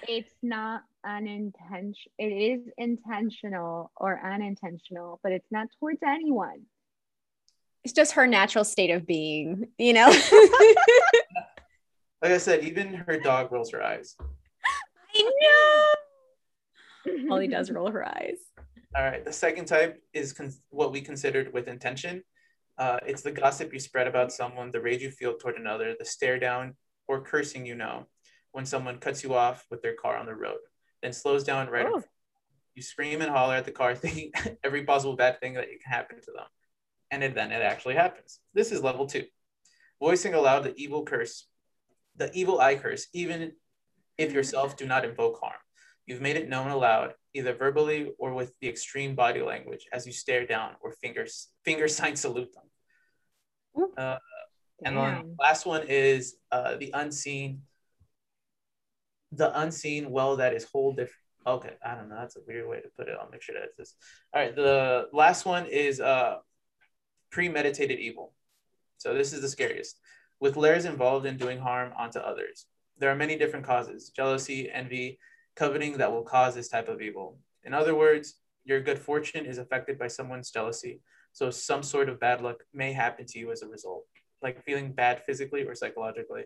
it's 0.08 0.34
not 0.42 0.84
unintentional. 1.06 2.12
It 2.18 2.26
is 2.28 2.62
intentional 2.78 3.92
or 3.96 4.20
unintentional, 4.26 5.20
but 5.24 5.32
it's 5.32 5.52
not 5.52 5.68
towards 5.80 6.00
anyone. 6.06 6.64
It's 7.84 7.94
just 7.94 8.14
her 8.14 8.28
natural 8.28 8.64
state 8.64 8.92
of 8.92 9.06
being, 9.06 9.68
you 9.78 9.94
know? 9.94 10.14
Like 12.24 12.32
I 12.32 12.38
said, 12.38 12.64
even 12.64 12.94
her 12.94 13.20
dog 13.20 13.52
rolls 13.52 13.72
her 13.72 13.84
eyes. 13.84 14.16
I 15.14 15.96
know. 17.06 17.18
Molly 17.26 17.50
does 17.50 17.70
roll 17.70 17.92
her 17.92 18.08
eyes. 18.08 18.38
All 18.96 19.04
right. 19.04 19.26
The 19.26 19.34
second 19.34 19.66
type 19.66 20.02
is 20.14 20.32
con- 20.32 20.54
what 20.70 20.94
we 20.94 21.02
considered 21.02 21.52
with 21.52 21.68
intention. 21.68 22.24
Uh, 22.78 23.00
it's 23.06 23.22
the 23.22 23.32
gossip 23.32 23.72
you 23.74 23.80
spread 23.80 24.08
about 24.08 24.32
someone, 24.32 24.72
the 24.72 24.82
rage 24.82 25.02
you 25.02 25.12
feel 25.12 25.36
toward 25.36 25.58
another, 25.58 25.96
the 25.98 26.06
stare 26.06 26.40
down 26.40 26.76
or 27.08 27.22
cursing 27.22 27.66
you 27.66 27.76
know 27.76 28.08
when 28.52 28.66
someone 28.66 29.00
cuts 29.00 29.24
you 29.24 29.34
off 29.34 29.66
with 29.70 29.82
their 29.82 29.96
car 29.96 30.16
on 30.16 30.26
the 30.26 30.36
road, 30.36 30.60
then 31.02 31.12
slows 31.12 31.44
down 31.44 31.70
right. 31.70 31.88
Oh. 31.88 32.04
You 32.76 32.82
scream 32.82 33.22
and 33.22 33.30
holler 33.30 33.56
at 33.56 33.66
the 33.66 33.72
car, 33.72 33.94
thinking 33.96 34.32
every 34.64 34.84
possible 34.84 35.16
bad 35.16 35.40
thing 35.40 35.54
that 35.54 35.68
can 35.68 35.92
happen 35.92 36.18
to 36.22 36.32
them. 36.32 36.46
And 37.12 37.24
it, 37.24 37.36
then 37.36 37.52
it 37.52 37.62
actually 37.62 37.96
happens. 37.96 38.40
This 38.54 38.72
is 38.72 38.82
level 38.82 39.06
two. 39.06 39.26
Voicing 40.00 40.34
aloud 40.34 40.64
the 40.64 40.74
evil 40.76 41.04
curse, 41.04 41.48
the 42.16 42.32
evil 42.34 42.60
eye 42.60 42.76
curse, 42.76 43.08
even 43.14 43.54
if 44.18 44.32
yourself 44.34 44.78
do 44.78 44.86
not 44.86 45.06
invoke 45.06 45.40
harm. 45.40 45.54
You've 46.06 46.22
made 46.22 46.36
it 46.36 46.50
known 46.50 46.70
aloud, 46.70 47.14
either 47.34 47.54
verbally 47.54 48.12
or 48.18 48.34
with 48.34 48.52
the 48.60 48.68
extreme 48.68 49.16
body 49.16 49.42
language 49.42 49.86
as 49.94 50.06
you 50.06 50.12
stare 50.12 50.46
down 50.46 50.72
or 50.82 50.92
fingers 50.94 51.50
finger 51.64 51.88
sign 52.00 52.16
salute 52.16 52.50
them. 52.54 52.64
Uh, 53.98 54.18
and 54.86 54.98
then 54.98 55.36
last 55.40 55.66
one 55.66 55.84
is 55.88 56.36
uh, 56.52 56.76
the 56.76 56.92
unseen. 56.94 57.62
The 59.32 59.58
unseen 59.60 60.12
well 60.12 60.38
that 60.38 60.54
is 60.54 60.66
whole 60.66 60.92
different. 60.92 61.18
Okay, 61.46 61.74
I 61.86 61.96
don't 61.96 62.10
know. 62.10 62.16
That's 62.16 62.36
a 62.36 62.42
weird 62.48 62.70
way 62.70 62.82
to 62.82 62.88
put 62.96 63.08
it. 63.08 63.18
I'll 63.20 63.30
make 63.30 63.42
sure 63.42 63.56
that's 63.60 63.76
this. 63.76 63.96
All 64.34 64.42
right, 64.42 64.56
the 64.56 65.08
last 65.12 65.46
one 65.46 65.66
is 65.66 66.00
uh, 66.00 66.38
premeditated 67.32 68.00
evil. 68.00 68.34
So 68.98 69.14
this 69.14 69.34
is 69.34 69.42
the 69.42 69.50
scariest. 69.50 70.00
With 70.40 70.56
layers 70.56 70.86
involved 70.86 71.26
in 71.26 71.38
doing 71.38 71.60
harm 71.60 71.92
onto 71.98 72.20
others. 72.20 72.66
There 72.98 73.10
are 73.10 73.16
many 73.16 73.38
different 73.38 73.66
causes: 73.66 74.12
jealousy, 74.16 74.70
envy, 74.72 75.18
coveting 75.56 75.98
that 75.98 76.12
will 76.12 76.24
cause 76.24 76.56
this 76.56 76.70
type 76.70 76.88
of 76.88 77.02
evil. 77.02 77.38
In 77.64 77.74
other 77.74 77.96
words, 77.96 78.36
your 78.66 78.82
good 78.82 79.00
fortune 79.00 79.46
is 79.46 79.58
affected 79.58 80.00
by 80.00 80.08
someone's 80.08 80.52
jealousy. 80.52 81.02
So 81.32 81.50
some 81.50 81.84
sort 81.84 82.10
of 82.10 82.20
bad 82.20 82.42
luck 82.42 82.64
may 82.74 82.94
happen 82.94 83.26
to 83.28 83.40
you 83.40 83.52
as 83.52 83.62
a 83.62 83.68
result, 83.68 84.06
like 84.42 84.64
feeling 84.64 84.94
bad 84.94 85.24
physically 85.26 85.64
or 85.64 85.76
psychologically. 85.76 86.44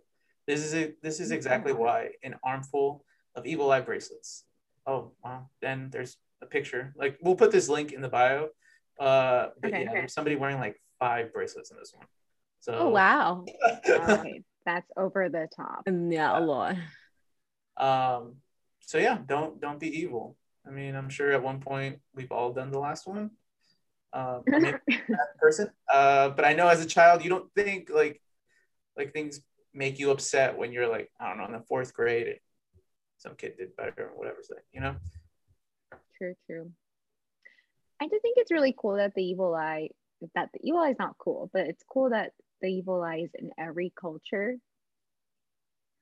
This 0.48 0.64
is 0.64 0.74
a, 0.74 0.94
this 1.04 1.20
is 1.20 1.32
exactly 1.32 1.74
why 1.74 2.12
an 2.24 2.36
armful 2.44 3.04
of 3.36 3.46
evil 3.46 3.70
eye 3.72 3.82
bracelets. 3.82 4.46
Oh 4.86 5.12
wow! 5.24 5.50
Then 5.62 5.90
there's 5.92 6.16
a 6.42 6.46
picture. 6.46 6.94
Like 6.98 7.18
we'll 7.22 7.36
put 7.36 7.52
this 7.52 7.68
link 7.68 7.92
in 7.92 8.02
the 8.02 8.08
bio. 8.08 8.48
Uh, 8.98 9.50
but 9.62 9.72
okay, 9.72 9.84
yeah, 9.84 9.90
okay. 9.90 10.00
there's 10.00 10.14
somebody 10.14 10.38
wearing 10.38 10.58
like 10.58 10.82
five 11.00 11.34
bracelets 11.34 11.70
in 11.72 11.78
this 11.78 11.94
one. 11.94 12.08
So. 12.62 12.74
Oh 12.74 12.90
wow! 12.90 13.46
okay, 13.90 14.42
that's 14.66 14.90
over 14.96 15.28
the 15.28 15.50
top. 15.54 15.84
Yeah, 15.86 16.40
a 16.40 16.42
lot. 16.42 16.76
Um, 17.76 18.38
so 18.88 18.98
yeah, 18.98 19.20
don't 19.28 19.60
don't 19.60 19.80
be 19.80 20.00
evil. 20.00 20.38
I 20.66 20.72
mean, 20.72 20.96
I'm 20.96 21.10
sure 21.10 21.34
at 21.34 21.44
one 21.44 21.60
point 21.60 22.00
we've 22.16 22.32
all 22.32 22.54
done 22.54 22.72
the 22.72 22.80
last 22.80 23.06
one. 23.06 23.32
Um, 24.14 24.42
that 24.48 24.82
person, 25.38 25.70
uh, 25.94 26.30
but 26.30 26.46
I 26.46 26.54
know 26.54 26.70
as 26.70 26.84
a 26.84 26.88
child 26.88 27.26
you 27.26 27.30
don't 27.30 27.54
think 27.54 27.90
like 27.94 28.22
like 28.96 29.12
things 29.12 29.42
make 29.74 30.00
you 30.00 30.12
upset 30.12 30.58
when 30.58 30.72
you're 30.72 30.88
like 30.88 31.12
I 31.20 31.28
don't 31.28 31.38
know 31.38 31.46
in 31.46 31.52
the 31.52 31.66
fourth 31.68 31.94
grade. 31.94 32.40
Some 33.18 33.36
kid 33.36 33.58
did 33.58 33.76
better 33.76 34.10
or 34.10 34.18
whatever, 34.18 34.38
So, 34.42 34.56
you 34.72 34.80
know. 34.80 34.96
True, 36.18 36.36
true. 36.46 36.72
I 38.02 38.06
just 38.06 38.22
think 38.22 38.38
it's 38.38 38.50
really 38.50 38.74
cool 38.76 38.96
that 38.96 39.14
the 39.14 39.24
evil 39.24 39.54
eye 39.54 39.90
that 40.36 40.50
the 40.54 40.60
evil 40.64 40.80
eye 40.80 40.92
is 40.92 41.00
not 41.00 41.18
cool, 41.20 41.50
but 41.54 41.68
it's 41.68 41.84
cool 41.92 42.12
that 42.12 42.32
the 42.62 42.70
evil 42.70 43.04
eye 43.04 43.24
is 43.26 43.32
in 43.38 43.52
every 43.60 43.92
culture. 44.00 44.56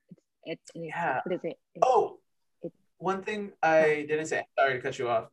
It's 0.08 0.22
it's, 0.44 0.70
it's 0.74 0.86
yeah. 0.94 1.20
what 1.24 1.34
is 1.34 1.40
it? 1.42 1.58
It's, 1.74 1.82
oh, 1.82 2.20
one 2.98 3.22
thing 3.22 3.52
I 3.62 4.06
didn't 4.08 4.26
say. 4.26 4.44
Sorry 4.58 4.74
to 4.74 4.80
cut 4.80 4.98
you 4.98 5.08
off. 5.08 5.28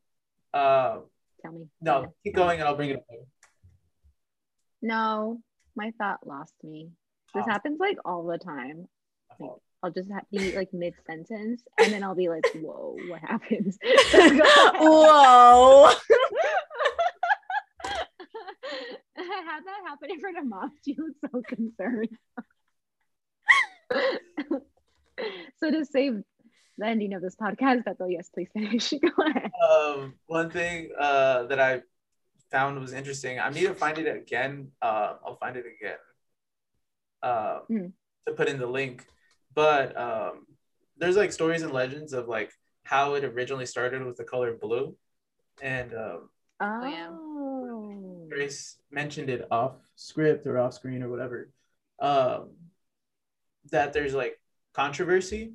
Uh, 0.54 1.00
Tell 1.42 1.52
me. 1.52 1.68
No, 1.82 2.14
keep 2.24 2.36
going, 2.36 2.60
and 2.60 2.68
I'll 2.68 2.76
bring 2.76 2.92
it 2.92 2.98
up. 2.98 3.06
No, 4.82 5.40
my 5.76 5.92
thought 5.98 6.26
lost 6.26 6.54
me. 6.64 6.92
This 7.34 7.46
oh. 7.48 7.52
happens 7.52 7.80
like 7.80 7.98
all 8.06 8.26
the 8.26 8.38
time. 8.38 8.88
Like, 9.40 9.52
I'll 9.82 9.92
just 9.92 10.10
be 10.32 10.56
like 10.56 10.74
mid 10.74 10.94
sentence, 11.06 11.64
and 11.78 11.92
then 11.92 12.04
I'll 12.04 12.16
be 12.16 12.30
like, 12.30 12.46
"Whoa, 12.56 12.96
what 13.08 13.22
happens?" 13.22 13.78
Whoa. 13.84 15.92
I 19.16 19.42
had 19.46 19.64
that 19.66 19.82
happen 19.86 20.12
in 20.12 20.20
front 20.20 20.38
of 20.38 20.46
mom. 20.46 20.72
She 20.86 20.96
was 20.98 21.14
so 21.22 21.42
concerned. 21.42 22.10
so 25.60 25.72
to 25.72 25.86
save 25.86 26.24
the 26.78 26.86
ending 26.86 27.14
of 27.14 27.22
this 27.22 27.36
podcast. 27.36 27.86
Bethel, 27.86 28.10
yes, 28.10 28.30
please 28.34 28.50
finish. 28.54 28.90
Go 29.02 29.24
ahead. 29.24 29.52
Um, 29.70 30.14
one 30.28 30.50
thing 30.50 30.90
uh, 30.98 31.44
that 31.44 31.60
I 31.60 31.82
found 32.52 32.80
was 32.80 32.94
interesting. 32.94 33.40
I 33.40 33.50
need 33.50 33.68
to 33.68 33.74
find 33.74 33.98
it 33.98 34.08
again. 34.08 34.70
Uh, 34.82 35.16
I'll 35.26 35.38
find 35.38 35.58
it 35.58 35.66
again 35.66 35.98
uh, 37.22 37.60
mm. 37.70 37.92
to 38.28 38.34
put 38.34 38.48
in 38.48 38.60
the 38.60 38.68
link. 38.68 39.06
But 39.54 39.98
um, 39.98 40.46
there's 40.98 41.18
like 41.18 41.32
stories 41.32 41.62
and 41.62 41.74
legends 41.74 42.14
of 42.14 42.28
like 42.28 42.52
how 42.84 43.14
it 43.16 43.24
originally 43.24 43.66
started 43.66 44.04
with 44.04 44.18
the 44.18 44.24
color 44.24 44.58
blue, 44.60 44.96
and 45.62 45.94
um, 45.94 46.30
oh, 46.60 46.86
yeah. 46.86 47.10
Grace 48.30 48.78
mentioned 48.92 49.30
it 49.30 49.48
off 49.52 49.74
script 49.96 50.48
or 50.48 50.58
off 50.58 50.74
screen 50.74 51.04
or 51.04 51.10
whatever. 51.10 51.52
Um, 52.00 52.52
that 53.72 53.94
there's 53.94 54.14
like 54.14 54.40
controversy 54.74 55.54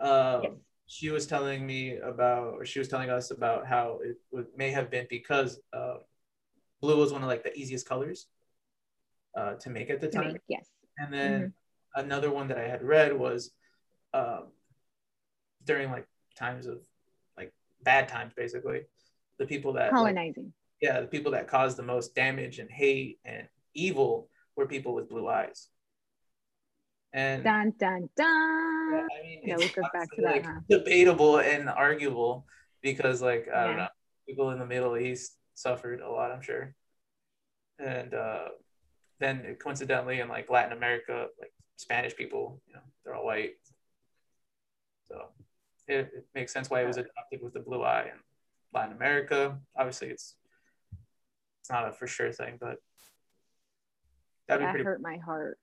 um, 0.00 0.42
yes. 0.42 0.52
She 0.86 1.08
was 1.08 1.26
telling 1.26 1.66
me 1.66 1.96
about, 1.96 2.54
or 2.54 2.66
she 2.66 2.78
was 2.78 2.88
telling 2.88 3.08
us 3.08 3.30
about 3.30 3.66
how 3.66 4.00
it 4.04 4.16
would, 4.30 4.46
may 4.56 4.70
have 4.72 4.90
been 4.90 5.06
because 5.08 5.58
uh, 5.72 5.96
blue 6.82 6.98
was 6.98 7.12
one 7.12 7.22
of 7.22 7.28
like 7.28 7.44
the 7.44 7.54
easiest 7.56 7.88
colors 7.88 8.26
uh, 9.34 9.54
to 9.54 9.70
make 9.70 9.88
at 9.88 10.00
the 10.00 10.08
time. 10.08 10.32
Make, 10.32 10.42
yes. 10.48 10.66
And 10.98 11.12
then 11.12 11.40
mm-hmm. 11.40 12.00
another 12.00 12.30
one 12.30 12.48
that 12.48 12.58
I 12.58 12.68
had 12.68 12.82
read 12.82 13.16
was 13.16 13.52
um, 14.12 14.48
during 15.64 15.90
like 15.90 16.06
times 16.36 16.66
of 16.66 16.82
like 17.38 17.52
bad 17.82 18.08
times, 18.08 18.34
basically, 18.36 18.82
the 19.38 19.46
people 19.46 19.72
that 19.74 19.92
colonizing. 19.92 20.44
Like, 20.44 20.52
yeah, 20.82 21.00
the 21.00 21.06
people 21.06 21.32
that 21.32 21.48
caused 21.48 21.78
the 21.78 21.84
most 21.84 22.14
damage 22.14 22.58
and 22.58 22.70
hate 22.70 23.18
and 23.24 23.48
evil 23.72 24.28
were 24.56 24.66
people 24.66 24.94
with 24.94 25.08
blue 25.08 25.28
eyes. 25.28 25.68
And 27.12 27.44
dun 27.44 27.72
dun 27.78 28.08
dun. 28.16 28.92
Yeah, 28.92 29.06
I 29.06 29.22
mean, 29.22 29.40
yeah, 29.44 29.56
we 29.56 29.68
go 29.68 29.82
back 29.92 30.10
to 30.12 30.22
like, 30.22 30.44
that. 30.44 30.54
Huh? 30.54 30.60
Debatable 30.68 31.38
and 31.38 31.68
arguable 31.68 32.46
because, 32.80 33.20
like, 33.20 33.48
I 33.48 33.60
yeah. 33.60 33.66
don't 33.66 33.76
know, 33.76 33.88
people 34.26 34.50
in 34.50 34.58
the 34.58 34.66
Middle 34.66 34.96
East 34.96 35.36
suffered 35.54 36.00
a 36.00 36.10
lot, 36.10 36.32
I'm 36.32 36.42
sure. 36.42 36.74
And 37.78 38.14
uh, 38.14 38.48
then 39.18 39.56
coincidentally, 39.62 40.20
in 40.20 40.28
like 40.28 40.50
Latin 40.50 40.76
America, 40.76 41.26
like 41.38 41.52
Spanish 41.76 42.16
people, 42.16 42.60
you 42.66 42.74
know, 42.74 42.80
they're 43.04 43.14
all 43.14 43.26
white. 43.26 43.52
So 45.08 45.26
it, 45.88 46.10
it 46.14 46.26
makes 46.34 46.52
sense 46.52 46.70
why 46.70 46.82
it 46.82 46.86
was 46.86 46.96
adopted 46.96 47.42
with 47.42 47.52
the 47.52 47.60
blue 47.60 47.82
eye 47.82 48.04
in 48.04 48.18
Latin 48.72 48.96
America. 48.96 49.58
Obviously, 49.76 50.08
it's 50.08 50.36
it's 51.60 51.70
not 51.70 51.88
a 51.88 51.92
for 51.92 52.06
sure 52.06 52.32
thing, 52.32 52.56
but 52.58 52.78
that'd 54.48 54.64
that 54.64 54.68
be 54.68 54.70
pretty. 54.70 54.84
hurt 54.84 55.02
my 55.02 55.18
heart. 55.18 55.58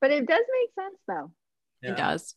But 0.00 0.10
it 0.10 0.26
does 0.26 0.40
make 0.60 0.84
sense 0.84 0.98
though. 1.06 1.32
Yeah. 1.82 1.90
It 1.90 1.96
does. 1.96 2.34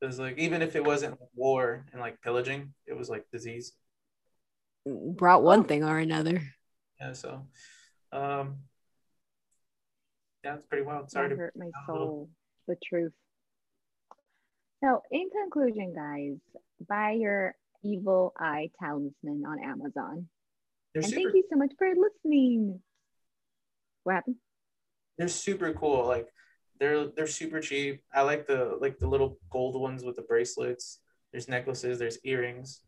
Because 0.00 0.18
like 0.18 0.38
even 0.38 0.62
if 0.62 0.76
it 0.76 0.84
wasn't 0.84 1.18
war 1.34 1.86
and 1.92 2.00
like 2.00 2.20
pillaging, 2.20 2.74
it 2.86 2.96
was 2.96 3.08
like 3.08 3.24
disease. 3.32 3.72
Brought 4.86 5.42
one 5.42 5.64
thing 5.64 5.84
or 5.84 5.98
another. 5.98 6.42
Yeah, 7.00 7.12
so 7.12 7.46
um 8.12 8.58
yeah, 10.44 10.54
it's 10.54 10.66
pretty 10.66 10.84
wild. 10.84 11.10
Sorry 11.10 11.28
that 11.28 11.34
to 11.34 11.40
hurt 11.40 11.54
my 11.56 11.70
soul. 11.86 12.28
The 12.68 12.76
truth. 12.84 13.12
So 14.84 15.02
in 15.10 15.30
conclusion, 15.30 15.94
guys, 15.94 16.36
buy 16.86 17.12
your 17.12 17.54
evil 17.82 18.32
eye 18.38 18.70
talisman 18.78 19.44
on 19.46 19.62
Amazon. 19.64 20.28
They're 20.94 21.02
and 21.02 21.06
super- 21.06 21.22
thank 21.22 21.34
you 21.34 21.44
so 21.50 21.56
much 21.56 21.72
for 21.78 21.88
listening. 21.88 22.80
What 24.04 24.16
happened? 24.16 24.36
They're 25.18 25.28
super 25.28 25.72
cool. 25.72 26.06
Like 26.06 26.28
they're 26.78 27.08
they're 27.08 27.26
super 27.26 27.60
cheap. 27.60 28.02
I 28.14 28.22
like 28.22 28.46
the 28.46 28.76
like 28.80 28.98
the 28.98 29.08
little 29.08 29.38
gold 29.50 29.80
ones 29.80 30.04
with 30.04 30.16
the 30.16 30.22
bracelets. 30.22 31.00
There's 31.32 31.48
necklaces. 31.48 31.98
There's 31.98 32.18
earrings. 32.24 32.80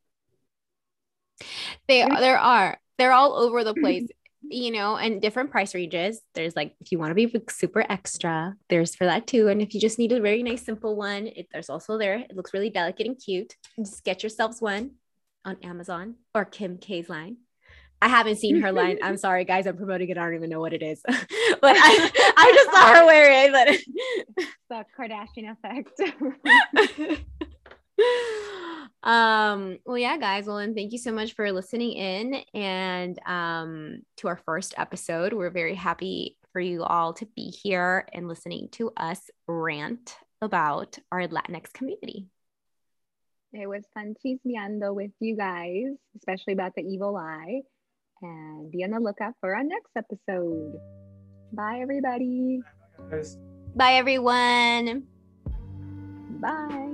They 1.88 2.04
there 2.04 2.38
are. 2.38 2.78
They're 2.98 3.12
all 3.12 3.34
over 3.34 3.64
the 3.64 3.74
place. 3.82 4.08
you 4.42 4.70
know, 4.70 4.96
and 4.96 5.20
different 5.20 5.50
price 5.50 5.74
ranges. 5.74 6.20
There's 6.34 6.56
like 6.56 6.74
if 6.80 6.92
you 6.92 6.98
want 6.98 7.10
to 7.10 7.14
be 7.14 7.32
super 7.50 7.84
extra, 7.88 8.54
there's 8.68 8.94
for 8.94 9.04
that 9.04 9.26
too. 9.26 9.48
And 9.48 9.60
if 9.60 9.74
you 9.74 9.80
just 9.80 9.98
need 9.98 10.12
a 10.12 10.20
very 10.20 10.42
nice 10.42 10.64
simple 10.64 10.96
one, 10.96 11.26
it, 11.26 11.48
there's 11.52 11.70
also 11.70 11.98
there. 11.98 12.16
It 12.18 12.36
looks 12.36 12.54
really 12.54 12.70
delicate 12.70 13.06
and 13.06 13.18
cute. 13.18 13.54
Just 13.78 14.04
get 14.04 14.22
yourselves 14.22 14.60
one 14.60 14.92
on 15.44 15.56
Amazon 15.62 16.16
or 16.34 16.44
Kim 16.44 16.78
K's 16.78 17.08
line. 17.08 17.38
I 18.00 18.08
haven't 18.08 18.36
seen 18.36 18.60
her 18.60 18.72
line. 18.72 18.98
I'm 19.02 19.16
sorry, 19.26 19.44
guys. 19.44 19.66
I'm 19.66 19.76
promoting 19.76 20.08
it. 20.08 20.18
I 20.18 20.24
don't 20.24 20.34
even 20.34 20.50
know 20.50 20.60
what 20.60 20.72
it 20.72 20.82
is, 20.82 21.00
but 21.06 21.18
I, 21.76 22.10
I 22.36 22.52
just 22.54 22.70
saw 22.70 22.94
her 22.94 23.06
wear 23.06 23.46
it. 23.46 23.52
But 23.52 24.46
the 24.68 24.84
Kardashian 24.96 25.50
effect. 25.52 26.00
um 29.02 29.78
well 29.86 29.98
yeah 29.98 30.16
guys 30.16 30.46
well 30.46 30.58
and 30.58 30.74
thank 30.74 30.92
you 30.92 30.98
so 30.98 31.12
much 31.12 31.34
for 31.34 31.50
listening 31.52 31.92
in 31.92 32.42
and 32.54 33.18
um 33.26 34.00
to 34.16 34.28
our 34.28 34.36
first 34.44 34.74
episode 34.76 35.32
we're 35.32 35.50
very 35.50 35.74
happy 35.74 36.36
for 36.52 36.60
you 36.60 36.82
all 36.82 37.12
to 37.12 37.26
be 37.36 37.48
here 37.50 38.06
and 38.12 38.28
listening 38.28 38.68
to 38.70 38.90
us 38.96 39.30
rant 39.46 40.16
about 40.42 40.98
our 41.10 41.26
latinx 41.28 41.72
community 41.72 42.26
it 43.52 43.68
was 43.68 43.84
fun 43.94 44.14
chismeando 44.24 44.94
with 44.94 45.12
you 45.20 45.36
guys 45.36 45.86
especially 46.16 46.52
about 46.52 46.74
the 46.74 46.82
evil 46.82 47.16
eye 47.16 47.62
and 48.22 48.70
be 48.70 48.84
on 48.84 48.90
the 48.90 49.00
lookout 49.00 49.34
for 49.40 49.54
our 49.54 49.64
next 49.64 49.90
episode. 49.96 50.74
Bye 51.52 51.80
everybody. 51.82 52.62
Bye 53.74 53.94
everyone. 53.94 55.04
Bye 56.40 56.87